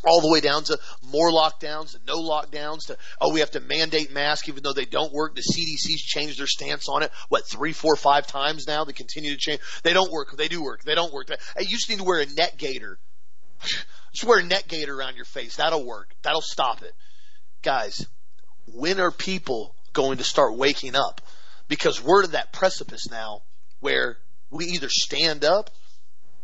all 0.04 0.20
the 0.20 0.30
way 0.30 0.40
down 0.40 0.64
to 0.64 0.78
more 1.10 1.30
lockdowns 1.30 1.94
and 1.94 2.04
no 2.06 2.16
lockdowns 2.16 2.86
to 2.86 2.96
oh 3.20 3.32
we 3.32 3.40
have 3.40 3.50
to 3.50 3.60
mandate 3.60 4.12
masks 4.12 4.48
even 4.48 4.62
though 4.62 4.72
they 4.72 4.84
don't 4.84 5.12
work. 5.12 5.34
The 5.34 5.42
cdc's 5.42 6.02
changed 6.02 6.38
their 6.38 6.46
stance 6.46 6.88
on 6.88 7.02
it 7.02 7.10
what 7.28 7.46
three 7.46 7.72
four 7.72 7.96
five 7.96 8.26
times 8.26 8.66
now? 8.66 8.84
They 8.84 8.92
continue 8.92 9.32
to 9.32 9.38
change. 9.38 9.60
They 9.82 9.92
don't 9.92 10.10
work. 10.10 10.36
They 10.36 10.48
do 10.48 10.62
work. 10.62 10.82
They 10.84 10.94
don't 10.94 11.12
work. 11.12 11.28
Hey, 11.28 11.64
you 11.64 11.76
just 11.76 11.88
need 11.88 11.98
to 11.98 12.04
wear 12.04 12.20
a 12.20 12.26
neck 12.26 12.56
gaiter. 12.58 12.98
Just 14.12 14.28
wear 14.28 14.38
a 14.38 14.42
neck 14.42 14.66
gaiter 14.68 14.98
around 14.98 15.16
your 15.16 15.26
face. 15.26 15.56
That'll 15.56 15.84
work. 15.84 16.14
That'll 16.22 16.40
stop 16.40 16.80
it. 16.80 16.94
Guys 17.60 18.06
when 18.66 19.00
are 19.00 19.10
people 19.10 19.74
going 19.92 20.18
to 20.18 20.24
start 20.24 20.56
waking 20.56 20.94
up? 20.94 21.20
Because 21.68 22.02
we're 22.02 22.22
to 22.22 22.32
that 22.32 22.52
precipice 22.52 23.08
now 23.10 23.42
where 23.80 24.18
we 24.50 24.66
either 24.66 24.88
stand 24.88 25.44
up 25.44 25.70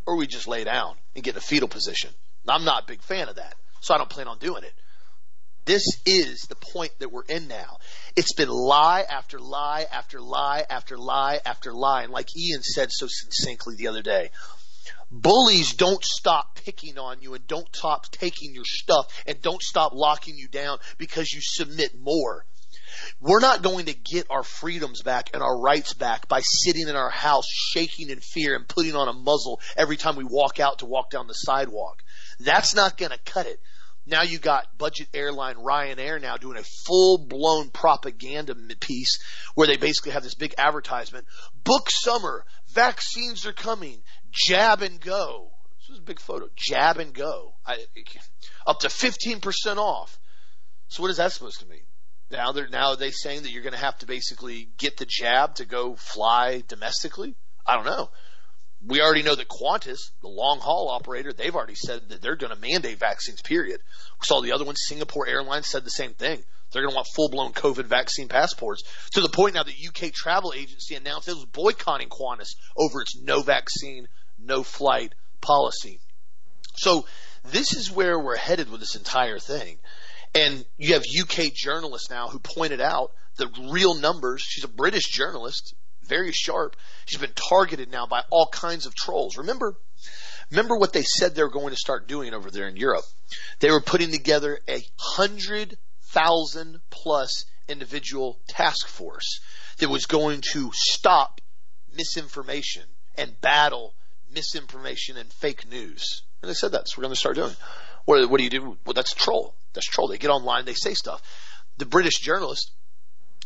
or 0.05 0.17
we 0.17 0.27
just 0.27 0.47
lay 0.47 0.63
down 0.63 0.95
and 1.15 1.23
get 1.23 1.35
in 1.35 1.37
a 1.37 1.41
fetal 1.41 1.67
position 1.67 2.11
I'm 2.47 2.65
not 2.65 2.83
a 2.83 2.87
big 2.87 3.01
fan 3.01 3.29
of 3.29 3.35
that, 3.35 3.55
so 3.81 3.93
I 3.93 3.97
don't 3.97 4.09
plan 4.09 4.27
on 4.27 4.37
doing 4.37 4.63
it. 4.63 4.73
This 5.65 5.85
is 6.05 6.41
the 6.49 6.55
point 6.55 6.91
that 6.99 7.11
we're 7.11 7.23
in 7.23 7.47
now. 7.47 7.77
It's 8.17 8.33
been 8.33 8.49
lie 8.49 9.05
after 9.09 9.39
lie 9.39 9.85
after 9.89 10.19
lie 10.19 10.65
after 10.69 10.97
lie 10.97 11.39
after 11.45 11.71
lie. 11.71 12.03
And 12.03 12.11
like 12.11 12.35
Ian 12.37 12.63
said 12.63 12.89
so 12.91 13.07
succinctly 13.09 13.75
the 13.77 13.87
other 13.87 14.01
day, 14.01 14.31
bullies 15.09 15.73
don't 15.73 16.03
stop 16.03 16.59
picking 16.65 16.97
on 16.97 17.21
you 17.21 17.33
and 17.33 17.47
don't 17.47 17.73
stop 17.73 18.11
taking 18.11 18.53
your 18.53 18.65
stuff 18.65 19.07
and 19.25 19.41
don't 19.41 19.61
stop 19.61 19.93
locking 19.93 20.37
you 20.37 20.49
down 20.49 20.79
because 20.97 21.31
you 21.31 21.39
submit 21.41 21.97
more. 21.97 22.45
We're 23.21 23.39
not 23.39 23.61
going 23.61 23.85
to 23.85 23.93
get 23.93 24.27
our 24.29 24.43
freedoms 24.43 25.01
back 25.01 25.29
and 25.33 25.41
our 25.41 25.59
rights 25.59 25.93
back 25.93 26.27
by 26.27 26.41
sitting 26.41 26.87
in 26.87 26.95
our 26.95 27.09
house 27.09 27.47
shaking 27.47 28.09
in 28.09 28.19
fear 28.19 28.55
and 28.55 28.67
putting 28.67 28.95
on 28.95 29.07
a 29.07 29.13
muzzle 29.13 29.61
every 29.77 29.97
time 29.97 30.15
we 30.15 30.25
walk 30.25 30.59
out 30.59 30.79
to 30.79 30.85
walk 30.85 31.09
down 31.09 31.27
the 31.27 31.33
sidewalk. 31.33 32.03
That's 32.39 32.75
not 32.75 32.97
going 32.97 33.11
to 33.11 33.19
cut 33.25 33.45
it. 33.45 33.59
Now 34.05 34.23
you 34.23 34.37
got 34.37 34.77
budget 34.77 35.07
airline 35.13 35.55
Ryanair 35.55 36.21
now 36.21 36.35
doing 36.35 36.57
a 36.57 36.63
full 36.85 37.25
blown 37.25 37.69
propaganda 37.69 38.53
piece 38.79 39.19
where 39.55 39.67
they 39.67 39.77
basically 39.77 40.11
have 40.11 40.23
this 40.23 40.35
big 40.35 40.55
advertisement. 40.57 41.25
Book 41.63 41.89
summer. 41.89 42.45
Vaccines 42.73 43.45
are 43.45 43.53
coming. 43.53 44.01
Jab 44.29 44.81
and 44.81 44.99
go. 44.99 45.51
This 45.79 45.89
was 45.89 45.99
a 45.99 46.03
big 46.03 46.19
photo. 46.19 46.49
Jab 46.55 46.97
and 46.97 47.13
go. 47.13 47.53
I, 47.65 47.77
up 48.67 48.79
to 48.81 48.89
15% 48.89 49.77
off. 49.77 50.19
So 50.87 51.01
what 51.01 51.11
is 51.11 51.17
that 51.17 51.31
supposed 51.31 51.61
to 51.61 51.67
mean? 51.67 51.83
Now 52.29 52.51
they're 52.51 52.67
now 52.67 52.89
are 52.89 52.97
they 52.97 53.11
saying 53.11 53.43
that 53.43 53.51
you're 53.51 53.63
going 53.63 53.73
to 53.73 53.79
have 53.79 53.97
to 53.99 54.05
basically 54.05 54.69
get 54.77 54.97
the 54.97 55.05
jab 55.07 55.55
to 55.55 55.65
go 55.65 55.95
fly 55.95 56.63
domestically? 56.67 57.35
I 57.65 57.75
don't 57.75 57.85
know 57.85 58.09
we 58.85 59.01
already 59.01 59.23
know 59.23 59.35
that 59.35 59.47
Qantas, 59.47 60.11
the 60.21 60.27
long 60.27 60.59
haul 60.59 60.89
operator, 60.89 61.31
they've 61.31 61.55
already 61.55 61.75
said 61.75 62.09
that 62.09 62.21
they're 62.21 62.35
going 62.35 62.53
to 62.53 62.59
mandate 62.59 62.99
vaccines, 62.99 63.41
period. 63.41 63.79
We 64.19 64.25
saw 64.25 64.41
the 64.41 64.51
other 64.51 64.65
one, 64.65 64.75
Singapore 64.75 65.27
Airlines 65.27 65.67
said 65.67 65.85
the 65.85 65.89
same 65.89 66.13
thing. 66.13 66.43
They're 66.71 66.81
going 66.81 66.91
to 66.91 66.95
want 66.95 67.07
full 67.15 67.29
blown 67.29 67.53
COVID 67.53 67.85
vaccine 67.85 68.27
passports 68.27 68.83
to 69.13 69.21
the 69.21 69.29
point 69.29 69.53
now 69.53 69.63
that 69.63 69.73
UK 69.73 70.11
travel 70.11 70.53
agency 70.55 70.95
announced 70.95 71.27
it 71.27 71.35
was 71.35 71.45
boycotting 71.45 72.09
Qantas 72.09 72.55
over 72.75 73.01
its 73.01 73.15
no 73.21 73.41
vaccine, 73.41 74.07
no 74.39 74.63
flight 74.63 75.13
policy. 75.39 75.99
So 76.75 77.05
this 77.45 77.73
is 77.75 77.91
where 77.91 78.19
we're 78.19 78.35
headed 78.35 78.69
with 78.69 78.79
this 78.79 78.95
entire 78.95 79.39
thing. 79.39 79.77
And 80.35 80.65
you 80.77 80.93
have 80.95 81.03
UK 81.03 81.53
journalists 81.53 82.09
now 82.09 82.27
who 82.27 82.39
pointed 82.39 82.81
out 82.81 83.11
the 83.37 83.47
real 83.71 83.93
numbers. 83.93 84.41
She's 84.41 84.63
a 84.63 84.69
British 84.69 85.07
journalist 85.09 85.75
very 86.07 86.31
sharp. 86.31 86.75
She's 87.05 87.19
been 87.19 87.33
targeted 87.49 87.91
now 87.91 88.05
by 88.05 88.23
all 88.29 88.47
kinds 88.47 88.85
of 88.85 88.95
trolls. 88.95 89.37
Remember, 89.37 89.75
remember 90.51 90.77
what 90.77 90.93
they 90.93 91.03
said 91.03 91.35
they 91.35 91.43
were 91.43 91.49
going 91.49 91.71
to 91.71 91.75
start 91.75 92.07
doing 92.07 92.33
over 92.33 92.51
there 92.51 92.67
in 92.67 92.75
Europe. 92.75 93.05
They 93.59 93.71
were 93.71 93.81
putting 93.81 94.11
together 94.11 94.59
a 94.67 94.83
hundred 94.97 95.77
thousand 96.11 96.79
plus 96.89 97.45
individual 97.67 98.39
task 98.47 98.87
force 98.87 99.39
that 99.79 99.89
was 99.89 100.05
going 100.05 100.41
to 100.51 100.71
stop 100.73 101.41
misinformation 101.95 102.83
and 103.17 103.39
battle 103.41 103.93
misinformation 104.33 105.17
and 105.17 105.31
fake 105.31 105.69
news. 105.69 106.23
And 106.41 106.49
they 106.49 106.53
said 106.53 106.71
that's 106.71 106.95
what 106.95 106.99
we're 106.99 107.07
going 107.07 107.13
to 107.13 107.19
start 107.19 107.35
doing. 107.35 107.55
What, 108.05 108.29
what 108.29 108.37
do 108.37 108.43
you 108.43 108.49
do? 108.49 108.77
Well, 108.85 108.93
that's 108.93 109.13
troll. 109.13 109.55
That's 109.73 109.87
troll. 109.87 110.07
They 110.07 110.17
get 110.17 110.29
online, 110.29 110.65
they 110.65 110.73
say 110.73 110.93
stuff. 110.93 111.21
The 111.77 111.85
British 111.85 112.19
journalist, 112.19 112.71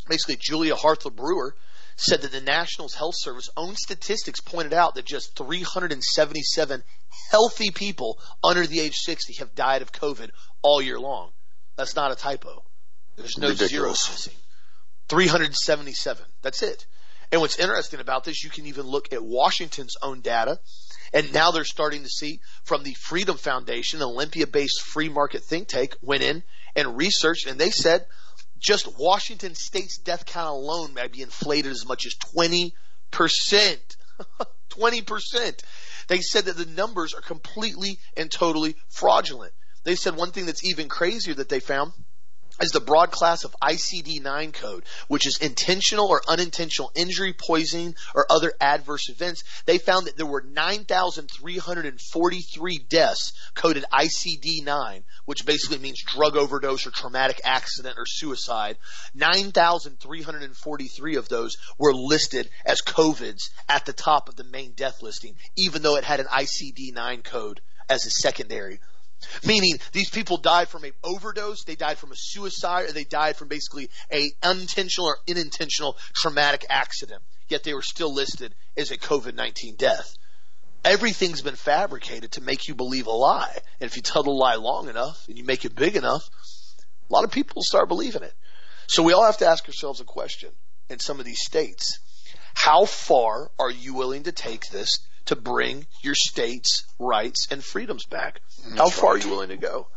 basically 0.09 0.37
Julia 0.39 0.75
Hartley 0.75 1.11
Brewer, 1.11 1.55
said 1.97 2.21
that 2.21 2.31
the 2.31 2.41
National 2.41 2.87
Health 2.89 3.15
Service 3.17 3.49
own 3.57 3.75
statistics 3.75 4.39
pointed 4.39 4.73
out 4.73 4.95
that 4.95 5.05
just 5.05 5.35
377 5.35 6.83
healthy 7.31 7.71
people 7.71 8.19
under 8.43 8.65
the 8.65 8.79
age 8.79 8.95
60 8.95 9.33
have 9.39 9.55
died 9.55 9.81
of 9.81 9.91
COVID 9.91 10.29
all 10.61 10.81
year 10.81 10.99
long. 10.99 11.31
That's 11.75 11.95
not 11.95 12.11
a 12.11 12.15
typo. 12.15 12.63
There's 13.15 13.37
no 13.37 13.49
Ridiculous. 13.49 13.71
zeros 13.71 14.09
missing. 14.09 14.33
377. 15.09 16.25
That's 16.43 16.61
it. 16.61 16.85
And 17.31 17.41
what's 17.41 17.59
interesting 17.59 17.99
about 17.99 18.23
this, 18.23 18.43
you 18.43 18.49
can 18.49 18.67
even 18.67 18.85
look 18.85 19.11
at 19.11 19.23
Washington's 19.23 19.95
own 20.01 20.21
data. 20.21 20.59
And 21.13 21.33
now 21.33 21.51
they're 21.51 21.63
starting 21.63 22.03
to 22.03 22.09
see 22.09 22.41
from 22.63 22.83
the 22.83 22.93
Freedom 22.93 23.37
Foundation, 23.37 24.01
an 24.01 24.07
Olympia 24.07 24.45
based 24.45 24.81
free 24.81 25.09
market 25.09 25.43
think 25.43 25.67
tank, 25.67 25.95
went 26.01 26.23
in 26.23 26.43
and 26.75 26.97
researched, 26.97 27.47
and 27.47 27.59
they 27.59 27.71
said 27.71 28.05
just 28.59 28.99
Washington 28.99 29.55
State's 29.55 29.97
death 29.97 30.25
count 30.25 30.49
alone 30.49 30.93
may 30.93 31.07
be 31.07 31.21
inflated 31.21 31.71
as 31.71 31.85
much 31.85 32.05
as 32.05 32.13
20%. 32.35 32.73
20%. 33.11 35.63
They 36.07 36.21
said 36.21 36.45
that 36.45 36.55
the 36.55 36.65
numbers 36.65 37.13
are 37.13 37.19
completely 37.19 37.99
and 38.15 38.31
totally 38.31 38.77
fraudulent. 38.89 39.51
They 39.83 39.95
said 39.95 40.15
one 40.15 40.31
thing 40.31 40.45
that's 40.45 40.63
even 40.63 40.87
crazier 40.87 41.33
that 41.33 41.49
they 41.49 41.59
found 41.59 41.91
is 42.61 42.71
the 42.71 42.79
broad 42.79 43.11
class 43.11 43.43
of 43.43 43.53
ICD-9 43.61 44.53
code, 44.53 44.85
which 45.07 45.27
is 45.27 45.37
intentional 45.39 46.07
or 46.07 46.21
unintentional 46.27 46.91
injury, 46.95 47.33
poisoning, 47.33 47.95
or 48.15 48.25
other 48.29 48.53
adverse 48.59 49.09
events. 49.09 49.43
They 49.65 49.77
found 49.77 50.07
that 50.07 50.17
there 50.17 50.25
were 50.25 50.41
9,343 50.41 52.77
deaths 52.89 53.33
coded 53.53 53.85
ICD-9, 53.91 55.03
which 55.25 55.45
basically 55.45 55.77
means 55.79 56.03
drug 56.03 56.35
overdose 56.35 56.87
or 56.87 56.91
traumatic 56.91 57.39
accident 57.43 57.95
or 57.97 58.05
suicide. 58.05 58.77
9,343 59.13 61.15
of 61.15 61.29
those 61.29 61.57
were 61.77 61.93
listed 61.93 62.49
as 62.65 62.81
COVIDs 62.81 63.51
at 63.69 63.85
the 63.85 63.93
top 63.93 64.27
of 64.29 64.35
the 64.35 64.43
main 64.43 64.71
death 64.71 65.01
listing, 65.01 65.35
even 65.55 65.81
though 65.81 65.95
it 65.97 66.03
had 66.03 66.19
an 66.19 66.27
ICD-9 66.27 67.23
code 67.23 67.61
as 67.89 68.05
a 68.05 68.11
secondary 68.11 68.79
Meaning 69.45 69.79
these 69.91 70.09
people 70.09 70.37
died 70.37 70.67
from 70.67 70.83
an 70.83 70.93
overdose, 71.03 71.63
they 71.63 71.75
died 71.75 71.97
from 71.97 72.11
a 72.11 72.15
suicide, 72.15 72.89
or 72.89 72.91
they 72.91 73.03
died 73.03 73.35
from 73.35 73.47
basically 73.47 73.89
a 74.11 74.31
unintentional 74.43 75.07
or 75.07 75.17
unintentional 75.27 75.97
traumatic 76.13 76.65
accident. 76.69 77.21
Yet 77.47 77.63
they 77.63 77.73
were 77.73 77.81
still 77.81 78.13
listed 78.13 78.53
as 78.75 78.91
a 78.91 78.97
COVID-19 78.97 79.77
death. 79.77 80.13
Everything's 80.83 81.41
been 81.41 81.55
fabricated 81.55 82.33
to 82.33 82.41
make 82.41 82.67
you 82.67 82.75
believe 82.75 83.07
a 83.07 83.11
lie. 83.11 83.57
And 83.79 83.89
if 83.89 83.95
you 83.95 84.01
tell 84.01 84.23
the 84.23 84.31
lie 84.31 84.55
long 84.55 84.89
enough 84.89 85.25
and 85.27 85.37
you 85.37 85.43
make 85.43 85.65
it 85.65 85.75
big 85.75 85.95
enough, 85.95 86.29
a 87.09 87.13
lot 87.13 87.23
of 87.23 87.31
people 87.31 87.61
start 87.61 87.87
believing 87.87 88.23
it. 88.23 88.33
So 88.87 89.03
we 89.03 89.13
all 89.13 89.25
have 89.25 89.37
to 89.37 89.47
ask 89.47 89.67
ourselves 89.67 89.99
a 89.99 90.05
question 90.05 90.49
in 90.89 90.99
some 90.99 91.19
of 91.19 91.25
these 91.25 91.41
states. 91.41 91.99
How 92.53 92.85
far 92.85 93.51
are 93.59 93.71
you 93.71 93.93
willing 93.93 94.23
to 94.23 94.31
take 94.31 94.69
this 94.69 94.99
to 95.27 95.35
bring 95.35 95.87
your 96.01 96.15
state's 96.15 96.85
rights 96.99 97.47
and 97.51 97.63
freedoms 97.63 98.05
back. 98.05 98.41
Mm-hmm. 98.61 98.77
How 98.77 98.89
far 98.89 99.13
are 99.13 99.17
you 99.17 99.29
willing 99.29 99.49
to 99.49 99.57
go? 99.57 99.87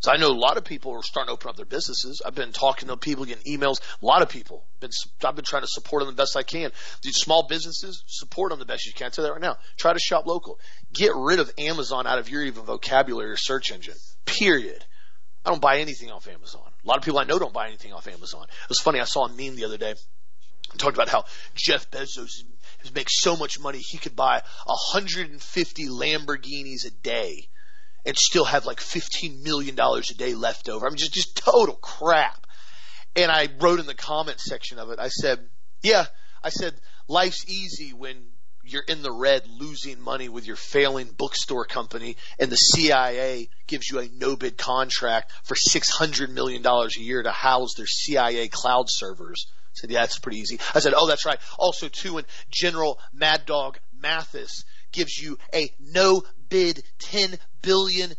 So 0.00 0.12
I 0.12 0.18
know 0.18 0.30
a 0.30 0.36
lot 0.36 0.58
of 0.58 0.64
people 0.64 0.92
are 0.92 1.02
starting 1.02 1.28
to 1.28 1.32
open 1.32 1.48
up 1.48 1.56
their 1.56 1.64
businesses. 1.64 2.20
I've 2.24 2.34
been 2.34 2.52
talking 2.52 2.88
to 2.88 2.96
people, 2.98 3.24
getting 3.24 3.58
emails. 3.58 3.80
A 4.02 4.04
lot 4.04 4.20
of 4.20 4.28
people. 4.28 4.62
Been, 4.78 4.90
I've 5.24 5.34
been 5.34 5.46
trying 5.46 5.62
to 5.62 5.68
support 5.68 6.02
them 6.02 6.14
the 6.14 6.20
best 6.20 6.36
I 6.36 6.42
can. 6.42 6.72
These 7.02 7.16
small 7.16 7.46
businesses, 7.46 8.04
support 8.06 8.50
them 8.50 8.58
the 8.58 8.66
best 8.66 8.84
you 8.84 8.92
can. 8.92 9.06
I 9.06 9.08
tell 9.08 9.24
you 9.24 9.28
that 9.28 9.32
right 9.32 9.40
now. 9.40 9.56
Try 9.78 9.94
to 9.94 9.98
shop 9.98 10.26
local. 10.26 10.58
Get 10.92 11.12
rid 11.14 11.40
of 11.40 11.50
Amazon 11.56 12.06
out 12.06 12.18
of 12.18 12.28
your 12.28 12.42
even 12.42 12.64
vocabulary 12.64 13.30
or 13.30 13.38
search 13.38 13.72
engine. 13.72 13.94
Period. 14.26 14.84
I 15.42 15.50
don't 15.50 15.62
buy 15.62 15.78
anything 15.78 16.10
off 16.10 16.28
Amazon. 16.28 16.68
A 16.84 16.88
lot 16.88 16.98
of 16.98 17.04
people 17.04 17.18
I 17.18 17.24
know 17.24 17.38
don't 17.38 17.54
buy 17.54 17.68
anything 17.68 17.94
off 17.94 18.06
Amazon. 18.06 18.44
It 18.44 18.68
was 18.68 18.80
funny. 18.80 19.00
I 19.00 19.04
saw 19.04 19.24
a 19.24 19.28
meme 19.28 19.56
the 19.56 19.64
other 19.64 19.78
day. 19.78 19.94
talked 20.76 20.96
about 20.96 21.08
how 21.08 21.24
Jeff 21.54 21.90
Bezos 21.90 22.42
makes 22.92 23.20
so 23.20 23.36
much 23.36 23.60
money 23.60 23.78
he 23.78 23.98
could 23.98 24.16
buy 24.16 24.42
150 24.64 25.88
Lamborghinis 25.88 26.86
a 26.86 26.90
day 26.90 27.48
and 28.04 28.18
still 28.18 28.44
have 28.44 28.66
like 28.66 28.78
$15 28.78 29.42
million 29.42 29.78
a 29.78 30.14
day 30.14 30.34
left 30.34 30.68
over. 30.68 30.86
I 30.86 30.90
mean, 30.90 30.98
just, 30.98 31.14
just 31.14 31.36
total 31.36 31.76
crap. 31.76 32.46
And 33.16 33.30
I 33.30 33.48
wrote 33.60 33.80
in 33.80 33.86
the 33.86 33.94
comment 33.94 34.40
section 34.40 34.78
of 34.78 34.90
it, 34.90 34.98
I 34.98 35.08
said, 35.08 35.38
yeah, 35.82 36.06
I 36.42 36.48
said, 36.48 36.74
life's 37.08 37.48
easy 37.48 37.92
when 37.92 38.16
you're 38.64 38.82
in 38.82 39.02
the 39.02 39.12
red 39.12 39.46
losing 39.46 40.00
money 40.00 40.28
with 40.28 40.46
your 40.46 40.56
failing 40.56 41.10
bookstore 41.16 41.66
company 41.66 42.16
and 42.38 42.50
the 42.50 42.56
CIA 42.56 43.48
gives 43.66 43.90
you 43.90 43.98
a 43.98 44.08
no 44.08 44.36
bid 44.36 44.56
contract 44.56 45.32
for 45.44 45.54
$600 45.54 46.30
million 46.30 46.64
a 46.66 46.88
year 47.00 47.22
to 47.22 47.30
house 47.30 47.74
their 47.76 47.86
CIA 47.86 48.48
cloud 48.48 48.86
servers. 48.88 49.46
Said, 49.74 49.90
yeah, 49.90 50.00
that's 50.00 50.18
pretty 50.18 50.38
easy. 50.38 50.60
I 50.74 50.80
said, 50.80 50.94
oh, 50.96 51.06
that's 51.08 51.26
right. 51.26 51.38
Also, 51.58 51.88
too, 51.88 52.14
when 52.14 52.24
General 52.50 52.98
Mad 53.12 53.44
Dog 53.44 53.78
Mattis 53.98 54.64
gives 54.92 55.18
you 55.18 55.38
a 55.52 55.70
no 55.80 56.22
bid 56.54 56.84
$10 57.00 57.36
billion 57.62 58.12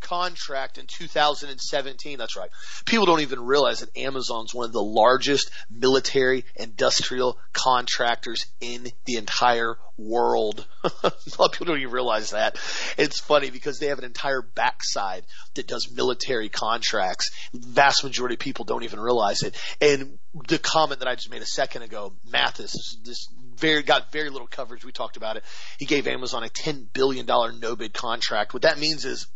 contract 0.00 0.76
in 0.76 0.86
2017. 0.86 2.18
That's 2.18 2.36
right. 2.36 2.50
People 2.84 3.06
don't 3.06 3.22
even 3.22 3.40
realize 3.40 3.80
that 3.80 3.96
Amazon's 3.96 4.52
one 4.52 4.66
of 4.66 4.72
the 4.72 4.82
largest 4.82 5.50
military 5.70 6.44
industrial 6.56 7.38
contractors 7.54 8.44
in 8.60 8.88
the 9.06 9.16
entire 9.16 9.76
world. 9.96 10.66
a 10.84 10.90
lot 11.38 11.46
of 11.46 11.52
people 11.52 11.68
don't 11.68 11.78
even 11.78 11.90
realize 11.90 12.32
that. 12.32 12.58
It's 12.98 13.18
funny 13.18 13.48
because 13.48 13.78
they 13.78 13.86
have 13.86 13.98
an 13.98 14.04
entire 14.04 14.42
backside 14.42 15.24
that 15.54 15.66
does 15.66 15.90
military 15.90 16.50
contracts. 16.50 17.30
Vast 17.54 18.04
majority 18.04 18.34
of 18.34 18.40
people 18.40 18.66
don't 18.66 18.84
even 18.84 19.00
realize 19.00 19.42
it. 19.42 19.56
And 19.80 20.18
the 20.48 20.58
comment 20.58 21.00
that 21.00 21.08
I 21.08 21.14
just 21.14 21.30
made 21.30 21.40
a 21.40 21.46
second 21.46 21.80
ago, 21.80 22.12
Mattis, 22.30 22.74
this 23.04 23.28
very 23.56 23.82
got 23.82 24.12
very 24.12 24.30
little 24.30 24.46
coverage. 24.46 24.84
We 24.84 24.92
talked 24.92 25.16
about 25.16 25.36
it. 25.36 25.44
He 25.78 25.86
gave 25.86 26.06
Amazon 26.06 26.44
a 26.44 26.48
ten 26.48 26.88
billion 26.92 27.26
dollar 27.26 27.52
no 27.52 27.76
bid 27.76 27.92
contract. 27.92 28.52
What 28.52 28.62
that 28.62 28.78
means 28.78 29.04
is 29.04 29.26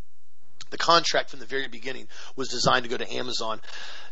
the 0.71 0.79
contract 0.79 1.31
from 1.31 1.41
the 1.41 1.47
very 1.47 1.69
beginning 1.69 2.09
was 2.37 2.49
designed 2.49 2.85
to 2.85 2.91
go 2.91 2.97
to 2.97 3.15
Amazon. 3.15 3.61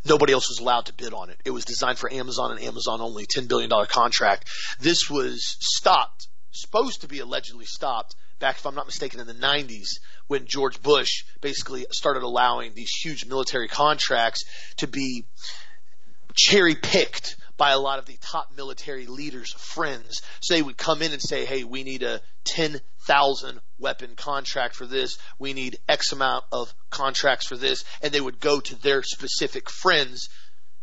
Nobody 0.05 0.33
else 0.33 0.49
was 0.49 0.59
allowed 0.59 0.87
to 0.87 0.95
bid 0.95 1.13
on 1.13 1.31
it. 1.31 1.39
It 1.45 1.51
was 1.51 1.65
designed 1.65 1.99
for 1.99 2.13
Amazon 2.13 2.53
and 2.53 2.61
Amazon 2.61 3.01
only. 3.01 3.27
$10 3.27 3.49
billion 3.49 3.71
contract. 3.87 4.49
This 4.81 5.11
was 5.11 5.57
stopped, 5.61 6.29
supposed 6.53 7.03
to 7.03 7.09
be 7.09 7.19
allegedly 7.19 7.67
stopped 7.67 8.15
back, 8.39 8.57
if 8.57 8.67
I'm 8.67 8.75
not 8.75 8.87
mistaken, 8.87 9.21
in 9.21 9.27
the 9.27 9.35
90s 9.35 9.99
when 10.27 10.47
George 10.47 10.83
Bush 10.83 11.25
basically 11.41 11.87
started 11.91 12.23
allowing 12.23 12.75
these 12.75 12.91
huge 12.91 13.27
military 13.27 13.69
contracts 13.69 14.45
to 14.77 14.87
be 14.87 15.25
cherry 16.35 16.75
picked 16.75 17.37
by 17.57 17.71
a 17.71 17.79
lot 17.79 17.99
of 17.99 18.07
the 18.07 18.19
top 18.21 18.51
military 18.57 19.07
leaders' 19.07 19.53
friends. 19.53 20.23
So 20.41 20.55
they 20.55 20.63
would 20.63 20.77
come 20.77 21.03
in 21.03 21.13
and 21.13 21.23
say, 21.23 21.45
hey, 21.45 21.65
we 21.65 21.85
need 21.85 22.03
a 22.03 22.21
10,000 22.45 23.61
weapon 23.79 24.15
contract 24.17 24.75
for 24.75 24.87
this. 24.87 25.19
We 25.39 25.53
need 25.53 25.79
X 25.89 26.13
amount 26.13 26.45
of 26.53 26.75
contracts 26.91 27.47
for 27.47 27.57
this. 27.57 27.85
And 28.03 28.13
they 28.13 28.21
would 28.21 28.41
go 28.41 28.61
to 28.61 28.75
their 28.83 29.03
specific 29.03 29.71
friends 29.71 30.29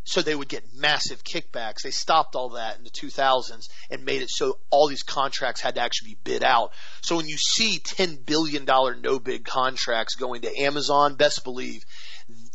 so 0.05 0.21
they 0.21 0.35
would 0.35 0.49
get 0.49 0.73
massive 0.73 1.23
kickbacks. 1.23 1.83
They 1.83 1.91
stopped 1.91 2.35
all 2.35 2.49
that 2.49 2.77
in 2.77 2.83
the 2.83 2.89
2000s 2.89 3.69
and 3.89 4.03
made 4.03 4.21
it 4.21 4.29
so 4.29 4.59
all 4.69 4.89
these 4.89 5.03
contracts 5.03 5.61
had 5.61 5.75
to 5.75 5.81
actually 5.81 6.09
be 6.11 6.17
bid 6.23 6.43
out. 6.43 6.73
So 7.01 7.15
when 7.15 7.27
you 7.27 7.37
see 7.37 7.79
$10 7.79 8.25
billion 8.25 8.65
no 8.65 9.19
bid 9.19 9.45
contracts 9.45 10.15
going 10.15 10.41
to 10.41 10.61
Amazon, 10.61 11.15
best 11.15 11.43
believe 11.43 11.85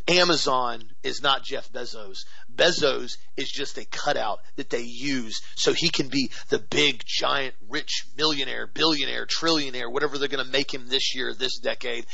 Amazon 0.06 0.82
is 1.02 1.22
not 1.22 1.44
Jeff 1.44 1.70
Bezos. 1.72 2.18
Bezos 2.58 3.16
is 3.36 3.50
just 3.50 3.78
a 3.78 3.84
cutout 3.84 4.40
that 4.56 4.68
they 4.68 4.82
use 4.82 5.40
so 5.54 5.72
he 5.72 5.88
can 5.88 6.08
be 6.08 6.30
the 6.48 6.58
big, 6.58 7.02
giant, 7.06 7.54
rich 7.68 8.04
millionaire, 8.16 8.66
billionaire, 8.66 9.26
trillionaire, 9.26 9.90
whatever 9.90 10.18
they're 10.18 10.28
going 10.28 10.44
to 10.44 10.52
make 10.52 10.74
him 10.74 10.88
this 10.88 11.14
year, 11.14 11.32
this 11.32 11.58
decade. 11.60 12.04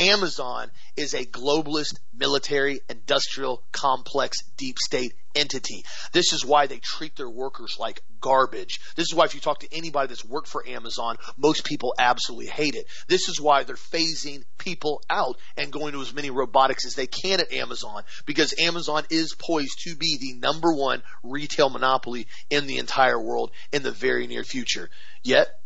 Amazon 0.00 0.70
is 0.96 1.12
a 1.12 1.26
globalist 1.26 1.98
military 2.14 2.80
industrial 2.88 3.62
complex 3.70 4.38
deep 4.56 4.78
state 4.78 5.12
entity. 5.34 5.84
This 6.12 6.32
is 6.32 6.44
why 6.44 6.66
they 6.66 6.78
treat 6.78 7.16
their 7.16 7.28
workers 7.28 7.76
like 7.78 8.00
garbage. 8.18 8.80
This 8.96 9.08
is 9.10 9.14
why 9.14 9.26
if 9.26 9.34
you 9.34 9.40
talk 9.40 9.60
to 9.60 9.76
anybody 9.76 10.08
that's 10.08 10.24
worked 10.24 10.48
for 10.48 10.66
Amazon, 10.66 11.18
most 11.36 11.64
people 11.64 11.94
absolutely 11.98 12.46
hate 12.46 12.76
it. 12.76 12.86
This 13.08 13.28
is 13.28 13.38
why 13.40 13.64
they're 13.64 13.76
phasing 13.76 14.44
people 14.56 15.02
out 15.10 15.36
and 15.58 15.70
going 15.70 15.92
to 15.92 16.00
as 16.00 16.14
many 16.14 16.30
robotics 16.30 16.86
as 16.86 16.94
they 16.94 17.06
can 17.06 17.40
at 17.40 17.52
Amazon 17.52 18.02
because 18.24 18.54
Amazon 18.58 19.04
is 19.10 19.34
poised 19.34 19.80
to 19.84 19.96
be 19.96 20.16
the 20.18 20.38
number 20.40 20.72
one 20.72 21.02
retail 21.22 21.68
monopoly 21.68 22.26
in 22.48 22.66
the 22.66 22.78
entire 22.78 23.20
world 23.20 23.50
in 23.70 23.82
the 23.82 23.92
very 23.92 24.26
near 24.26 24.44
future. 24.44 24.88
Yet 25.22 25.59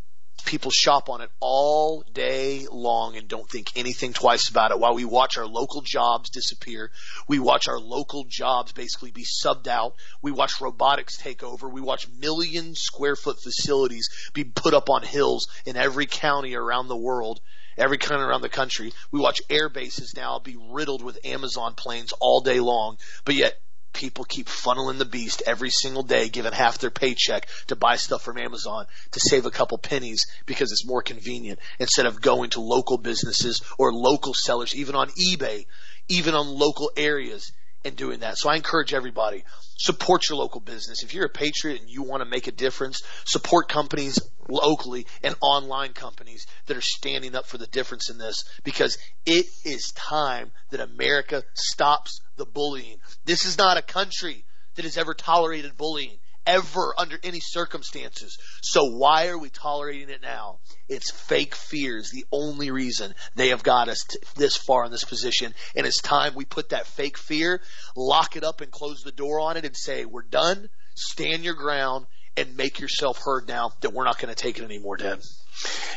people 0.45 0.71
shop 0.71 1.09
on 1.09 1.21
it 1.21 1.29
all 1.39 2.03
day 2.13 2.67
long 2.71 3.17
and 3.17 3.27
don't 3.27 3.49
think 3.49 3.71
anything 3.75 4.13
twice 4.13 4.49
about 4.49 4.71
it. 4.71 4.79
While 4.79 4.95
we 4.95 5.05
watch 5.05 5.37
our 5.37 5.45
local 5.45 5.81
jobs 5.81 6.29
disappear, 6.29 6.91
we 7.27 7.39
watch 7.39 7.67
our 7.67 7.79
local 7.79 8.25
jobs 8.27 8.71
basically 8.71 9.11
be 9.11 9.25
subbed 9.25 9.67
out. 9.67 9.95
We 10.21 10.31
watch 10.31 10.61
robotics 10.61 11.17
take 11.17 11.43
over. 11.43 11.67
We 11.67 11.81
watch 11.81 12.07
million 12.09 12.75
square 12.75 13.15
foot 13.15 13.41
facilities 13.41 14.09
be 14.33 14.43
put 14.43 14.73
up 14.73 14.89
on 14.89 15.03
hills 15.03 15.47
in 15.65 15.75
every 15.75 16.05
county 16.05 16.55
around 16.55 16.87
the 16.87 16.95
world 16.95 17.41
every 17.77 17.97
county 17.97 18.23
around 18.23 18.41
the 18.41 18.49
country. 18.49 18.93
We 19.11 19.19
watch 19.19 19.41
air 19.49 19.67
bases 19.67 20.13
now 20.15 20.39
be 20.39 20.55
riddled 20.57 21.03
with 21.03 21.19
Amazon 21.25 21.73
planes 21.73 22.13
all 22.19 22.39
day 22.39 22.59
long, 22.59 22.97
but 23.25 23.35
yet 23.35 23.59
people 23.95 24.25
keep 24.25 24.47
funneling 24.47 24.97
the 24.97 25.05
beast 25.05 25.41
every 25.47 25.69
single 25.69 26.03
day, 26.03 26.29
giving 26.29 26.51
half 26.51 26.77
their 26.77 26.91
paycheck 26.91 27.47
to 27.67 27.75
buy 27.75 27.95
stuff 27.95 28.21
from 28.21 28.37
Amazon 28.37 28.85
to 29.11 29.19
save 29.19 29.45
a 29.45 29.51
couple 29.51 29.77
pennies 29.77 30.25
because 30.45 30.71
it's 30.71 30.85
more 30.85 31.01
convenient 31.01 31.59
instead 31.79 32.05
of 32.05 32.21
going 32.21 32.49
to 32.51 32.61
local 32.61 32.97
businesses 32.97 33.61
or 33.79 33.93
local 33.93 34.33
sellers, 34.33 34.75
even 34.75 34.95
on 34.95 35.07
eBay, 35.09 35.65
even 36.09 36.35
on 36.35 36.47
local 36.47 36.91
areas 36.97 37.51
and 37.85 37.95
doing 37.95 38.19
that. 38.19 38.37
So 38.37 38.49
I 38.49 38.55
encourage 38.55 38.93
everybody, 38.93 39.43
support 39.77 40.27
your 40.27 40.37
local 40.37 40.59
business. 40.59 41.03
If 41.03 41.13
you're 41.13 41.27
a 41.27 41.29
patriot 41.29 41.81
and 41.81 41.89
you 41.89 42.03
want 42.03 42.21
to 42.23 42.29
make 42.29 42.47
a 42.47 42.51
difference, 42.51 43.01
support 43.25 43.69
companies 43.69 44.19
locally 44.49 45.05
and 45.23 45.35
online 45.41 45.93
companies 45.93 46.45
that 46.65 46.75
are 46.75 46.81
standing 46.81 47.35
up 47.35 47.45
for 47.45 47.57
the 47.57 47.67
difference 47.67 48.09
in 48.09 48.17
this 48.17 48.43
because 48.63 48.97
it 49.25 49.45
is 49.63 49.91
time 49.91 50.51
that 50.71 50.79
America 50.79 51.43
stops 51.53 52.19
the 52.37 52.45
bullying. 52.45 52.97
This 53.23 53.45
is 53.45 53.57
not 53.57 53.77
a 53.77 53.81
country 53.81 54.43
that 54.75 54.85
has 54.85 54.97
ever 54.97 55.13
tolerated 55.13 55.77
bullying 55.77 56.17
ever 56.45 56.93
under 56.97 57.17
any 57.23 57.39
circumstances. 57.39 58.37
So 58.61 58.85
why 58.85 59.27
are 59.27 59.37
we 59.37 59.49
tolerating 59.49 60.09
it 60.09 60.21
now? 60.21 60.59
It's 60.87 61.11
fake 61.11 61.55
fears, 61.55 62.11
the 62.11 62.25
only 62.31 62.71
reason 62.71 63.13
they 63.35 63.49
have 63.49 63.63
got 63.63 63.89
us 63.89 64.05
this 64.35 64.55
far 64.55 64.85
in 64.85 64.91
this 64.91 65.03
position. 65.03 65.53
And 65.75 65.85
it's 65.85 66.01
time 66.01 66.35
we 66.35 66.45
put 66.45 66.69
that 66.69 66.87
fake 66.87 67.17
fear, 67.17 67.61
lock 67.95 68.35
it 68.35 68.43
up 68.43 68.61
and 68.61 68.71
close 68.71 69.01
the 69.01 69.11
door 69.11 69.39
on 69.39 69.57
it 69.57 69.65
and 69.65 69.75
say, 69.75 70.05
we're 70.05 70.23
done, 70.23 70.69
stand 70.95 71.43
your 71.43 71.55
ground, 71.55 72.05
and 72.37 72.57
make 72.57 72.79
yourself 72.79 73.19
heard 73.23 73.47
now 73.47 73.71
that 73.81 73.93
we're 73.93 74.03
not 74.03 74.19
going 74.19 74.33
to 74.33 74.41
take 74.41 74.59
it 74.59 74.63
anymore, 74.63 74.97
Dad. 74.97 75.19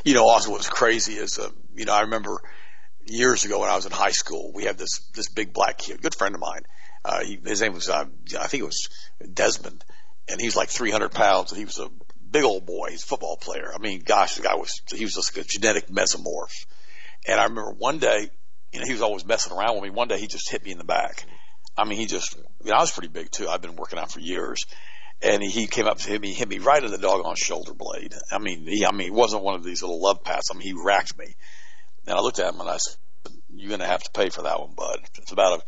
You 0.04 0.14
know, 0.14 0.28
also 0.28 0.52
what's 0.52 0.68
crazy 0.68 1.14
is, 1.14 1.38
uh, 1.38 1.50
you 1.74 1.84
know, 1.84 1.92
I 1.92 2.02
remember 2.02 2.40
years 3.04 3.44
ago 3.44 3.60
when 3.60 3.70
I 3.70 3.76
was 3.76 3.86
in 3.86 3.92
high 3.92 4.12
school, 4.12 4.52
we 4.54 4.64
had 4.64 4.78
this, 4.78 5.00
this 5.14 5.28
big 5.28 5.52
black 5.52 5.78
kid, 5.78 6.00
good 6.00 6.14
friend 6.14 6.34
of 6.34 6.40
mine. 6.40 6.62
Uh, 7.04 7.24
he, 7.24 7.40
his 7.44 7.60
name 7.60 7.74
was, 7.74 7.88
uh, 7.88 8.04
I 8.38 8.46
think 8.46 8.62
it 8.62 8.66
was 8.66 8.88
Desmond 9.32 9.84
and 10.28 10.40
he's 10.40 10.56
like 10.56 10.68
300 10.68 11.10
pounds, 11.10 11.52
and 11.52 11.58
he 11.58 11.64
was 11.64 11.78
a 11.78 11.88
big 12.30 12.44
old 12.44 12.66
boy. 12.66 12.88
He's 12.90 13.02
a 13.02 13.06
football 13.06 13.36
player. 13.36 13.72
I 13.74 13.78
mean, 13.78 14.02
gosh, 14.04 14.36
the 14.36 14.42
guy 14.42 14.54
was 14.54 14.82
he 14.94 15.04
was 15.04 15.14
just 15.14 15.36
a 15.36 15.44
genetic 15.44 15.88
mesomorph. 15.88 16.66
And 17.26 17.40
I 17.40 17.44
remember 17.44 17.72
one 17.72 17.98
day, 17.98 18.30
you 18.72 18.80
know, 18.80 18.86
he 18.86 18.92
was 18.92 19.02
always 19.02 19.24
messing 19.24 19.52
around 19.52 19.74
with 19.74 19.84
me. 19.84 19.90
One 19.90 20.08
day, 20.08 20.18
he 20.18 20.26
just 20.26 20.50
hit 20.50 20.64
me 20.64 20.72
in 20.72 20.78
the 20.78 20.84
back. 20.84 21.24
I 21.76 21.84
mean, 21.84 21.98
he 21.98 22.06
just, 22.06 22.36
you 22.36 22.70
know, 22.70 22.76
I 22.76 22.80
was 22.80 22.90
pretty 22.90 23.08
big 23.08 23.30
too. 23.30 23.48
I've 23.48 23.62
been 23.62 23.76
working 23.76 23.98
out 23.98 24.10
for 24.10 24.20
years. 24.20 24.64
And 25.20 25.42
he 25.42 25.66
came 25.66 25.86
up 25.86 25.98
to 25.98 26.08
hit 26.08 26.20
me, 26.20 26.32
hit 26.32 26.48
me 26.48 26.58
right 26.58 26.82
in 26.82 26.92
the 26.92 26.98
doggone 26.98 27.34
shoulder 27.34 27.74
blade. 27.74 28.14
I 28.30 28.38
mean, 28.38 28.66
he, 28.66 28.86
I 28.86 28.92
mean, 28.92 29.08
it 29.08 29.14
wasn't 29.14 29.42
one 29.42 29.56
of 29.56 29.64
these 29.64 29.82
little 29.82 30.00
love 30.00 30.22
pats. 30.22 30.48
I 30.50 30.54
mean, 30.54 30.62
he 30.62 30.74
racked 30.74 31.18
me. 31.18 31.34
And 32.06 32.16
I 32.16 32.20
looked 32.20 32.38
at 32.38 32.54
him 32.54 32.60
and 32.60 32.70
I 32.70 32.76
said, 32.76 32.96
you're 33.52 33.68
going 33.68 33.80
to 33.80 33.86
have 33.86 34.04
to 34.04 34.10
pay 34.12 34.28
for 34.28 34.42
that 34.42 34.60
one, 34.60 34.74
bud. 34.76 35.00
It's 35.18 35.32
about 35.32 35.60
a 35.60 35.62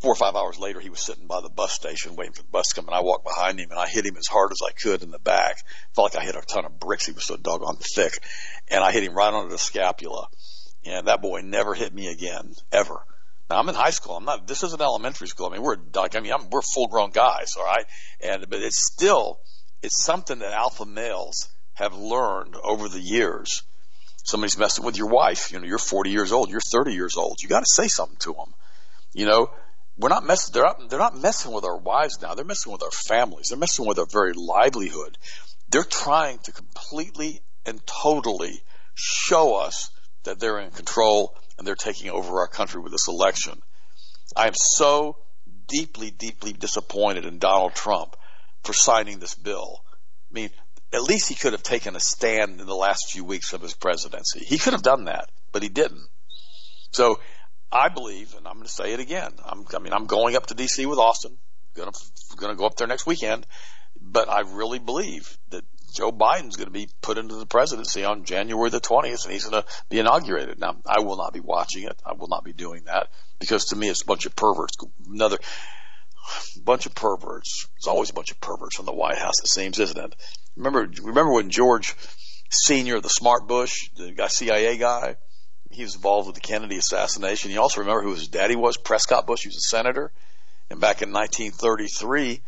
four 0.00 0.12
or 0.12 0.16
five 0.16 0.34
hours 0.34 0.58
later, 0.58 0.80
he 0.80 0.90
was 0.90 1.00
sitting 1.00 1.26
by 1.26 1.40
the 1.40 1.48
bus 1.48 1.72
station 1.72 2.16
waiting 2.16 2.32
for 2.32 2.42
the 2.42 2.48
bus 2.48 2.68
to 2.68 2.74
come, 2.76 2.86
and 2.86 2.94
I 2.94 3.00
walked 3.00 3.24
behind 3.24 3.58
him 3.60 3.70
and 3.70 3.78
I 3.78 3.86
hit 3.86 4.06
him 4.06 4.16
as 4.16 4.26
hard 4.26 4.52
as 4.52 4.58
I 4.66 4.72
could 4.72 5.02
in 5.02 5.10
the 5.10 5.18
back. 5.18 5.56
Felt 5.94 6.14
like 6.14 6.22
I 6.22 6.26
hit 6.26 6.36
a 6.36 6.42
ton 6.42 6.64
of 6.64 6.80
bricks. 6.80 7.06
He 7.06 7.12
was 7.12 7.24
so 7.24 7.36
doggone 7.36 7.76
thick, 7.76 8.18
and 8.68 8.82
I 8.82 8.92
hit 8.92 9.04
him 9.04 9.14
right 9.14 9.32
under 9.32 9.50
the 9.50 9.58
scapula. 9.58 10.28
And 10.84 11.08
that 11.08 11.20
boy 11.20 11.42
never 11.42 11.74
hit 11.74 11.94
me 11.94 12.08
again, 12.08 12.54
ever. 12.72 13.04
Now, 13.50 13.58
I'm 13.58 13.68
in 13.68 13.74
high 13.74 13.90
school. 13.90 14.16
I'm 14.16 14.24
not. 14.24 14.46
This 14.46 14.62
isn't 14.62 14.80
elementary 14.80 15.26
school. 15.26 15.48
I 15.48 15.50
mean, 15.50 15.62
we're 15.62 15.76
like. 15.94 16.16
I 16.16 16.20
mean, 16.20 16.32
I'm, 16.32 16.48
we're 16.50 16.62
full 16.62 16.86
grown 16.86 17.10
guys, 17.10 17.56
all 17.58 17.64
right. 17.64 17.84
And 18.22 18.48
but 18.48 18.60
it's 18.60 18.86
still 18.92 19.40
it's 19.82 20.04
something 20.04 20.38
that 20.38 20.52
alpha 20.52 20.86
males 20.86 21.48
have 21.74 21.94
learned 21.94 22.54
over 22.62 22.88
the 22.88 23.00
years. 23.00 23.62
Somebody's 24.22 24.58
messing 24.58 24.84
with 24.84 24.96
your 24.96 25.08
wife. 25.08 25.50
You 25.50 25.58
know, 25.58 25.66
you're 25.66 25.78
40 25.78 26.10
years 26.10 26.32
old. 26.32 26.50
You're 26.50 26.60
30 26.60 26.92
years 26.92 27.16
old. 27.16 27.38
You 27.42 27.48
got 27.48 27.60
to 27.60 27.66
say 27.74 27.88
something 27.88 28.18
to 28.20 28.34
them. 28.34 28.54
You 29.12 29.26
know, 29.26 29.50
we're 30.00 30.08
not 30.08 30.24
messing. 30.24 30.52
They're 30.52 30.62
not. 30.62 30.88
They're 30.88 30.98
not 30.98 31.16
messing 31.16 31.52
with 31.52 31.64
our 31.64 31.76
wives 31.76 32.20
now. 32.22 32.34
They're 32.34 32.44
messing 32.44 32.72
with 32.72 32.82
our 32.82 32.90
families. 32.90 33.48
They're 33.48 33.58
messing 33.58 33.86
with 33.86 33.98
our 33.98 34.06
very 34.06 34.32
livelihood. 34.34 35.18
They're 35.68 35.84
trying 35.84 36.38
to 36.40 36.52
completely 36.52 37.40
and 37.66 37.80
totally 37.86 38.62
show 38.94 39.56
us 39.56 39.90
that 40.24 40.40
they're 40.40 40.58
in 40.58 40.70
control 40.70 41.36
and 41.58 41.66
they're 41.66 41.74
taking 41.74 42.10
over 42.10 42.40
our 42.40 42.48
country 42.48 42.80
with 42.80 42.92
this 42.92 43.08
election. 43.08 43.60
I 44.36 44.46
am 44.46 44.54
so 44.54 45.18
deeply, 45.68 46.10
deeply 46.10 46.52
disappointed 46.52 47.24
in 47.24 47.38
Donald 47.38 47.74
Trump 47.74 48.16
for 48.64 48.72
signing 48.72 49.18
this 49.18 49.34
bill. 49.34 49.84
I 50.30 50.34
mean, 50.34 50.50
at 50.92 51.02
least 51.02 51.28
he 51.28 51.34
could 51.34 51.52
have 51.52 51.62
taken 51.62 51.96
a 51.96 52.00
stand 52.00 52.60
in 52.60 52.66
the 52.66 52.74
last 52.74 53.10
few 53.10 53.24
weeks 53.24 53.52
of 53.52 53.62
his 53.62 53.74
presidency. 53.74 54.40
He 54.40 54.58
could 54.58 54.72
have 54.72 54.82
done 54.82 55.04
that, 55.04 55.30
but 55.52 55.62
he 55.62 55.68
didn't. 55.68 56.06
So 56.92 57.20
I 57.72 57.88
believe, 57.88 58.34
and 58.36 58.46
I'm 58.46 58.54
going 58.54 58.66
to 58.66 58.72
say 58.72 58.92
it 58.92 59.00
again. 59.00 59.32
I'm, 59.44 59.64
I 59.74 59.78
mean, 59.78 59.92
I'm 59.92 60.06
going 60.06 60.36
up 60.36 60.46
to 60.46 60.54
D.C. 60.54 60.86
with 60.86 60.98
Austin. 60.98 61.36
Going 61.74 61.92
to 61.92 62.36
going 62.36 62.52
to 62.52 62.58
go 62.58 62.66
up 62.66 62.76
there 62.76 62.88
next 62.88 63.06
weekend, 63.06 63.46
but 64.00 64.28
I 64.28 64.40
really 64.40 64.80
believe 64.80 65.38
that 65.50 65.64
Joe 65.94 66.10
Biden's 66.10 66.56
going 66.56 66.66
to 66.66 66.72
be 66.72 66.88
put 67.00 67.18
into 67.18 67.36
the 67.36 67.46
presidency 67.46 68.04
on 68.04 68.24
January 68.24 68.70
the 68.70 68.80
20th, 68.80 69.24
and 69.24 69.32
he's 69.32 69.44
going 69.44 69.62
to 69.62 69.68
be 69.88 69.98
inaugurated. 69.98 70.58
Now, 70.58 70.76
I 70.86 71.00
will 71.00 71.16
not 71.16 71.32
be 71.32 71.40
watching 71.40 71.84
it. 71.84 72.00
I 72.04 72.14
will 72.14 72.28
not 72.28 72.44
be 72.44 72.52
doing 72.52 72.84
that 72.86 73.08
because 73.38 73.66
to 73.66 73.76
me, 73.76 73.88
it's 73.88 74.02
a 74.02 74.06
bunch 74.06 74.26
of 74.26 74.34
perverts. 74.34 74.76
Another 75.08 75.38
bunch 76.62 76.86
of 76.86 76.94
perverts. 76.94 77.68
There's 77.76 77.92
always 77.92 78.10
a 78.10 78.14
bunch 78.14 78.30
of 78.30 78.40
perverts 78.40 78.78
in 78.78 78.84
the 78.84 78.92
White 78.92 79.18
House. 79.18 79.40
It 79.40 79.48
seems, 79.48 79.78
isn't 79.78 79.98
it? 79.98 80.16
Remember, 80.56 80.90
remember 81.02 81.32
when 81.32 81.50
George 81.50 81.94
Senior, 82.50 83.00
the 83.00 83.08
smart 83.08 83.46
Bush, 83.48 83.90
the 83.96 84.12
guy, 84.12 84.28
CIA 84.28 84.76
guy, 84.76 85.16
he 85.70 85.82
was 85.82 85.94
involved 85.94 86.26
with 86.26 86.34
the 86.34 86.40
Kennedy 86.40 86.76
assassination. 86.76 87.50
You 87.50 87.60
also 87.60 87.80
remember 87.80 88.02
who 88.02 88.14
his 88.14 88.28
daddy 88.28 88.56
was, 88.56 88.76
Prescott 88.76 89.26
Bush. 89.26 89.42
He 89.42 89.48
was 89.48 89.56
a 89.56 89.60
senator, 89.60 90.10
and 90.68 90.80
back 90.80 91.02
in 91.02 91.12
1933 91.12 92.42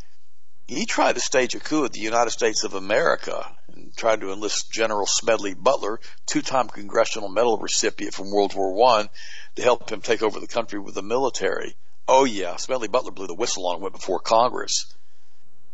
he 0.66 0.86
tried 0.86 1.14
to 1.14 1.20
stage 1.20 1.54
a 1.54 1.60
coup 1.60 1.84
at 1.84 1.92
the 1.92 2.00
United 2.00 2.30
States 2.30 2.64
of 2.64 2.74
America 2.74 3.50
and 3.68 3.94
tried 3.96 4.20
to 4.20 4.32
enlist 4.32 4.70
General 4.70 5.06
Smedley 5.06 5.54
Butler, 5.54 6.00
two-time 6.26 6.68
Congressional 6.68 7.28
Medal 7.28 7.58
recipient 7.58 8.14
from 8.14 8.30
World 8.30 8.54
War 8.54 8.72
One, 8.72 9.08
to 9.56 9.62
help 9.62 9.90
him 9.90 10.00
take 10.00 10.22
over 10.22 10.40
the 10.40 10.46
country 10.46 10.78
with 10.78 10.94
the 10.94 11.02
military. 11.02 11.74
Oh 12.08 12.24
yeah, 12.24 12.56
Smedley 12.56 12.88
Butler 12.88 13.10
blew 13.10 13.26
the 13.26 13.34
whistle 13.34 13.66
on 13.66 13.76
it 13.76 13.82
went 13.82 13.94
before 13.94 14.20
Congress. 14.20 14.92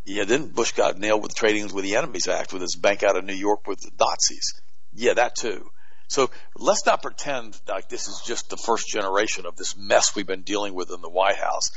Yeah, 0.04 0.24
then 0.24 0.48
Bush 0.48 0.72
got 0.72 0.98
nailed 0.98 1.22
with 1.22 1.34
Trading 1.34 1.72
with 1.72 1.84
the 1.84 1.96
Enemies 1.96 2.28
Act 2.28 2.52
with 2.52 2.62
his 2.62 2.76
bank 2.76 3.02
out 3.02 3.16
of 3.16 3.24
New 3.24 3.34
York 3.34 3.66
with 3.66 3.80
the 3.80 3.90
Nazis. 4.00 4.60
Yeah, 4.94 5.14
that 5.14 5.36
too. 5.36 5.70
So 6.08 6.30
let's 6.56 6.86
not 6.86 7.02
pretend 7.02 7.60
like 7.68 7.88
this 7.88 8.08
is 8.08 8.22
just 8.26 8.48
the 8.50 8.56
first 8.56 8.88
generation 8.88 9.46
of 9.46 9.56
this 9.56 9.76
mess 9.76 10.14
we've 10.16 10.26
been 10.26 10.42
dealing 10.42 10.74
with 10.74 10.90
in 10.90 11.02
the 11.02 11.10
White 11.10 11.36
House. 11.36 11.70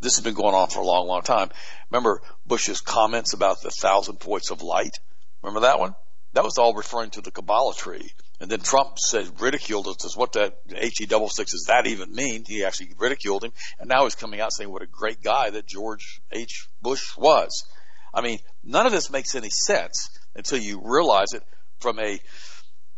This 0.00 0.16
has 0.16 0.24
been 0.24 0.34
going 0.34 0.54
on 0.54 0.68
for 0.68 0.80
a 0.80 0.84
long, 0.84 1.06
long 1.06 1.22
time. 1.22 1.50
Remember 1.90 2.20
Bush's 2.46 2.80
comments 2.80 3.32
about 3.32 3.62
the 3.62 3.70
thousand 3.70 4.18
points 4.18 4.50
of 4.50 4.60
light? 4.60 4.98
Remember 5.42 5.60
that 5.60 5.78
one? 5.78 5.94
That 6.32 6.44
was 6.44 6.58
all 6.58 6.74
referring 6.74 7.10
to 7.10 7.22
the 7.22 7.30
Kabbalah 7.30 7.74
tree. 7.74 8.12
And 8.40 8.50
then 8.50 8.60
Trump 8.60 8.98
said, 8.98 9.40
ridiculed 9.40 9.86
it, 9.86 10.02
says, 10.02 10.16
what 10.16 10.32
that 10.32 10.58
HE 10.68 11.06
double 11.06 11.30
six 11.30 11.52
does 11.52 11.64
that 11.68 11.86
even 11.86 12.12
mean? 12.12 12.44
He 12.46 12.64
actually 12.64 12.90
ridiculed 12.98 13.44
him. 13.44 13.52
And 13.78 13.88
now 13.88 14.04
he's 14.04 14.14
coming 14.14 14.40
out 14.40 14.52
saying 14.52 14.70
what 14.70 14.82
a 14.82 14.86
great 14.86 15.22
guy 15.22 15.48
that 15.48 15.66
George 15.66 16.20
H. 16.30 16.68
Bush 16.82 17.16
was. 17.16 17.64
I 18.12 18.20
mean, 18.20 18.40
none 18.62 18.84
of 18.84 18.92
this 18.92 19.10
makes 19.10 19.34
any 19.34 19.48
sense 19.48 20.10
until 20.34 20.58
you 20.58 20.82
realize 20.84 21.28
it 21.32 21.42
from 21.78 21.98
a 21.98 22.20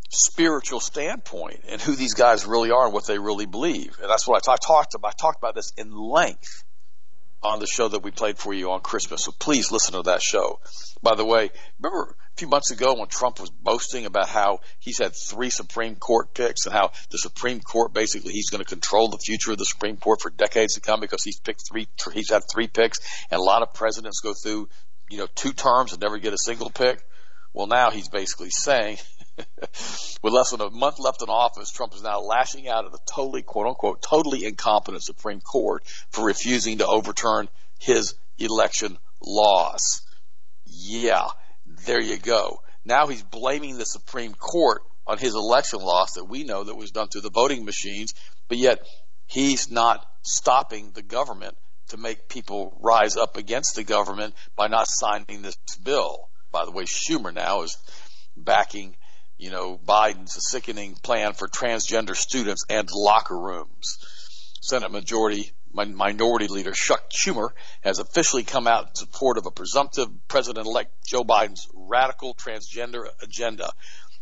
spiritual 0.09 0.80
standpoint 0.80 1.61
and 1.68 1.80
who 1.80 1.94
these 1.94 2.14
guys 2.14 2.46
really 2.46 2.70
are 2.70 2.84
and 2.84 2.94
what 2.94 3.06
they 3.06 3.18
really 3.18 3.46
believe. 3.46 3.98
And 4.00 4.11
that's 4.11 4.26
what 4.26 4.42
I, 4.48 4.56
talked 4.56 4.94
about. 4.94 5.14
I 5.14 5.16
talked 5.20 5.38
about 5.38 5.54
this 5.54 5.72
in 5.76 5.92
length 5.92 6.64
on 7.42 7.61
the 7.61 7.66
show 7.66 7.86
that 7.88 8.02
we 8.02 8.11
played 8.11 8.38
for 8.38 8.52
you 8.52 8.72
on 8.72 8.80
Christmas. 8.80 9.24
So 9.24 9.32
please 9.38 9.70
listen 9.70 9.94
to 9.94 10.02
that 10.02 10.22
show. 10.22 10.61
By 11.02 11.14
the 11.14 11.24
way, 11.24 11.50
remember 11.78 12.16
a 12.34 12.36
few 12.36 12.48
months 12.48 12.70
ago 12.70 12.94
when 12.94 13.09
Trump 13.09 13.38
was 13.38 13.50
boasting 13.50 14.06
about 14.06 14.28
how 14.28 14.59
he's 14.80 14.98
had 14.98 15.12
three 15.14 15.50
Supreme 15.50 15.94
Court 15.94 16.34
picks 16.34 16.66
and 16.66 16.74
how 16.74 16.90
the 17.11 17.18
Supreme 17.18 17.61
Court 17.61 17.92
basically 17.92 18.32
he's 18.32 18.50
going 18.50 18.64
to 18.64 18.68
control 18.68 19.09
the 19.09 19.18
future 19.18 19.52
of 19.52 19.59
the 19.59 19.64
Supreme 19.64 19.98
Court 19.98 20.20
for 20.20 20.30
decades 20.30 20.74
to 20.74 20.80
come 20.80 21.00
because 21.00 21.22
he's 21.22 21.38
picked 21.38 21.62
three, 21.70 21.86
he's 22.12 22.30
had 22.30 22.42
three 22.52 22.66
picks 22.66 22.98
and 23.30 23.38
a 23.38 23.42
lot 23.42 23.62
of 23.62 23.72
presidents 23.72 24.20
go 24.20 24.34
through, 24.34 24.68
you 25.09 25.18
know, 25.18 25.28
two 25.34 25.52
terms 25.52 25.92
and 25.92 26.02
never 26.02 26.18
get 26.18 26.32
a 26.32 26.38
single 26.38 26.70
pick. 26.70 27.04
Well, 27.52 27.66
now 27.66 27.90
he's 27.90 28.09
basically 28.09 28.50
saying 28.50 28.98
With 30.22 30.32
less 30.32 30.51
than 30.51 30.61
a 30.61 30.70
month 30.70 30.99
left 30.99 31.22
in 31.22 31.28
office, 31.28 31.70
Trump 31.70 31.95
is 31.95 32.03
now 32.03 32.20
lashing 32.20 32.68
out 32.68 32.84
at 32.84 32.93
the 32.93 32.99
totally, 33.07 33.43
quote 33.43 33.66
unquote, 33.66 34.03
totally 34.03 34.45
incompetent 34.45 35.03
Supreme 35.03 35.41
Court 35.41 35.84
for 36.11 36.24
refusing 36.24 36.78
to 36.78 36.86
overturn 36.86 37.49
his 37.78 38.14
election 38.39 38.99
laws. 39.20 40.03
Yeah, 40.64 41.28
there 41.86 42.01
you 42.01 42.18
go. 42.18 42.61
Now 42.84 43.07
he's 43.07 43.22
blaming 43.22 43.78
the 43.78 43.84
Supreme 43.84 44.34
Court 44.34 44.82
on 45.07 45.18
his 45.18 45.34
election 45.34 45.80
loss 45.80 46.12
that 46.14 46.24
we 46.24 46.45
know 46.45 46.64
that 46.64 46.76
was 46.76 46.91
done 46.91 47.09
through 47.09 47.22
the 47.22 47.30
voting 47.30 47.64
machines, 47.64 48.14
but 48.49 48.59
yet 48.59 48.80
he's 49.26 49.70
not 49.70 50.05
stopping 50.22 50.91
the 50.93 51.03
government 51.03 51.57
to 51.89 51.97
make 51.97 52.28
people 52.28 52.76
rise 52.80 53.16
up 53.16 53.36
against 53.36 53.74
the 53.74 53.84
government 53.84 54.34
by 54.57 54.68
not 54.68 54.86
signing 54.89 55.43
this 55.43 55.57
bill. 55.82 56.28
By 56.51 56.64
the 56.64 56.70
way, 56.70 56.84
Schumer 56.84 57.32
now 57.32 57.62
is 57.62 57.76
backing 58.36 58.97
you 59.39 59.51
know, 59.51 59.78
Biden's 59.78 60.36
sickening 60.51 60.97
plan 60.97 61.32
for 61.32 61.49
transgender 61.49 62.16
students 62.16 62.64
and 62.68 62.89
locker 62.93 63.39
rooms. 63.39 63.99
Senate 64.61 64.91
Majority 64.91 65.53
Minority 65.72 66.49
Leader 66.49 66.72
Chuck 66.72 67.11
Schumer 67.11 67.51
has 67.82 68.01
officially 68.01 68.43
come 68.43 68.66
out 68.66 68.89
in 68.89 68.95
support 68.95 69.39
of 69.39 69.47
a 69.47 69.51
presumptive 69.51 70.09
President-elect 70.26 70.91
Joe 71.07 71.22
Biden's 71.22 71.68
radical 71.72 72.34
transgender 72.34 73.07
agenda. 73.22 73.70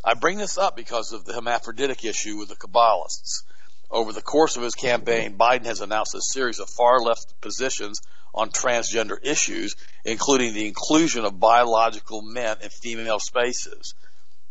I 0.04 0.14
bring 0.14 0.38
this 0.38 0.58
up 0.58 0.76
because 0.76 1.12
of 1.12 1.24
the 1.24 1.32
hermaphroditic 1.32 2.04
issue 2.04 2.36
with 2.36 2.48
the 2.48 2.56
Kabbalists. 2.56 3.44
Over 3.90 4.12
the 4.12 4.22
course 4.22 4.56
of 4.56 4.62
his 4.62 4.74
campaign, 4.74 5.38
Biden 5.38 5.64
has 5.64 5.80
announced 5.80 6.14
a 6.14 6.20
series 6.20 6.58
of 6.58 6.68
far 6.68 7.00
left 7.00 7.40
positions 7.40 8.00
on 8.34 8.50
transgender 8.50 9.16
issues, 9.22 9.76
including 10.04 10.52
the 10.52 10.66
inclusion 10.66 11.24
of 11.24 11.40
biological 11.40 12.20
men 12.20 12.58
in 12.62 12.68
female 12.68 13.18
spaces. 13.18 13.94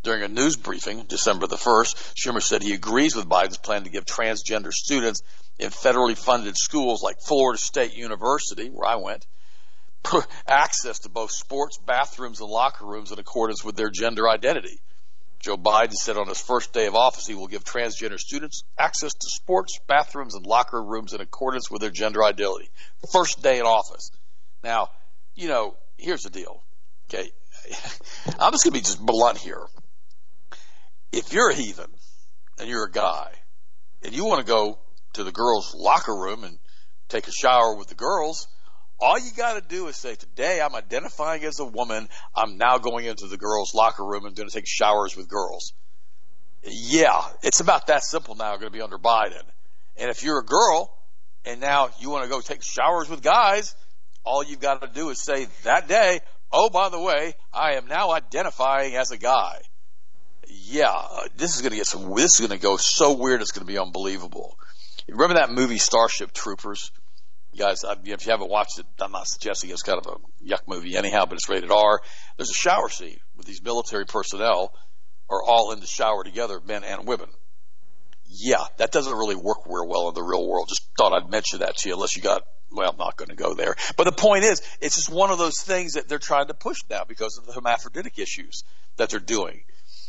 During 0.06 0.22
a 0.22 0.28
news 0.28 0.56
briefing, 0.56 1.06
December 1.08 1.48
the 1.48 1.56
1st, 1.56 2.14
Schumer 2.14 2.40
said 2.40 2.62
he 2.62 2.76
agrees 2.76 3.16
with 3.16 3.28
Biden's 3.28 3.58
plan 3.58 3.86
to 3.86 3.90
give 3.90 4.06
transgender 4.06 4.72
students 4.72 5.24
in 5.58 5.72
federally 5.72 6.16
funded 6.16 6.58
schools 6.58 7.02
like 7.02 7.16
Florida 7.26 7.58
State 7.58 7.96
University, 7.96 8.70
where 8.70 8.88
I 8.88 8.98
went, 8.98 9.26
access 10.48 11.00
to 11.00 11.10
both 11.10 11.32
sports, 11.32 11.80
bathrooms, 11.80 12.40
and 12.40 12.52
locker 12.52 12.86
rooms 12.86 13.12
in 13.12 13.18
accordance 13.18 13.64
with 13.64 13.78
their 13.78 13.90
gender 13.90 14.30
identity. 14.30 14.80
Joe 15.40 15.58
Biden 15.58 15.94
said 15.94 16.18
on 16.18 16.28
his 16.28 16.40
first 16.40 16.72
day 16.72 16.86
of 16.86 16.94
office 16.94 17.26
he 17.26 17.34
will 17.34 17.48
give 17.48 17.64
transgender 17.64 18.20
students 18.20 18.64
access 18.78 19.12
to 19.12 19.28
sports, 19.28 19.80
bathrooms, 19.88 20.36
and 20.36 20.46
locker 20.46 20.84
rooms 20.84 21.14
in 21.14 21.22
accordance 21.22 21.72
with 21.72 21.82
their 21.82 21.90
gender 21.90 22.24
identity. 22.24 22.70
First 23.12 23.42
day 23.42 23.58
in 23.58 23.66
office. 23.66 24.12
Now, 24.64 24.90
you 25.34 25.48
know, 25.48 25.76
here's 25.98 26.22
the 26.22 26.30
deal. 26.30 26.62
Okay. 27.10 27.32
I'm 28.40 28.52
just 28.52 28.64
going 28.64 28.74
to 28.74 28.80
be 28.80 28.82
just 28.82 29.04
blunt 29.04 29.40
here 29.40 29.66
if 31.16 31.32
you're 31.32 31.50
a 31.50 31.56
heathen 31.56 31.90
and 32.60 32.68
you're 32.68 32.84
a 32.84 32.92
guy 32.92 33.32
and 34.04 34.14
you 34.14 34.26
want 34.26 34.46
to 34.46 34.52
go 34.52 34.78
to 35.14 35.24
the 35.24 35.32
girls' 35.32 35.74
locker 35.74 36.14
room 36.14 36.44
and 36.44 36.60
take 37.08 37.28
a 37.28 37.32
shower 37.32 37.78
with 37.78 37.88
the 37.88 37.96
girls, 37.96 38.50
all 39.00 39.18
you 39.18 39.32
got 39.36 39.54
to 39.54 39.62
do 39.62 39.88
is 39.88 39.96
say, 39.96 40.16
Today 40.16 40.60
I'm 40.62 40.76
identifying 40.76 41.46
as 41.46 41.60
a 41.60 41.66
woman. 41.66 42.10
I'm 42.36 42.58
now 42.58 42.80
going 42.80 43.06
into 43.06 43.28
the 43.28 43.38
girls' 43.38 43.74
locker 43.74 44.06
room 44.06 44.26
and 44.26 44.36
going 44.36 44.50
to 44.50 44.54
take 44.54 44.68
showers 44.68 45.16
with 45.16 45.30
girls. 45.30 45.72
Yeah, 46.64 47.22
it's 47.44 47.62
about 47.62 47.88
that 47.88 48.04
simple 48.04 48.36
now, 48.36 48.52
going 48.58 48.72
to 48.72 48.78
be 48.78 48.82
under 48.82 48.98
Biden. 48.98 49.44
And 49.96 50.10
if 50.10 50.22
you're 50.22 50.40
a 50.40 50.46
girl 50.46 50.94
and 51.46 51.62
now 51.62 51.92
you 52.00 52.10
want 52.10 52.26
to 52.26 52.30
go 52.30 52.42
take 52.42 52.62
showers 52.62 53.08
with 53.08 53.22
guys, 53.22 53.74
all 54.26 54.44
you've 54.44 54.60
got 54.60 54.82
to 54.82 54.88
do 54.88 55.10
is 55.12 55.24
say 55.24 55.48
that 55.64 55.88
day, 55.88 56.20
Oh, 56.52 56.70
by 56.70 56.90
the 56.90 57.00
way, 57.00 57.36
I 57.54 57.76
am 57.76 57.88
now 57.88 58.12
identifying 58.12 58.96
as 58.96 59.12
a 59.12 59.18
guy 59.18 59.62
yeah, 60.50 60.92
uh, 60.92 61.28
this 61.36 61.56
is 61.56 61.62
going 61.62 61.72
to 61.72 61.78
get 61.78 61.88
some. 61.88 62.14
This 62.16 62.40
is 62.40 62.40
going 62.40 62.58
to 62.58 62.62
go 62.62 62.78
so 62.78 63.14
weird. 63.14 63.42
It's 63.42 63.52
going 63.52 63.66
to 63.66 63.72
be 63.72 63.80
unbelievable. 63.80 64.58
Remember 65.08 65.36
that 65.36 65.52
movie 65.52 65.78
Starship 65.78 66.32
Troopers? 66.32 66.92
You 67.54 67.60
guys, 67.60 67.84
if 68.04 68.26
you 68.26 68.32
haven't 68.32 68.50
watched 68.50 68.80
it, 68.80 68.86
I'm 69.00 69.12
not 69.12 69.28
suggesting 69.28 69.70
it's 69.70 69.84
kind 69.84 70.00
of 70.00 70.08
a 70.08 70.46
yuck 70.46 70.68
movie 70.68 70.98
anyhow, 70.98 71.26
but 71.26 71.36
it's 71.36 71.48
rated 71.48 71.72
R. 71.72 72.02
There's 72.38 72.50
a 72.50 72.54
shower 72.54 72.90
scene 72.90 73.20
with 73.38 73.46
these 73.46 73.64
military 73.64 74.06
personnel 74.06 74.74
are 75.30 75.44
all 75.44 75.72
in 75.72 75.80
the 75.80 75.88
shower 75.88 76.24
together, 76.24 76.60
men 76.66 76.84
and 76.84 77.08
women. 77.08 77.30
Yeah, 78.28 78.66
that 78.78 78.92
doesn't 78.92 79.14
really 79.14 79.36
work 79.36 79.60
real 79.66 79.88
well 79.88 80.10
in 80.10 80.16
the 80.16 80.24
real 80.24 80.46
world. 80.48 80.68
Just 80.68 80.88
thought 80.98 81.14
I'd 81.14 81.30
mention 81.30 81.60
that 81.60 81.78
to 81.78 81.90
you 81.90 81.96
unless 81.96 82.16
you 82.16 82.22
got, 82.22 82.44
well, 82.72 82.90
I'm 82.92 82.98
not 82.98 83.16
going 83.16 83.30
to 83.30 83.36
go 83.36 83.54
there. 83.54 83.76
But 83.98 84.06
the 84.06 84.12
point 84.12 84.44
is, 84.44 84.62
it's 84.82 84.96
just 84.96 85.10
one 85.10 85.32
of 85.32 85.38
those 85.38 85.62
things 85.62 85.94
that 85.94 86.08
they're 86.10 86.20
trying 86.20 86.48
to 86.48 86.54
push 86.54 86.80
now 86.90 87.04
because 87.08 87.38
of 87.38 87.46
the 87.46 87.54
hermaphroditic 87.54 88.20
issues 88.20 88.64
that 88.98 89.10
they're 89.10 89.20
doing. 89.20 89.62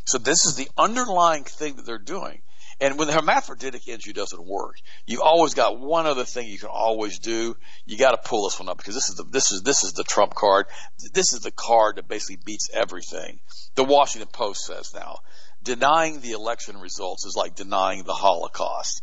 So 0.06 0.18
this 0.18 0.46
is 0.46 0.54
the 0.54 0.68
underlying 0.78 1.44
thing 1.44 1.76
that 1.76 1.84
they're 1.84 1.98
doing. 1.98 2.40
And 2.78 2.98
when 2.98 3.08
the 3.08 3.14
hermaphroditic 3.14 3.88
issue 3.88 4.12
doesn't 4.12 4.44
work, 4.44 4.76
you 5.06 5.22
always 5.22 5.54
got 5.54 5.80
one 5.80 6.06
other 6.06 6.24
thing 6.24 6.46
you 6.46 6.58
can 6.58 6.68
always 6.68 7.18
do. 7.18 7.56
You 7.86 7.96
got 7.96 8.10
to 8.10 8.28
pull 8.28 8.44
this 8.44 8.60
one 8.60 8.68
up 8.68 8.76
because 8.76 8.94
this 8.94 9.08
is 9.08 9.14
the 9.16 9.24
this 9.24 9.50
is 9.50 9.62
this 9.62 9.82
is 9.82 9.94
the 9.94 10.04
trump 10.04 10.34
card. 10.34 10.66
This 11.14 11.32
is 11.32 11.40
the 11.40 11.50
card 11.50 11.96
that 11.96 12.06
basically 12.06 12.38
beats 12.44 12.68
everything. 12.72 13.40
The 13.76 13.84
Washington 13.84 14.28
Post 14.30 14.66
says 14.66 14.92
now, 14.94 15.20
denying 15.62 16.20
the 16.20 16.32
election 16.32 16.78
results 16.78 17.24
is 17.24 17.34
like 17.34 17.54
denying 17.54 18.04
the 18.04 18.14
Holocaust. 18.14 19.02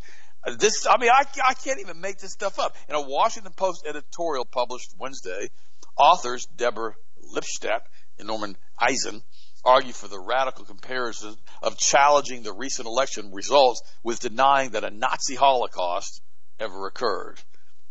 This, 0.58 0.86
I 0.86 0.98
mean, 0.98 1.10
I, 1.10 1.24
I 1.44 1.54
can't 1.54 1.80
even 1.80 2.00
make 2.00 2.20
this 2.20 2.34
stuff 2.34 2.60
up. 2.60 2.76
In 2.90 2.96
a 2.96 3.02
Washington 3.02 3.54
Post 3.54 3.86
editorial 3.88 4.46
published 4.46 4.94
Wednesday, 5.00 5.50
authors 5.98 6.46
Deborah 6.46 6.96
Lipstadt 7.34 7.82
and 8.20 8.28
Norman 8.28 8.56
Eisen 8.78 9.24
argue 9.66 9.94
for 9.94 10.08
the 10.08 10.20
radical 10.20 10.66
comparison 10.66 11.36
of 11.62 11.78
challenging 11.78 12.44
the 12.44 12.54
recent 12.54 12.88
election 12.88 13.32
results 13.32 13.82
with 14.04 14.20
denying 14.20 14.72
that 14.72 14.84
a 14.84 14.90
Nazi 14.90 15.36
Holocaust 15.36 16.22
ever 16.60 16.88
occurred. 16.88 17.40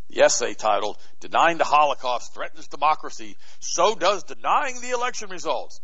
The 0.09 0.23
essay 0.23 0.55
titled, 0.55 0.99
Denying 1.21 1.57
the 1.57 1.65
Holocaust 1.65 2.35
Threatens 2.35 2.69
Democracy, 2.69 3.37
So 3.61 3.95
Does 3.95 4.25
Denying 4.25 4.81
the 4.81 4.91
Election 4.91 5.31
Results. 5.31 5.81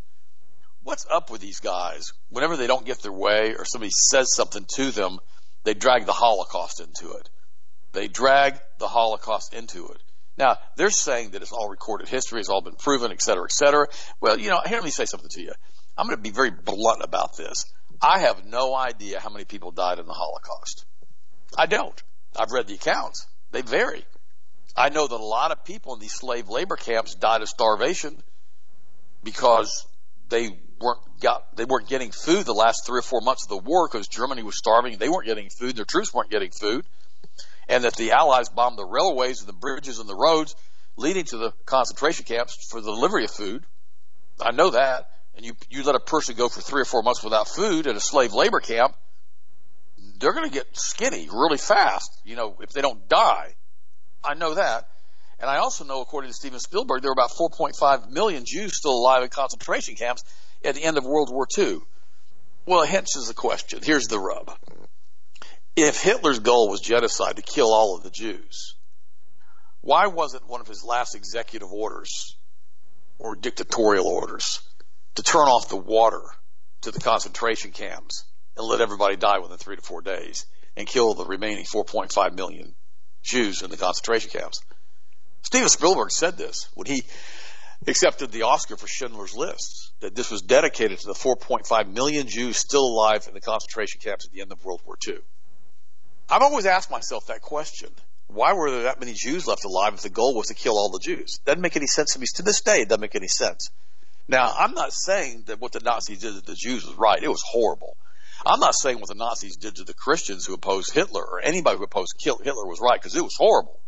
What's 0.83 1.07
up 1.11 1.31
with 1.31 1.41
these 1.41 1.61
guys? 1.61 2.13
Whenever 2.29 2.57
they 2.57 2.67
don't 2.67 2.85
get 2.85 3.01
their 3.03 3.13
way 3.13 3.55
or 3.59 3.65
somebody 3.65 3.91
says 3.91 4.35
something 4.35 4.67
to 4.75 4.91
them, 4.91 5.19
they 5.65 5.75
drag 5.75 6.05
the 6.05 6.13
Holocaust 6.13 6.81
into 6.81 7.13
it. 7.17 7.29
They 7.93 8.09
drag 8.09 8.59
the 8.79 8.89
Holocaust 8.89 9.55
into 9.55 9.89
it. 9.89 10.03
Now, 10.37 10.59
they're 10.77 10.91
saying 10.91 11.31
that 11.31 11.43
it's 11.43 11.53
all 11.53 11.69
recorded 11.69 12.09
history, 12.09 12.41
it's 12.41 12.49
all 12.49 12.61
been 12.61 12.77
proven, 12.77 13.11
et 13.11 13.21
cetera, 13.21 13.45
et 13.45 13.53
cetera. 13.53 13.89
Well, 14.21 14.39
you 14.39 14.51
know, 14.51 14.61
here, 14.65 14.77
let 14.77 14.85
me 14.85 14.91
say 14.91 15.05
something 15.05 15.31
to 15.31 15.43
you. 15.43 15.53
I'm 15.99 16.07
going 16.07 16.17
to 16.17 16.23
be 16.23 16.31
very 16.31 16.53
blunt 16.53 17.03
about 17.03 17.37
this. 17.37 17.65
I 18.01 18.21
have 18.21 18.47
no 18.47 18.73
idea 18.75 19.19
how 19.19 19.31
many 19.31 19.45
people 19.45 19.73
died 19.73 19.99
in 19.99 20.07
the 20.07 20.13
Holocaust. 20.13 20.87
I 21.57 21.67
don't. 21.67 22.01
I've 22.39 22.53
read 22.53 22.69
the 22.69 22.75
accounts. 22.75 23.27
They 23.51 23.63
vary. 23.63 24.05
I 24.77 24.91
know 24.91 25.09
that 25.09 25.15
a 25.15 25.25
lot 25.25 25.51
of 25.51 25.65
people 25.65 25.95
in 25.95 26.01
these 26.01 26.13
slave 26.13 26.49
labor 26.49 26.77
camps 26.77 27.17
died 27.17 27.43
of 27.43 27.49
starvation 27.49 28.23
because 29.25 29.87
they 30.29 30.51
weren't 30.81 31.01
got 31.21 31.57
they 31.57 31.65
weren't 31.65 31.89
getting 31.89 32.13
food 32.13 32.47
the 32.47 32.55
last 32.55 32.87
three 32.87 33.01
or 33.01 33.03
four 33.03 33.21
months 33.21 33.45
of 33.45 33.49
the 33.49 33.59
war 33.59 33.89
because 33.91 34.07
Germany 34.07 34.45
was 34.45 34.57
starving. 34.57 34.97
They 34.99 35.09
weren't 35.09 35.27
getting 35.27 35.49
food. 35.51 35.75
Their 35.75 35.85
troops 35.85 36.15
weren't 36.15 36.31
getting 36.31 36.53
food, 36.53 36.85
and 37.69 37.83
that 37.83 37.97
the 37.97 38.13
Allies 38.13 38.51
bombed 38.51 38.79
the 38.79 38.87
railways 38.87 39.41
and 39.41 39.49
the 39.49 39.53
bridges 39.53 39.99
and 39.99 40.09
the 40.09 40.15
roads 40.15 40.55
leading 40.97 41.25
to 41.25 41.39
the 41.39 41.53
concentration 41.67 42.25
camps 42.25 42.69
for 42.71 42.81
the 42.81 42.93
delivery 42.93 43.25
of 43.25 43.33
food. 43.33 43.65
I 44.41 44.53
know 44.53 44.71
that 44.71 45.09
and 45.39 45.47
you, 45.47 45.55
you 45.71 45.85
let 45.85 45.95
a 45.95 46.01
person 46.01 46.35
go 46.35 46.49
for 46.49 46.61
three 46.61 46.83
or 46.83 46.85
four 46.85 47.01
months 47.01 47.23
without 47.23 47.47
food 47.47 47.87
at 47.87 47.95
a 47.95 48.01
slave 48.01 48.33
labor 48.35 48.59
camp, 48.59 48.97
they're 50.19 50.33
going 50.33 50.49
to 50.49 50.53
get 50.53 50.67
skinny 50.77 51.29
really 51.33 51.59
fast, 51.59 52.11
you 52.25 52.35
know, 52.35 52.57
if 52.61 52.71
they 52.71 52.83
don't 52.83 53.09
die. 53.09 53.55
I 54.25 54.35
know 54.35 54.55
that. 54.55 54.89
And 55.39 55.49
I 55.49 55.59
also 55.59 55.85
know, 55.85 56.01
according 56.01 56.31
to 56.31 56.35
Steven 56.35 56.59
Spielberg, 56.59 57.03
there 57.03 57.11
were 57.11 57.13
about 57.13 57.31
4.5 57.31 58.11
million 58.11 58.45
Jews 58.45 58.77
still 58.77 58.91
alive 58.91 59.23
in 59.23 59.29
concentration 59.29 59.95
camps 59.95 60.25
at 60.65 60.75
the 60.75 60.83
end 60.83 60.99
of 60.99 61.05
World 61.05 61.31
War 61.33 61.47
II. 61.57 61.79
Well, 62.67 62.85
hence 62.85 63.15
is 63.15 63.29
the 63.29 63.35
question. 63.35 63.79
Here's 63.81 64.09
the 64.09 64.19
rub. 64.19 64.51
If 65.77 66.03
Hitler's 66.03 66.41
goal 66.41 66.69
was 66.69 66.81
genocide 66.81 67.37
to 67.37 67.43
kill 67.43 67.73
all 67.73 67.97
of 67.97 68.03
the 68.03 68.11
Jews, 68.11 68.75
why 69.83 70.09
wasn't 70.09 70.49
one 70.49 70.61
of 70.61 70.67
his 70.67 70.83
last 70.83 71.15
executive 71.15 71.73
orders 71.73 72.37
or 73.21 73.37
dictatorial 73.37 74.09
orders 74.09 74.61
to 75.19 75.25
turn 75.25 75.49
off 75.49 75.69
the 75.69 75.77
water 75.77 76.23
to 76.81 76.93
the 76.93 77.01
concentration 77.01 77.73
camps 77.73 78.23
and 78.57 78.65
let 78.65 78.81
everybody 78.81 79.17
die 79.17 79.41
within 79.41 79.57
three 79.57 79.75
to 79.75 79.83
four 79.83 80.01
days 80.01 80.47
and 80.77 80.87
kill 80.87 81.15
the 81.15 81.25
remaining 81.25 81.65
4.5 81.65 82.37
million 82.37 82.77
Jews 83.25 83.63
in 83.63 83.71
the 83.71 83.77
concentration 83.77 84.31
camps. 84.31 84.61
Steven 85.43 85.69
Spielberg 85.69 86.13
said 86.13 86.37
this 86.37 86.69
when 86.75 86.87
he 86.87 87.03
accepted 87.89 88.31
the 88.31 88.43
Oscar 88.43 88.77
for 88.77 88.87
Schindler's 88.87 89.35
List, 89.35 89.91
that 89.99 90.15
this 90.15 90.31
was 90.31 90.43
dedicated 90.43 91.01
to 91.01 91.09
the 91.09 91.15
4.5 91.15 91.93
million 91.93 92.29
Jews 92.29 92.57
still 92.57 92.87
alive 92.87 93.27
in 93.27 93.35
the 93.35 93.41
concentration 93.41 94.01
camps 94.01 94.25
at 94.25 94.31
the 94.31 94.41
end 94.41 94.53
of 94.53 94.65
World 94.65 94.83
War 94.87 94.97
II. 95.05 95.19
I've 96.31 96.43
always 96.43 96.65
asked 96.65 96.93
myself 96.93 97.27
that 97.27 97.41
question. 97.41 97.91
Why 98.29 98.53
were 98.53 98.71
there 98.71 98.83
that 98.85 99.01
many 99.01 99.15
Jews 99.15 99.49
left 99.49 99.65
alive 99.65 99.95
if 99.95 100.03
the 100.03 100.11
goal 100.11 100.37
was 100.37 100.47
to 100.47 100.55
kill 100.55 100.79
all 100.79 100.91
the 100.91 101.01
Jews? 101.01 101.41
Doesn't 101.45 101.61
make 101.61 101.75
any 101.75 101.89
sense 101.89 102.13
to 102.13 102.21
me. 102.21 102.27
To 102.37 102.43
this 102.43 102.61
day, 102.61 102.83
it 102.83 102.89
doesn't 102.89 103.01
make 103.01 103.17
any 103.17 103.27
sense. 103.27 103.71
Now, 104.29 104.53
I'm 104.59 104.75
not 104.75 104.93
saying 104.93 105.45
that 105.47 105.59
what 105.59 105.73
the 105.73 105.81
Nazis 105.81 106.21
did 106.21 106.35
to 106.35 106.41
the 106.43 106.55
Jews 106.55 106.85
was 106.85 106.95
right. 106.97 107.23
It 107.23 107.29
was 107.29 107.43
horrible. 107.45 107.97
I'm 108.45 108.61
not 108.61 108.75
saying 108.75 108.99
what 109.01 109.09
the 109.09 109.15
Nazis 109.15 109.57
did 109.57 109.77
to 109.77 109.85
the 109.85 109.95
Christians 109.95 110.47
who 110.47 110.55
opposed 110.55 110.93
Hitler 110.93 111.25
or 111.25 111.41
anybody 111.41 111.79
who 111.79 111.85
opposed 111.85 112.15
Hitler 112.23 112.67
was 112.67 112.79
right 112.81 113.01
because 113.01 113.17
it 113.17 113.23
was 113.23 113.35
horrible. 113.37 113.81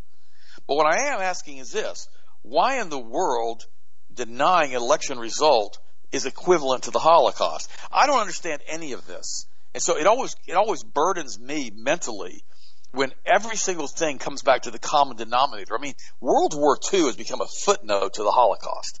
But 0.67 0.75
what 0.75 0.87
I 0.87 1.13
am 1.13 1.21
asking 1.21 1.57
is 1.57 1.71
this. 1.71 2.09
Why 2.41 2.81
in 2.81 2.89
the 2.89 2.99
world 2.99 3.65
denying 4.13 4.75
an 4.75 4.81
election 4.81 5.19
result 5.19 5.79
is 6.11 6.25
equivalent 6.25 6.83
to 6.83 6.91
the 6.91 6.99
Holocaust? 6.99 7.69
I 7.91 8.07
don't 8.07 8.19
understand 8.19 8.61
any 8.67 8.93
of 8.93 9.05
this. 9.05 9.45
And 9.73 9.81
so 9.81 9.97
it 9.97 10.07
always, 10.07 10.35
it 10.47 10.55
always 10.55 10.83
burdens 10.83 11.39
me 11.39 11.71
mentally 11.73 12.43
when 12.91 13.13
every 13.25 13.55
single 13.55 13.87
thing 13.87 14.17
comes 14.17 14.41
back 14.41 14.63
to 14.63 14.71
the 14.71 14.79
common 14.79 15.15
denominator. 15.15 15.77
I 15.77 15.81
mean, 15.81 15.93
World 16.19 16.53
War 16.55 16.77
II 16.91 17.03
has 17.03 17.15
become 17.15 17.41
a 17.41 17.47
footnote 17.63 18.15
to 18.15 18.23
the 18.23 18.31
Holocaust. 18.31 18.99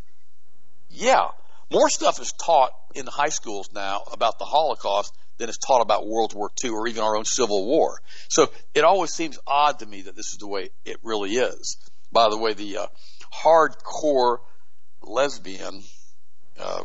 Yeah, 0.91 1.29
more 1.71 1.89
stuff 1.89 2.19
is 2.19 2.33
taught 2.33 2.71
in 2.95 3.07
high 3.07 3.29
schools 3.29 3.69
now 3.73 4.03
about 4.11 4.39
the 4.39 4.45
Holocaust 4.45 5.13
than 5.37 5.49
is 5.49 5.57
taught 5.57 5.81
about 5.81 6.05
World 6.05 6.33
War 6.33 6.51
II 6.63 6.71
or 6.71 6.87
even 6.87 7.03
our 7.03 7.15
own 7.15 7.25
Civil 7.25 7.65
War. 7.65 7.99
So 8.29 8.51
it 8.75 8.83
always 8.83 9.11
seems 9.11 9.39
odd 9.47 9.79
to 9.79 9.85
me 9.85 10.03
that 10.03 10.15
this 10.15 10.33
is 10.33 10.37
the 10.37 10.47
way 10.47 10.69
it 10.85 10.97
really 11.01 11.31
is. 11.31 11.77
By 12.11 12.29
the 12.29 12.37
way, 12.37 12.53
the 12.53 12.77
uh, 12.77 12.87
hardcore 13.33 14.39
lesbian, 15.01 15.81
uh, 16.59 16.83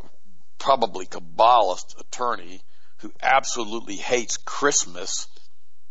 probably 0.59 1.07
Kabbalist 1.07 2.01
attorney 2.01 2.61
who 2.99 3.13
absolutely 3.21 3.97
hates 3.97 4.37
Christmas 4.37 5.27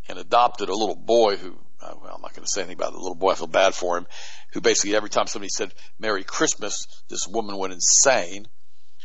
and 0.07 0.18
adopted 0.18 0.70
a 0.70 0.76
little 0.76 0.95
boy 0.95 1.36
who 1.36 1.57
uh, 1.86 1.95
well, 2.01 2.15
I'm 2.15 2.21
not 2.21 2.33
going 2.33 2.45
to 2.45 2.51
say 2.51 2.61
anything 2.61 2.77
about 2.77 2.93
the 2.93 2.99
little 2.99 3.15
boy. 3.15 3.31
I 3.31 3.36
feel 3.36 3.47
bad 3.47 3.75
for 3.75 3.97
him, 3.97 4.07
who 4.53 4.61
basically 4.61 4.95
every 4.95 5.09
time 5.09 5.27
somebody 5.27 5.49
said 5.49 5.73
Merry 5.99 6.23
Christmas, 6.23 6.88
this 7.09 7.27
woman 7.27 7.57
went 7.57 7.73
insane. 7.73 8.47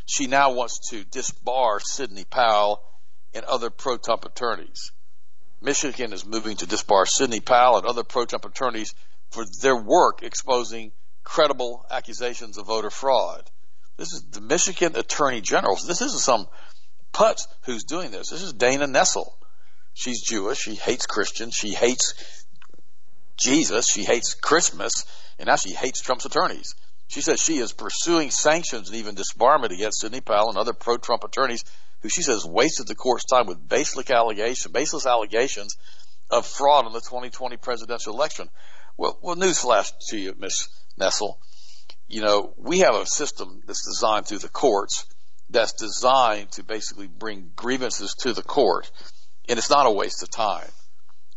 She 0.05 0.27
now 0.27 0.53
wants 0.53 0.89
to 0.89 1.03
disbar 1.03 1.81
Sidney 1.81 2.25
Powell 2.25 2.81
and 3.33 3.45
other 3.45 3.69
pro-Trump 3.69 4.25
attorneys. 4.25 4.91
Michigan 5.61 6.11
is 6.11 6.25
moving 6.25 6.57
to 6.57 6.65
disbar 6.65 7.07
Sidney 7.07 7.39
Powell 7.39 7.77
and 7.77 7.85
other 7.85 8.03
pro-Trump 8.03 8.45
attorneys 8.45 8.95
for 9.29 9.45
their 9.61 9.75
work 9.75 10.23
exposing 10.23 10.91
credible 11.23 11.85
accusations 11.91 12.57
of 12.57 12.65
voter 12.65 12.89
fraud. 12.89 13.49
This 13.97 14.13
is 14.13 14.23
the 14.31 14.41
Michigan 14.41 14.95
Attorney 14.95 15.41
General. 15.41 15.75
This 15.75 16.01
isn't 16.01 16.19
some 16.19 16.47
putz 17.13 17.47
who's 17.65 17.83
doing 17.83 18.09
this. 18.11 18.29
This 18.29 18.41
is 18.41 18.53
Dana 18.53 18.87
Nessel. 18.87 19.29
She's 19.93 20.21
Jewish. 20.21 20.59
She 20.59 20.75
hates 20.75 21.05
Christians. 21.05 21.53
She 21.53 21.73
hates 21.73 22.40
Jesus. 23.41 23.87
She 23.87 24.03
hates 24.03 24.35
Christmas, 24.35 24.91
and 25.39 25.47
now 25.47 25.55
she 25.55 25.73
hates 25.73 26.01
Trump's 26.01 26.25
attorneys. 26.25 26.75
She 27.07 27.21
says 27.21 27.41
she 27.41 27.57
is 27.57 27.73
pursuing 27.73 28.31
sanctions 28.31 28.89
and 28.89 28.97
even 28.97 29.15
disbarment 29.15 29.71
against 29.71 29.99
Sidney 29.99 30.21
Powell 30.21 30.49
and 30.49 30.57
other 30.57 30.73
pro-Trump 30.73 31.23
attorneys 31.23 31.65
who 32.01 32.09
she 32.09 32.21
says 32.21 32.45
wasted 32.45 32.87
the 32.87 32.95
court's 32.95 33.25
time 33.25 33.47
with 33.47 33.67
baseless 33.67 34.09
allegations, 34.09 34.71
baseless 34.71 35.05
allegations 35.05 35.75
of 36.29 36.45
fraud 36.45 36.87
in 36.87 36.93
the 36.93 37.01
2020 37.01 37.57
presidential 37.57 38.13
election. 38.13 38.49
Well, 38.97 39.19
well, 39.21 39.35
newsflash 39.35 39.91
to 40.09 40.17
you, 40.17 40.35
Miss 40.37 40.69
Nessel. 40.99 41.35
You 42.07 42.21
know, 42.21 42.53
we 42.57 42.79
have 42.79 42.95
a 42.95 43.05
system 43.05 43.61
that's 43.65 43.85
designed 43.85 44.27
through 44.27 44.39
the 44.39 44.49
courts 44.49 45.05
that's 45.49 45.73
designed 45.73 46.51
to 46.53 46.63
basically 46.63 47.07
bring 47.07 47.51
grievances 47.55 48.13
to 48.19 48.33
the 48.33 48.43
court, 48.43 48.89
and 49.49 49.59
it's 49.59 49.69
not 49.69 49.85
a 49.85 49.91
waste 49.91 50.23
of 50.23 50.29
time 50.29 50.69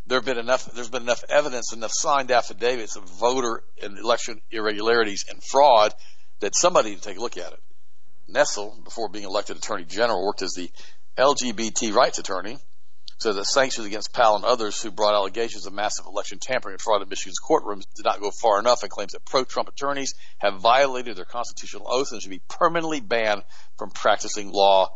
there 0.06 0.18
have 0.18 0.24
been 0.24 0.38
enough, 0.38 0.70
there's 0.72 0.90
been 0.90 1.02
enough 1.02 1.24
evidence, 1.28 1.72
enough 1.72 1.92
signed 1.92 2.30
affidavits 2.30 2.96
of 2.96 3.04
voter 3.04 3.62
and 3.82 3.98
election 3.98 4.40
irregularities 4.50 5.24
and 5.28 5.42
fraud 5.42 5.94
that 6.40 6.54
somebody 6.54 6.90
need 6.90 7.02
to 7.02 7.08
take 7.08 7.18
a 7.18 7.20
look 7.20 7.38
at 7.38 7.52
it. 7.52 7.60
Nessel, 8.28 8.82
before 8.84 9.08
being 9.08 9.24
elected 9.24 9.56
Attorney 9.56 9.84
General, 9.84 10.24
worked 10.24 10.42
as 10.42 10.52
the 10.52 10.70
LGBT 11.16 11.94
rights 11.94 12.18
attorney, 12.18 12.58
so 13.18 13.32
that 13.32 13.44
sanctions 13.44 13.86
against 13.86 14.12
Powell 14.12 14.36
and 14.36 14.44
others 14.44 14.82
who 14.82 14.90
brought 14.90 15.14
allegations 15.14 15.66
of 15.66 15.72
massive 15.72 16.06
election 16.06 16.38
tampering 16.40 16.74
and 16.74 16.80
fraud 16.80 17.00
in 17.00 17.08
Michigan's 17.08 17.38
courtrooms 17.40 17.84
did 17.94 18.04
not 18.04 18.20
go 18.20 18.30
far 18.30 18.58
enough 18.58 18.82
and 18.82 18.90
claims 18.90 19.12
that 19.12 19.24
pro-Trump 19.24 19.68
attorneys 19.68 20.14
have 20.38 20.60
violated 20.60 21.16
their 21.16 21.24
constitutional 21.24 21.86
oath 21.88 22.12
and 22.12 22.20
should 22.20 22.30
be 22.30 22.42
permanently 22.48 23.00
banned 23.00 23.42
from 23.78 23.90
practicing 23.90 24.50
law 24.50 24.90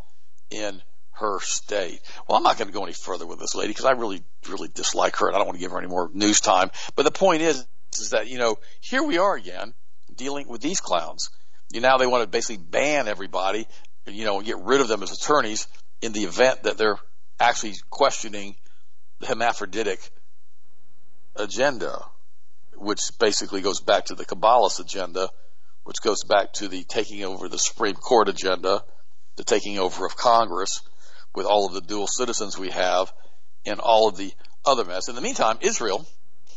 in 0.50 0.82
her 1.18 1.40
state. 1.40 2.00
Well, 2.26 2.36
I'm 2.36 2.42
not 2.42 2.58
going 2.58 2.68
to 2.68 2.74
go 2.74 2.84
any 2.84 2.92
further 2.92 3.26
with 3.26 3.38
this 3.38 3.54
lady 3.54 3.68
because 3.68 3.84
I 3.84 3.92
really, 3.92 4.22
really 4.48 4.68
dislike 4.68 5.16
her 5.16 5.26
and 5.26 5.36
I 5.36 5.38
don't 5.38 5.46
want 5.46 5.58
to 5.58 5.60
give 5.60 5.72
her 5.72 5.78
any 5.78 5.88
more 5.88 6.10
news 6.12 6.40
time. 6.40 6.70
But 6.96 7.04
the 7.04 7.10
point 7.10 7.42
is, 7.42 7.66
is 7.98 8.10
that, 8.10 8.28
you 8.28 8.38
know, 8.38 8.58
here 8.80 9.02
we 9.02 9.18
are 9.18 9.34
again 9.34 9.74
dealing 10.14 10.48
with 10.48 10.60
these 10.60 10.80
clowns. 10.80 11.30
You 11.72 11.80
now 11.80 11.98
they 11.98 12.06
want 12.06 12.22
to 12.22 12.28
basically 12.28 12.62
ban 12.62 13.08
everybody, 13.08 13.66
you 14.06 14.24
know, 14.24 14.40
get 14.40 14.58
rid 14.58 14.80
of 14.80 14.88
them 14.88 15.02
as 15.02 15.12
attorneys 15.12 15.66
in 16.00 16.12
the 16.12 16.24
event 16.24 16.62
that 16.64 16.78
they're 16.78 16.98
actually 17.40 17.74
questioning 17.90 18.56
the 19.20 19.26
hermaphroditic 19.26 20.10
agenda, 21.36 22.04
which 22.74 23.00
basically 23.18 23.60
goes 23.60 23.80
back 23.80 24.06
to 24.06 24.14
the 24.14 24.24
Kabbalist 24.24 24.80
agenda, 24.80 25.28
which 25.84 26.00
goes 26.02 26.24
back 26.24 26.52
to 26.54 26.68
the 26.68 26.84
taking 26.84 27.24
over 27.24 27.48
the 27.48 27.58
Supreme 27.58 27.94
Court 27.94 28.28
agenda, 28.28 28.82
the 29.36 29.44
taking 29.44 29.78
over 29.78 30.06
of 30.06 30.16
Congress, 30.16 30.82
with 31.34 31.46
all 31.46 31.66
of 31.66 31.74
the 31.74 31.80
dual 31.80 32.06
citizens 32.06 32.58
we 32.58 32.70
have 32.70 33.12
and 33.66 33.80
all 33.80 34.08
of 34.08 34.16
the 34.16 34.32
other 34.64 34.84
mess. 34.84 35.08
In 35.08 35.14
the 35.14 35.20
meantime, 35.20 35.58
Israel, 35.60 36.06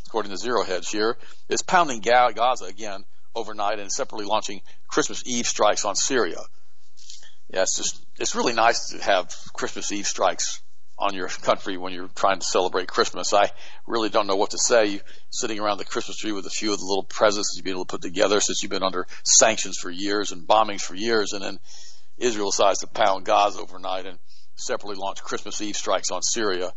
according 0.07 0.31
to 0.31 0.37
Zero 0.37 0.63
Hedge 0.63 0.89
here, 0.89 1.17
is 1.49 1.61
pounding 1.61 2.01
Gaza 2.01 2.65
again 2.65 3.03
overnight 3.35 3.79
and 3.79 3.91
separately 3.91 4.25
launching 4.25 4.61
Christmas 4.87 5.23
Eve 5.25 5.47
strikes 5.47 5.85
on 5.85 5.95
Syria. 5.95 6.39
Yeah, 7.49 7.63
it's 7.63 7.77
just, 7.77 8.05
it's 8.19 8.35
really 8.35 8.53
nice 8.53 8.89
to 8.89 9.03
have 9.03 9.33
Christmas 9.53 9.91
Eve 9.91 10.07
strikes 10.07 10.61
on 10.97 11.15
your 11.15 11.27
country 11.27 11.77
when 11.77 11.93
you're 11.93 12.09
trying 12.09 12.39
to 12.39 12.45
celebrate 12.45 12.87
Christmas. 12.87 13.33
I 13.33 13.49
really 13.87 14.09
don't 14.09 14.27
know 14.27 14.35
what 14.35 14.51
to 14.51 14.59
say. 14.59 14.85
You 14.85 14.99
sitting 15.31 15.59
around 15.59 15.79
the 15.79 15.85
Christmas 15.85 16.17
tree 16.17 16.31
with 16.31 16.45
a 16.45 16.51
few 16.51 16.71
of 16.71 16.79
the 16.79 16.85
little 16.85 17.03
presents 17.03 17.53
you've 17.55 17.65
been 17.65 17.73
able 17.73 17.85
to 17.85 17.91
put 17.91 18.01
together 18.01 18.39
since 18.39 18.61
you've 18.61 18.69
been 18.69 18.83
under 18.83 19.07
sanctions 19.23 19.77
for 19.77 19.89
years 19.89 20.31
and 20.31 20.47
bombings 20.47 20.81
for 20.81 20.95
years, 20.95 21.33
and 21.33 21.43
then 21.43 21.59
Israel 22.17 22.51
decides 22.51 22.79
to 22.79 22.87
pound 22.87 23.25
Gaza 23.25 23.59
overnight 23.59 24.05
and 24.05 24.19
separately 24.61 24.95
launched 24.95 25.23
Christmas 25.23 25.61
Eve 25.61 25.75
strikes 25.75 26.11
on 26.11 26.21
Syria. 26.21 26.71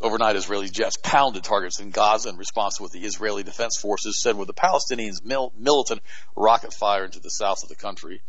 Overnight, 0.00 0.36
Israeli 0.36 0.68
jets 0.68 0.96
pounded 1.02 1.42
targets 1.42 1.80
in 1.80 1.90
Gaza 1.90 2.28
in 2.28 2.36
response 2.36 2.76
to 2.76 2.84
what 2.84 2.92
the 2.92 3.04
Israeli 3.04 3.42
Defense 3.42 3.76
Forces 3.76 4.22
said 4.22 4.36
were 4.36 4.44
the 4.44 4.54
Palestinians' 4.54 5.24
mil- 5.24 5.52
militant 5.56 6.02
rocket 6.36 6.72
fire 6.72 7.04
into 7.04 7.20
the 7.20 7.30
south 7.30 7.62
of 7.62 7.68
the 7.68 7.74
country. 7.74 8.22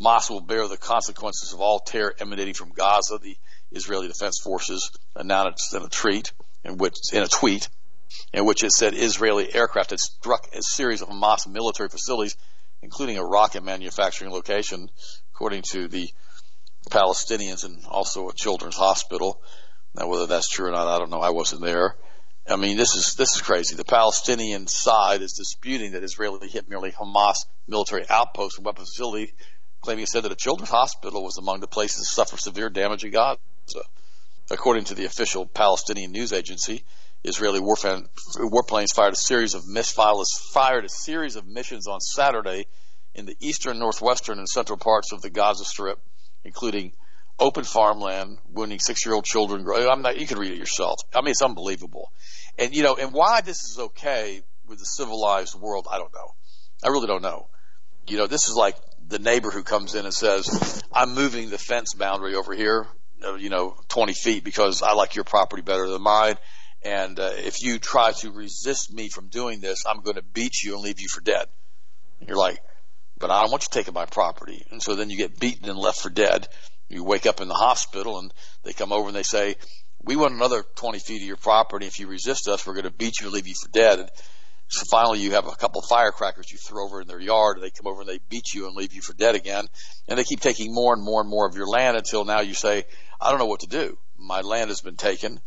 Hamas 0.00 0.28
will 0.28 0.40
bear 0.40 0.68
the 0.68 0.76
consequences 0.76 1.52
of 1.52 1.60
all 1.60 1.78
terror 1.78 2.14
emanating 2.18 2.54
from 2.54 2.72
Gaza, 2.72 3.18
the 3.18 3.36
Israeli 3.72 4.08
Defense 4.08 4.38
Forces 4.42 4.90
announced 5.16 5.72
in 5.72 5.82
a 5.82 5.88
tweet, 5.88 6.32
in 6.64 6.76
which, 6.76 6.96
in 7.12 7.22
a 7.22 7.28
tweet, 7.28 7.68
in 8.32 8.44
which 8.44 8.62
it 8.62 8.72
said 8.72 8.94
Israeli 8.94 9.54
aircraft 9.54 9.90
had 9.90 10.00
struck 10.00 10.48
a 10.52 10.62
series 10.62 11.00
of 11.00 11.08
Hamas 11.08 11.46
military 11.46 11.88
facilities, 11.88 12.36
including 12.82 13.16
a 13.16 13.24
rocket 13.24 13.64
manufacturing 13.64 14.30
location, 14.30 14.90
according 15.32 15.62
to 15.70 15.88
the 15.88 16.10
Palestinians 16.90 17.64
and 17.64 17.84
also 17.86 18.28
a 18.28 18.34
children's 18.34 18.76
hospital. 18.76 19.40
Now, 19.94 20.08
whether 20.08 20.26
that's 20.26 20.48
true 20.48 20.68
or 20.68 20.72
not, 20.72 20.88
I 20.88 20.98
don't 20.98 21.10
know. 21.10 21.20
I 21.20 21.30
wasn't 21.30 21.62
there. 21.62 21.96
I 22.46 22.56
mean, 22.56 22.76
this 22.76 22.94
is 22.94 23.14
this 23.14 23.36
is 23.36 23.40
crazy. 23.40 23.74
The 23.74 23.84
Palestinian 23.84 24.66
side 24.66 25.22
is 25.22 25.32
disputing 25.32 25.92
that 25.92 26.02
Israeli 26.02 26.48
hit 26.48 26.68
merely 26.68 26.92
Hamas 26.92 27.36
military 27.66 28.04
outposts 28.10 28.58
and 28.58 28.66
weapons 28.66 28.90
facility, 28.90 29.32
claiming 29.80 30.02
it 30.02 30.08
said 30.08 30.24
that 30.24 30.32
a 30.32 30.36
children's 30.36 30.70
hospital 30.70 31.24
was 31.24 31.38
among 31.38 31.60
the 31.60 31.66
places 31.66 32.00
that 32.00 32.04
suffered 32.04 32.40
severe 32.40 32.68
damage 32.68 33.04
in 33.04 33.12
Gaza. 33.12 33.38
According 34.50 34.84
to 34.84 34.94
the 34.94 35.06
official 35.06 35.46
Palestinian 35.46 36.12
news 36.12 36.34
agency, 36.34 36.84
Israeli 37.22 37.60
warplanes 37.60 38.94
fired 38.94 39.14
a 39.14 39.16
series 39.16 39.54
of 39.54 39.62
misfiles 39.64 40.26
fired 40.52 40.84
a 40.84 40.90
series 40.90 41.36
of 41.36 41.46
missions 41.46 41.86
on 41.86 42.00
Saturday 42.00 42.66
in 43.14 43.24
the 43.24 43.36
eastern, 43.40 43.78
northwestern, 43.78 44.38
and 44.38 44.48
central 44.48 44.76
parts 44.76 45.12
of 45.12 45.22
the 45.22 45.30
Gaza 45.30 45.64
Strip 45.64 45.98
including 46.44 46.92
open 47.38 47.64
farmland, 47.64 48.38
wounding 48.52 48.78
six-year-old 48.78 49.24
children. 49.24 49.66
I'm 49.68 50.02
not, 50.02 50.18
you 50.18 50.26
can 50.26 50.38
read 50.38 50.52
it 50.52 50.58
yourself. 50.58 50.98
I 51.14 51.20
mean, 51.20 51.30
it's 51.30 51.42
unbelievable. 51.42 52.12
And, 52.58 52.74
you 52.74 52.82
know, 52.82 52.96
and 52.96 53.12
why 53.12 53.40
this 53.40 53.64
is 53.64 53.78
okay 53.78 54.42
with 54.66 54.78
the 54.78 54.84
civilized 54.84 55.54
world, 55.58 55.86
I 55.90 55.98
don't 55.98 56.12
know. 56.14 56.34
I 56.82 56.88
really 56.88 57.06
don't 57.06 57.22
know. 57.22 57.48
You 58.06 58.18
know, 58.18 58.26
this 58.26 58.48
is 58.48 58.54
like 58.54 58.76
the 59.08 59.18
neighbor 59.18 59.50
who 59.50 59.62
comes 59.62 59.94
in 59.94 60.04
and 60.04 60.14
says, 60.14 60.82
I'm 60.92 61.14
moving 61.14 61.50
the 61.50 61.58
fence 61.58 61.94
boundary 61.94 62.34
over 62.34 62.54
here, 62.54 62.86
uh, 63.24 63.34
you 63.34 63.50
know, 63.50 63.76
20 63.88 64.12
feet 64.12 64.44
because 64.44 64.82
I 64.82 64.92
like 64.92 65.14
your 65.14 65.24
property 65.24 65.62
better 65.62 65.88
than 65.88 66.02
mine. 66.02 66.36
And 66.82 67.18
uh, 67.18 67.30
if 67.34 67.62
you 67.62 67.78
try 67.78 68.12
to 68.12 68.30
resist 68.30 68.92
me 68.92 69.08
from 69.08 69.28
doing 69.28 69.60
this, 69.60 69.84
I'm 69.86 70.02
going 70.02 70.16
to 70.16 70.22
beat 70.22 70.62
you 70.62 70.74
and 70.74 70.82
leave 70.82 71.00
you 71.00 71.08
for 71.08 71.22
dead. 71.22 71.46
And 72.20 72.28
you're 72.28 72.38
like, 72.38 72.58
but 73.18 73.30
I 73.30 73.42
don't 73.42 73.50
want 73.50 73.64
you 73.64 73.68
taking 73.70 73.94
my 73.94 74.06
property. 74.06 74.64
And 74.70 74.82
so 74.82 74.94
then 74.94 75.10
you 75.10 75.16
get 75.16 75.38
beaten 75.38 75.68
and 75.68 75.78
left 75.78 76.00
for 76.00 76.10
dead. 76.10 76.48
You 76.88 77.04
wake 77.04 77.26
up 77.26 77.40
in 77.40 77.48
the 77.48 77.54
hospital 77.54 78.18
and 78.18 78.32
they 78.62 78.72
come 78.72 78.92
over 78.92 79.08
and 79.08 79.16
they 79.16 79.22
say, 79.22 79.56
we 80.02 80.16
want 80.16 80.34
another 80.34 80.64
20 80.76 80.98
feet 80.98 81.22
of 81.22 81.26
your 81.26 81.36
property. 81.36 81.86
If 81.86 81.98
you 81.98 82.06
resist 82.06 82.48
us, 82.48 82.66
we're 82.66 82.74
going 82.74 82.84
to 82.84 82.90
beat 82.90 83.20
you 83.20 83.26
and 83.26 83.34
leave 83.34 83.46
you 83.46 83.54
for 83.54 83.70
dead. 83.70 84.00
And 84.00 84.10
so 84.68 84.84
finally 84.90 85.20
you 85.20 85.32
have 85.32 85.46
a 85.46 85.56
couple 85.56 85.80
of 85.80 85.88
firecrackers 85.88 86.50
you 86.50 86.58
throw 86.58 86.84
over 86.84 87.00
in 87.00 87.08
their 87.08 87.20
yard 87.20 87.56
and 87.56 87.64
they 87.64 87.70
come 87.70 87.86
over 87.86 88.00
and 88.00 88.08
they 88.08 88.18
beat 88.28 88.52
you 88.52 88.66
and 88.66 88.76
leave 88.76 88.92
you 88.92 89.00
for 89.00 89.14
dead 89.14 89.34
again. 89.34 89.66
And 90.08 90.18
they 90.18 90.24
keep 90.24 90.40
taking 90.40 90.74
more 90.74 90.92
and 90.92 91.02
more 91.02 91.20
and 91.20 91.30
more 91.30 91.46
of 91.48 91.56
your 91.56 91.66
land 91.66 91.96
until 91.96 92.24
now 92.24 92.40
you 92.40 92.54
say, 92.54 92.84
I 93.20 93.30
don't 93.30 93.38
know 93.38 93.46
what 93.46 93.60
to 93.60 93.66
do. 93.66 93.96
My 94.18 94.40
land 94.40 94.70
has 94.70 94.80
been 94.80 94.96
taken. 94.96 95.40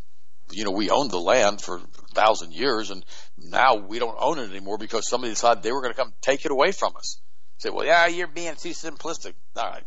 You 0.52 0.64
know, 0.64 0.72
we 0.72 0.90
owned 0.90 1.12
the 1.12 1.20
land 1.20 1.62
for 1.62 1.78
a 1.78 2.14
thousand 2.14 2.54
years 2.54 2.90
and 2.90 3.04
now 3.38 3.76
we 3.76 4.00
don't 4.00 4.18
own 4.18 4.40
it 4.40 4.50
anymore 4.50 4.78
because 4.78 5.08
somebody 5.08 5.34
decided 5.34 5.62
they 5.62 5.74
were 5.74 5.82
going 5.82 5.94
to 5.94 6.00
come 6.00 6.14
take 6.22 6.46
it 6.46 6.52
away 6.52 6.72
from 6.72 6.96
us. 6.96 7.20
Say, 7.58 7.70
well, 7.70 7.86
yeah, 7.86 8.08
you're 8.08 8.28
being 8.28 8.56
too 8.56 8.70
simplistic. 8.70 9.34
All 9.56 9.70
right. 9.70 9.84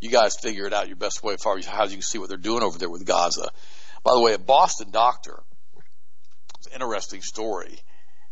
You 0.00 0.10
guys 0.10 0.36
figure 0.36 0.66
it 0.66 0.72
out 0.72 0.88
your 0.88 0.96
best 0.96 1.22
way 1.22 1.34
as 1.34 1.42
far 1.42 1.56
as 1.56 1.66
how 1.66 1.84
you 1.84 1.92
can 1.92 2.02
see 2.02 2.18
what 2.18 2.28
they're 2.28 2.36
doing 2.36 2.62
over 2.62 2.78
there 2.78 2.90
with 2.90 3.06
Gaza. 3.06 3.48
By 4.02 4.14
the 4.14 4.20
way, 4.20 4.34
a 4.34 4.38
Boston 4.38 4.90
doctor, 4.90 5.42
it's 6.58 6.66
an 6.66 6.72
interesting 6.72 7.22
story, 7.22 7.78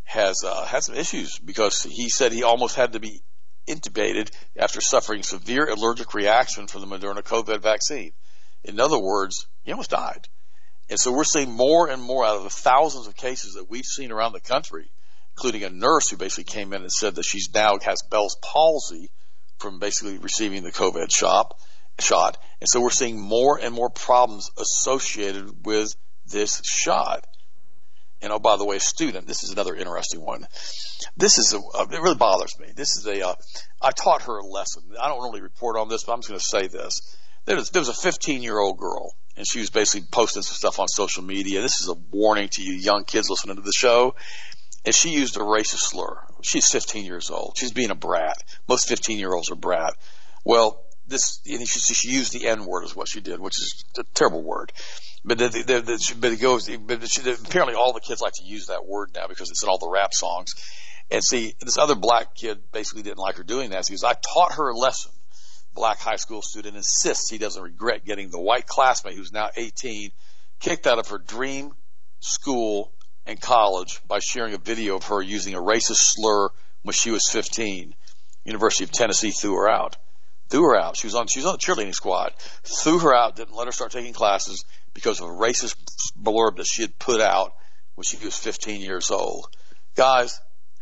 has 0.02 0.42
uh, 0.44 0.64
had 0.64 0.82
some 0.82 0.96
issues 0.96 1.38
because 1.38 1.84
he 1.84 2.08
said 2.08 2.32
he 2.32 2.42
almost 2.42 2.74
had 2.74 2.94
to 2.94 3.00
be 3.00 3.22
intubated 3.68 4.32
after 4.56 4.80
suffering 4.80 5.22
severe 5.22 5.68
allergic 5.68 6.12
reaction 6.14 6.66
from 6.66 6.80
the 6.80 6.88
Moderna 6.88 7.22
COVID 7.22 7.62
vaccine. 7.62 8.12
In 8.64 8.80
other 8.80 8.98
words, 8.98 9.46
he 9.62 9.70
almost 9.70 9.90
died. 9.90 10.26
And 10.88 10.98
so 10.98 11.12
we're 11.12 11.22
seeing 11.22 11.52
more 11.52 11.88
and 11.88 12.02
more 12.02 12.26
out 12.26 12.38
of 12.38 12.42
the 12.42 12.50
thousands 12.50 13.06
of 13.06 13.14
cases 13.14 13.54
that 13.54 13.70
we've 13.70 13.84
seen 13.84 14.10
around 14.10 14.32
the 14.32 14.40
country 14.40 14.90
including 15.40 15.64
a 15.64 15.70
nurse 15.70 16.10
who 16.10 16.18
basically 16.18 16.44
came 16.44 16.74
in 16.74 16.82
and 16.82 16.92
said 16.92 17.14
that 17.14 17.24
she's 17.24 17.48
now 17.54 17.78
has 17.82 18.02
Bell's 18.10 18.36
palsy 18.42 19.10
from 19.58 19.78
basically 19.78 20.18
receiving 20.18 20.62
the 20.62 20.70
COVID 20.70 21.10
shot. 21.10 21.58
Shot, 21.98 22.38
and 22.60 22.68
so 22.68 22.80
we're 22.80 22.90
seeing 22.90 23.20
more 23.20 23.58
and 23.58 23.74
more 23.74 23.90
problems 23.90 24.50
associated 24.58 25.66
with 25.66 25.94
this 26.26 26.62
shot. 26.64 27.26
And 28.22 28.32
oh, 28.32 28.38
by 28.38 28.56
the 28.56 28.64
way, 28.64 28.78
student, 28.78 29.26
this 29.26 29.44
is 29.44 29.50
another 29.50 29.74
interesting 29.74 30.20
one. 30.20 30.46
This 31.16 31.38
is 31.38 31.52
a, 31.52 31.58
it 31.58 32.00
really 32.00 32.16
bothers 32.16 32.58
me. 32.58 32.68
This 32.74 32.96
is 32.96 33.06
a, 33.06 33.28
uh, 33.28 33.34
I 33.82 33.90
taught 33.90 34.22
her 34.22 34.38
a 34.38 34.46
lesson. 34.46 34.82
I 34.98 35.08
don't 35.08 35.22
really 35.22 35.42
report 35.42 35.76
on 35.76 35.88
this, 35.88 36.04
but 36.04 36.12
I'm 36.12 36.20
just 36.20 36.28
going 36.28 36.40
to 36.40 36.46
say 36.46 36.66
this. 36.68 37.16
There 37.44 37.56
was, 37.56 37.70
there 37.70 37.80
was 37.80 37.88
a 37.88 37.94
15 37.94 38.42
year 38.42 38.58
old 38.58 38.78
girl, 38.78 39.14
and 39.36 39.46
she 39.46 39.58
was 39.58 39.68
basically 39.68 40.06
posting 40.10 40.42
some 40.42 40.54
stuff 40.54 40.78
on 40.78 40.88
social 40.88 41.22
media. 41.22 41.60
This 41.60 41.80
is 41.82 41.88
a 41.88 41.94
warning 41.94 42.48
to 42.52 42.62
you 42.62 42.74
young 42.74 43.04
kids 43.04 43.28
listening 43.28 43.56
to 43.56 43.62
the 43.62 43.72
show 43.72 44.14
and 44.84 44.94
she 44.94 45.10
used 45.10 45.36
a 45.36 45.40
racist 45.40 45.80
slur. 45.80 46.18
She's 46.42 46.70
15 46.70 47.04
years 47.04 47.30
old. 47.30 47.56
She's 47.58 47.72
being 47.72 47.90
a 47.90 47.94
brat. 47.94 48.36
Most 48.68 48.88
15 48.88 49.18
year 49.18 49.32
olds 49.32 49.50
are 49.50 49.56
brat. 49.56 49.94
Well, 50.44 50.82
this, 51.06 51.40
she, 51.44 51.66
she 51.66 52.08
used 52.08 52.32
the 52.32 52.46
N 52.46 52.64
word 52.64 52.84
is 52.84 52.96
what 52.96 53.08
she 53.08 53.20
did, 53.20 53.40
which 53.40 53.58
is 53.58 53.84
a 53.98 54.04
terrible 54.14 54.42
word. 54.42 54.72
But, 55.24 55.36
the, 55.36 55.48
the, 55.48 55.80
the, 55.82 56.14
but 56.18 56.32
it 56.32 56.40
goes, 56.40 56.68
but 56.68 57.06
she, 57.08 57.20
apparently 57.30 57.74
all 57.74 57.92
the 57.92 58.00
kids 58.00 58.22
like 58.22 58.32
to 58.34 58.44
use 58.44 58.66
that 58.66 58.86
word 58.86 59.10
now 59.14 59.26
because 59.26 59.50
it's 59.50 59.62
in 59.62 59.68
all 59.68 59.78
the 59.78 59.88
rap 59.88 60.14
songs. 60.14 60.54
And 61.10 61.22
see, 61.22 61.54
this 61.60 61.76
other 61.76 61.96
black 61.96 62.34
kid 62.34 62.58
basically 62.72 63.02
didn't 63.02 63.18
like 63.18 63.36
her 63.36 63.42
doing 63.42 63.70
that. 63.70 63.84
So 63.84 63.92
he 63.92 63.94
goes, 63.96 64.04
I 64.04 64.14
taught 64.14 64.54
her 64.54 64.70
a 64.70 64.76
lesson. 64.76 65.12
Black 65.74 65.98
high 65.98 66.16
school 66.16 66.42
student 66.42 66.76
insists 66.76 67.28
he 67.28 67.38
doesn't 67.38 67.62
regret 67.62 68.04
getting 68.04 68.30
the 68.30 68.40
white 68.40 68.66
classmate 68.66 69.14
who's 69.14 69.32
now 69.32 69.50
18 69.54 70.10
kicked 70.58 70.86
out 70.86 70.98
of 70.98 71.08
her 71.08 71.18
dream 71.18 71.72
school 72.20 72.92
in 73.30 73.36
college 73.38 74.00
by 74.06 74.18
sharing 74.18 74.54
a 74.54 74.58
video 74.58 74.96
of 74.96 75.04
her 75.04 75.22
using 75.22 75.54
a 75.54 75.60
racist 75.60 76.14
slur 76.14 76.48
when 76.82 76.92
she 76.92 77.10
was 77.10 77.28
15. 77.30 77.94
University 78.44 78.84
of 78.84 78.90
Tennessee 78.90 79.30
threw 79.30 79.54
her 79.54 79.68
out. 79.68 79.96
Threw 80.48 80.62
her 80.62 80.76
out. 80.76 80.96
She 80.96 81.06
was 81.06 81.14
on 81.14 81.28
she 81.28 81.38
was 81.38 81.46
on 81.46 81.52
the 81.52 81.58
cheerleading 81.58 81.94
squad. 81.94 82.32
Threw 82.64 82.98
her 82.98 83.14
out. 83.14 83.36
Didn't 83.36 83.54
let 83.54 83.66
her 83.66 83.72
start 83.72 83.92
taking 83.92 84.12
classes 84.12 84.64
because 84.94 85.20
of 85.20 85.28
a 85.28 85.32
racist 85.32 85.76
blurb 86.20 86.56
that 86.56 86.66
she 86.66 86.82
had 86.82 86.98
put 86.98 87.20
out 87.20 87.54
when 87.94 88.04
she 88.04 88.16
was 88.24 88.36
15 88.36 88.80
years 88.80 89.10
old. 89.10 89.46
Guys, 89.94 90.40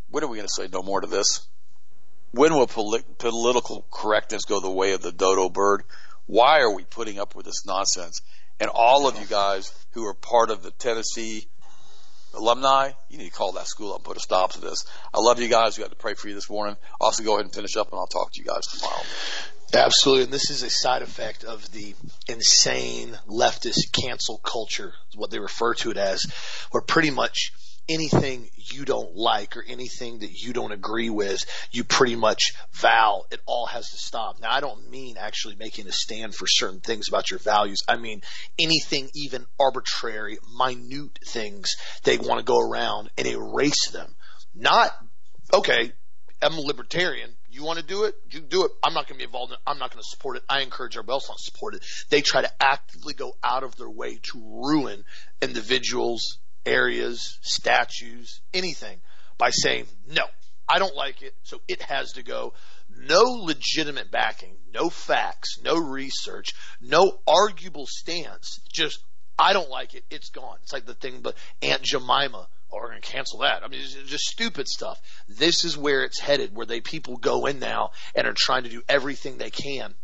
when 0.09 0.23
are 0.23 0.27
we 0.27 0.37
going 0.37 0.47
to 0.47 0.53
say 0.53 0.67
no 0.71 0.81
more 0.81 1.01
to 1.01 1.07
this? 1.07 1.47
When 2.31 2.53
will 2.53 2.67
political 2.67 3.85
correctness 3.91 4.45
go 4.45 4.59
the 4.59 4.69
way 4.69 4.93
of 4.93 5.01
the 5.01 5.11
dodo 5.11 5.49
bird? 5.49 5.83
Why 6.25 6.59
are 6.61 6.73
we 6.73 6.83
putting 6.83 7.19
up 7.19 7.35
with 7.35 7.45
this 7.45 7.65
nonsense? 7.65 8.21
And 8.59 8.69
all 8.73 9.07
of 9.07 9.19
you 9.19 9.25
guys 9.25 9.73
who 9.91 10.05
are 10.05 10.13
part 10.13 10.51
of 10.51 10.61
the 10.61 10.71
Tennessee 10.71 11.47
alumni, 12.33 12.91
you 13.09 13.17
need 13.17 13.29
to 13.29 13.37
call 13.37 13.53
that 13.53 13.67
school 13.67 13.91
up 13.91 13.97
and 13.97 14.05
put 14.05 14.17
a 14.17 14.21
stop 14.21 14.53
to 14.53 14.61
this. 14.61 14.85
I 15.13 15.19
love 15.19 15.39
you 15.39 15.47
guys. 15.47 15.77
We 15.77 15.83
got 15.83 15.91
to 15.91 15.97
pray 15.97 16.13
for 16.13 16.27
you 16.27 16.35
this 16.35 16.49
morning. 16.49 16.77
Also, 16.99 17.23
go 17.23 17.33
ahead 17.33 17.45
and 17.45 17.53
finish 17.53 17.75
up, 17.75 17.91
and 17.91 17.99
I'll 17.99 18.07
talk 18.07 18.31
to 18.33 18.39
you 18.39 18.45
guys 18.45 18.67
tomorrow. 18.67 19.01
Absolutely. 19.73 20.23
And 20.23 20.33
this 20.33 20.49
is 20.49 20.63
a 20.63 20.69
side 20.69 21.01
effect 21.01 21.43
of 21.43 21.71
the 21.71 21.93
insane 22.27 23.17
leftist 23.27 23.91
cancel 23.91 24.39
culture, 24.39 24.93
what 25.15 25.29
they 25.29 25.39
refer 25.39 25.75
to 25.75 25.91
it 25.91 25.97
as, 25.97 26.25
where 26.71 26.81
pretty 26.81 27.11
much 27.11 27.53
anything 27.89 28.49
you 28.55 28.85
don't 28.85 29.15
like 29.15 29.57
or 29.57 29.63
anything 29.67 30.19
that 30.19 30.31
you 30.31 30.53
don't 30.53 30.71
agree 30.71 31.09
with, 31.09 31.43
you 31.71 31.83
pretty 31.83 32.15
much 32.15 32.53
vow 32.71 33.23
it 33.31 33.41
all 33.45 33.65
has 33.65 33.89
to 33.89 33.97
stop. 33.97 34.39
Now, 34.39 34.51
I 34.51 34.59
don't 34.59 34.89
mean 34.89 35.17
actually 35.17 35.55
making 35.55 35.87
a 35.87 35.91
stand 35.91 36.35
for 36.35 36.45
certain 36.47 36.79
things 36.79 37.07
about 37.07 37.29
your 37.31 37.39
values. 37.39 37.79
I 37.87 37.97
mean 37.97 38.21
anything 38.59 39.09
even 39.15 39.45
arbitrary, 39.59 40.37
minute 40.57 41.19
things 41.25 41.75
they 42.03 42.17
want 42.17 42.39
to 42.39 42.45
go 42.45 42.59
around 42.59 43.09
and 43.17 43.27
erase 43.27 43.89
them. 43.91 44.15
Not, 44.53 44.91
okay, 45.53 45.91
I'm 46.41 46.53
a 46.53 46.61
libertarian. 46.61 47.31
You 47.51 47.63
want 47.63 47.79
to 47.79 47.85
do 47.85 48.03
it? 48.03 48.15
You 48.29 48.39
do 48.41 48.65
it. 48.65 48.71
I'm 48.83 48.93
not 48.93 49.07
going 49.07 49.15
to 49.15 49.17
be 49.17 49.23
involved 49.23 49.51
in 49.51 49.55
it. 49.55 49.61
I'm 49.65 49.79
not 49.79 49.91
going 49.91 50.01
to 50.01 50.07
support 50.07 50.37
it. 50.37 50.43
I 50.47 50.61
encourage 50.61 50.95
everybody 50.95 51.15
else 51.15 51.27
not 51.27 51.37
to 51.37 51.43
support 51.43 51.75
it. 51.75 51.83
They 52.09 52.21
try 52.21 52.41
to 52.41 52.51
actively 52.63 53.13
go 53.13 53.33
out 53.43 53.63
of 53.63 53.75
their 53.75 53.89
way 53.89 54.19
to 54.31 54.39
ruin 54.39 55.03
individuals, 55.41 56.37
areas, 56.65 57.37
statues, 57.41 58.41
anything 58.53 58.99
by 59.37 59.49
saying, 59.49 59.85
no, 60.07 60.23
I 60.67 60.79
don't 60.79 60.95
like 60.95 61.21
it, 61.21 61.33
so 61.43 61.61
it 61.67 61.81
has 61.83 62.13
to 62.13 62.23
go. 62.23 62.53
No 62.95 63.21
legitimate 63.21 64.11
backing, 64.11 64.55
no 64.73 64.89
facts, 64.89 65.59
no 65.63 65.77
research, 65.77 66.53
no 66.81 67.19
arguable 67.27 67.87
stance. 67.87 68.59
Just, 68.71 69.03
I 69.37 69.53
don't 69.53 69.69
like 69.69 69.95
it, 69.95 70.03
it's 70.09 70.29
gone. 70.29 70.57
It's 70.63 70.73
like 70.73 70.85
the 70.85 70.93
thing, 70.93 71.21
but 71.21 71.35
Aunt 71.61 71.81
Jemima, 71.81 72.47
or 72.69 72.79
oh, 72.79 72.83
we're 72.83 72.89
going 72.89 73.01
to 73.01 73.11
cancel 73.11 73.39
that. 73.39 73.63
I 73.63 73.67
mean, 73.67 73.81
it's 73.81 73.95
just 74.09 74.25
stupid 74.25 74.67
stuff. 74.67 74.99
This 75.27 75.65
is 75.65 75.75
where 75.75 76.03
it's 76.03 76.19
headed, 76.19 76.55
where 76.55 76.67
they 76.67 76.81
people 76.81 77.17
go 77.17 77.47
in 77.47 77.59
now 77.59 77.91
and 78.13 78.27
are 78.27 78.35
trying 78.35 78.63
to 78.63 78.69
do 78.69 78.83
everything 78.87 79.37
they 79.37 79.49
can 79.49 79.95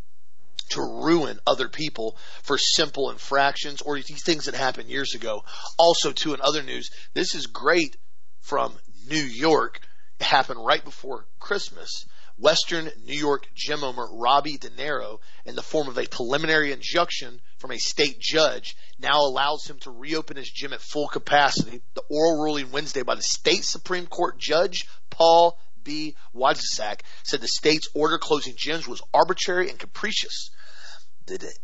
to 0.70 0.82
ruin 0.82 1.40
other 1.46 1.68
people 1.68 2.18
for 2.44 2.58
simple 2.58 3.10
infractions 3.10 3.82
or 3.82 3.96
these 3.96 4.24
things 4.24 4.46
that 4.46 4.56
happened 4.56 4.90
years 4.90 5.14
ago. 5.14 5.44
Also, 5.78 6.12
too, 6.12 6.34
in 6.34 6.42
other 6.42 6.64
news, 6.64 6.90
this 7.14 7.36
is 7.36 7.48
great 7.48 7.98
from 8.40 8.74
New 9.08 9.24
York. 9.24 9.80
It 10.20 10.26
happened 10.26 10.66
right 10.66 10.84
before 10.84 11.28
Christmas. 11.40 12.06
Western 12.38 12.92
New 13.06 13.18
York 13.18 13.48
gym 13.56 13.82
owner 13.84 14.08
Robbie 14.12 14.58
Dinero, 14.58 15.22
in 15.46 15.56
the 15.56 15.62
form 15.62 15.88
of 15.88 15.98
a 15.98 16.06
preliminary 16.06 16.74
injunction 16.74 17.40
from 17.58 17.72
a 17.72 17.78
state 17.78 18.20
judge, 18.20 18.76
now 19.00 19.22
allows 19.22 19.66
him 19.66 19.80
to 19.80 19.92
reopen 19.92 20.36
his 20.36 20.50
gym 20.50 20.74
at 20.74 20.82
full 20.82 21.08
capacity. 21.08 21.82
The 21.94 22.04
oral 22.10 22.44
ruling 22.44 22.72
Wednesday 22.72 23.04
by 23.04 23.16
the 23.16 23.22
state 23.22 23.64
Supreme 23.64 24.06
Court 24.06 24.38
Judge 24.38 24.86
Paul 25.10 25.58
B. 25.82 26.16
Wojtaszek 26.36 27.02
said 27.24 27.40
the 27.40 27.48
state's 27.48 27.88
order 27.94 28.18
closing 28.18 28.56
gyms 28.56 28.88
was 28.88 29.02
arbitrary 29.14 29.70
and 29.70 29.80
capricious. 29.80 30.50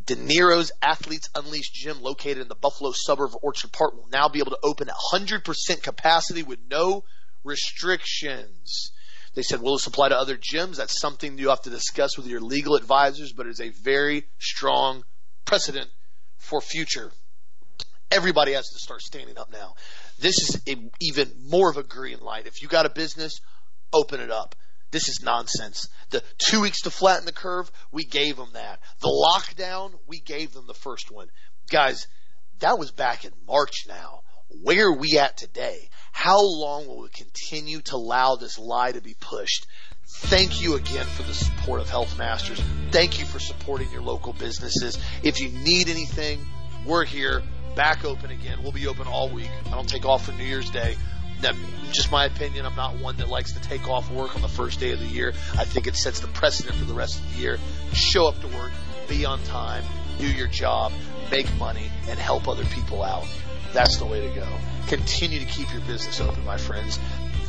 Dinero's 0.06 0.72
Athletes 0.82 1.30
Unleashed 1.36 1.74
gym 1.74 2.02
located 2.02 2.40
in 2.40 2.48
the 2.48 2.56
Buffalo 2.56 2.92
suburb 2.94 3.30
of 3.30 3.38
Orchard 3.42 3.72
Park 3.72 3.94
will 3.94 4.10
now 4.12 4.28
be 4.28 4.40
able 4.40 4.52
to 4.52 4.60
open 4.64 4.90
at 4.90 4.96
100% 4.96 5.84
capacity 5.84 6.44
with 6.44 6.60
no 6.70 7.04
restrictions. 7.44 8.92
They 9.34 9.44
said, 9.44 9.62
will 9.62 9.74
this 9.74 9.88
apply 9.88 10.10
to 10.10 10.18
other 10.18 10.36
gyms? 10.36 10.78
That's 10.78 11.00
something 11.00 11.38
you 11.38 11.50
have 11.50 11.62
to 11.62 11.70
discuss 11.70 12.18
with 12.18 12.28
your 12.28 12.42
legal 12.42 12.76
advisors, 12.76 13.34
but 13.34 13.48
it's 13.48 13.62
a 13.62 13.70
very 13.70 14.26
strong 14.40 15.04
precedent 15.46 15.90
for 16.38 16.60
future. 16.60 17.12
Everybody 18.12 18.54
has 18.54 18.68
to 18.70 18.80
start 18.80 19.02
standing 19.02 19.38
up 19.38 19.52
now. 19.52 19.76
This 20.20 20.38
is 20.38 20.62
a, 20.68 20.76
even 21.00 21.32
more 21.46 21.70
of 21.70 21.78
a 21.78 21.84
green 21.84 22.20
light. 22.20 22.46
If 22.46 22.62
you 22.62 22.68
got 22.68 22.86
a 22.86 22.90
business, 22.90 23.40
open 23.94 24.20
it 24.20 24.32
up. 24.32 24.56
This 24.92 25.08
is 25.08 25.24
nonsense. 25.24 25.88
The 26.10 26.22
two 26.38 26.62
weeks 26.62 26.82
to 26.82 26.92
flatten 26.92 27.26
the 27.26 27.32
curve, 27.32 27.72
we 27.92 28.04
gave 28.04 28.36
them 28.36 28.50
that. 28.54 28.80
The 29.00 29.08
lockdown, 29.08 29.94
we 30.08 30.20
gave 30.20 30.54
them 30.54 30.68
the 30.68 30.74
first 30.74 31.10
one. 31.10 31.28
Guys, 31.70 32.08
that 32.60 32.78
was 32.78 32.92
back 32.92 33.24
in 33.24 33.32
March 33.48 33.86
now. 33.88 34.22
Where 34.64 34.88
are 34.88 34.98
we 34.98 35.18
at 35.18 35.38
today? 35.38 35.90
How 36.12 36.42
long 36.42 36.86
will 36.86 37.04
we 37.04 37.10
continue 37.10 37.80
to 37.82 37.96
allow 37.96 38.36
this 38.36 38.60
lie 38.60 38.92
to 38.92 39.02
be 39.02 39.16
pushed? 39.18 39.66
Thank 40.14 40.62
you 40.62 40.76
again 40.76 41.06
for 41.06 41.24
the 41.24 41.34
support 41.34 41.80
of 41.80 41.90
Health 41.90 42.18
Masters. 42.18 42.62
Thank 42.92 43.18
you 43.18 43.26
for 43.26 43.40
supporting 43.40 43.90
your 43.92 44.02
local 44.02 44.34
businesses. 44.34 45.00
If 45.24 45.40
you 45.40 45.50
need 45.50 45.88
anything, 45.88 46.46
we're 46.86 47.06
here, 47.06 47.42
back 47.78 48.04
open 48.04 48.30
again. 48.30 48.62
We'll 48.62 48.74
be 48.74 48.88
open 48.88 49.08
all 49.08 49.30
week. 49.30 49.50
I 49.68 49.70
don't 49.70 49.88
take 49.88 50.06
off 50.06 50.26
for 50.26 50.34
New 50.34 50.44
Year's 50.44 50.70
Day 50.70 50.98
that 51.42 51.56
just 51.92 52.12
my 52.12 52.26
opinion. 52.26 52.66
I'm 52.66 52.76
not 52.76 52.98
one 52.98 53.18
that 53.18 53.30
likes 53.30 53.54
to 53.54 53.62
take 53.62 53.88
off 53.88 54.10
work 54.12 54.36
on 54.36 54.42
the 54.42 54.48
first 54.48 54.80
day 54.80 54.92
of 54.92 55.00
the 55.00 55.08
year. 55.08 55.34
I 55.58 55.66
think 55.66 55.88
it 55.88 55.96
sets 55.96 56.20
the 56.20 56.28
precedent 56.28 56.76
for 56.76 56.86
the 56.86 56.94
rest 56.94 57.20
of 57.20 57.34
the 57.34 57.42
year. 57.42 57.60
Show 57.94 58.28
up 58.28 58.40
to 58.42 58.48
work, 58.48 58.72
be 59.08 59.26
on 59.26 59.42
time, 59.44 59.84
do 60.20 60.32
your 60.32 60.48
job, 60.48 60.92
make 61.30 61.54
money, 61.58 61.92
and 62.08 62.20
help 62.20 62.48
other 62.48 62.66
people 62.66 63.04
out. 63.04 63.26
That's 63.74 63.98
the 63.98 64.06
way 64.06 64.28
to 64.28 64.36
go. 64.36 64.48
Continue 64.88 65.40
to 65.40 65.46
keep 65.46 65.72
your 65.72 65.82
business 65.82 66.20
open, 66.20 66.46
my 66.46 66.58
friends. 66.58 67.00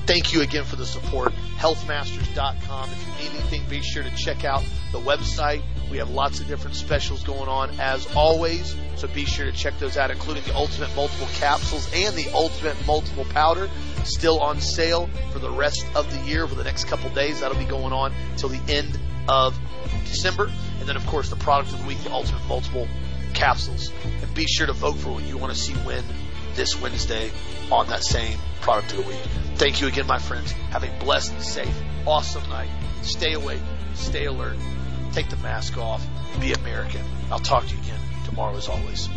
Thank 0.07 0.33
you 0.33 0.41
again 0.41 0.65
for 0.65 0.75
the 0.75 0.85
support. 0.85 1.33
Healthmasters.com. 1.59 2.91
If 2.91 3.07
you 3.07 3.25
need 3.25 3.39
anything, 3.39 3.63
be 3.69 3.83
sure 3.83 4.03
to 4.03 4.11
check 4.17 4.45
out 4.45 4.65
the 4.91 4.99
website. 4.99 5.63
We 5.93 5.99
have 5.99 6.11
lots 6.11 6.41
of 6.41 6.49
different 6.49 6.75
specials 6.75 7.23
going 7.23 7.49
on 7.49 7.79
as 7.79 8.09
always. 8.17 8.75
So 8.97 9.07
be 9.07 9.25
sure 9.25 9.47
to 9.47 9.53
check 9.53 9.79
those 9.79 9.97
out, 9.97 10.11
including 10.11 10.43
the 10.43 10.57
Ultimate 10.57 10.95
Multiple 10.97 11.29
Capsules 11.35 11.89
and 11.95 12.17
the 12.17 12.29
Ultimate 12.33 12.85
Multiple 12.85 13.25
Powder. 13.27 13.71
Still 14.03 14.41
on 14.41 14.61
sale 14.61 15.09
for 15.31 15.39
the 15.39 15.51
rest 15.51 15.87
of 15.95 16.13
the 16.13 16.29
year 16.29 16.49
for 16.49 16.57
the 16.57 16.65
next 16.65 16.89
couple 16.89 17.09
days. 17.11 17.41
That'll 17.41 17.57
be 17.57 17.65
going 17.65 17.93
on 17.93 18.13
until 18.33 18.49
the 18.49 18.61
end 18.69 18.99
of 19.29 19.57
December. 20.07 20.51
And 20.81 20.89
then, 20.89 20.97
of 20.97 21.07
course, 21.07 21.31
the 21.31 21.37
product 21.37 21.73
of 21.73 21.81
the 21.81 21.87
week, 21.87 21.99
the 22.03 22.11
Ultimate 22.11 22.45
Multiple 22.49 22.89
Capsules. 23.35 23.93
And 24.21 24.35
be 24.35 24.47
sure 24.47 24.67
to 24.67 24.73
vote 24.73 24.97
for 24.97 25.11
what 25.11 25.23
you 25.23 25.39
want 25.39 25.53
to 25.53 25.59
see 25.59 25.75
win 25.87 26.03
this 26.55 26.81
Wednesday 26.81 27.31
on 27.71 27.87
that 27.89 28.03
same 28.03 28.39
product 28.61 28.93
of 28.93 28.99
the 28.99 29.09
week. 29.09 29.21
Thank 29.57 29.81
you 29.81 29.89
again, 29.89 30.07
my 30.07 30.19
friends. 30.19 30.53
Have 30.71 30.85
a 30.85 31.05
blessed, 31.05 31.41
safe, 31.41 31.75
awesome 32.07 32.49
night. 32.49 32.71
Stay 33.03 33.35
awake, 33.35 33.61
stay 33.95 34.27
alert, 34.27 34.57
take 35.13 35.29
the 35.29 35.37
mask 35.39 35.77
off, 35.79 36.07
be 36.41 36.53
American. 36.53 37.03
I'll 37.31 37.39
talk 37.39 37.67
to 37.67 37.75
you 37.75 37.81
again 37.83 38.01
tomorrow 38.25 38.57
as 38.57 38.69
always. 38.69 39.09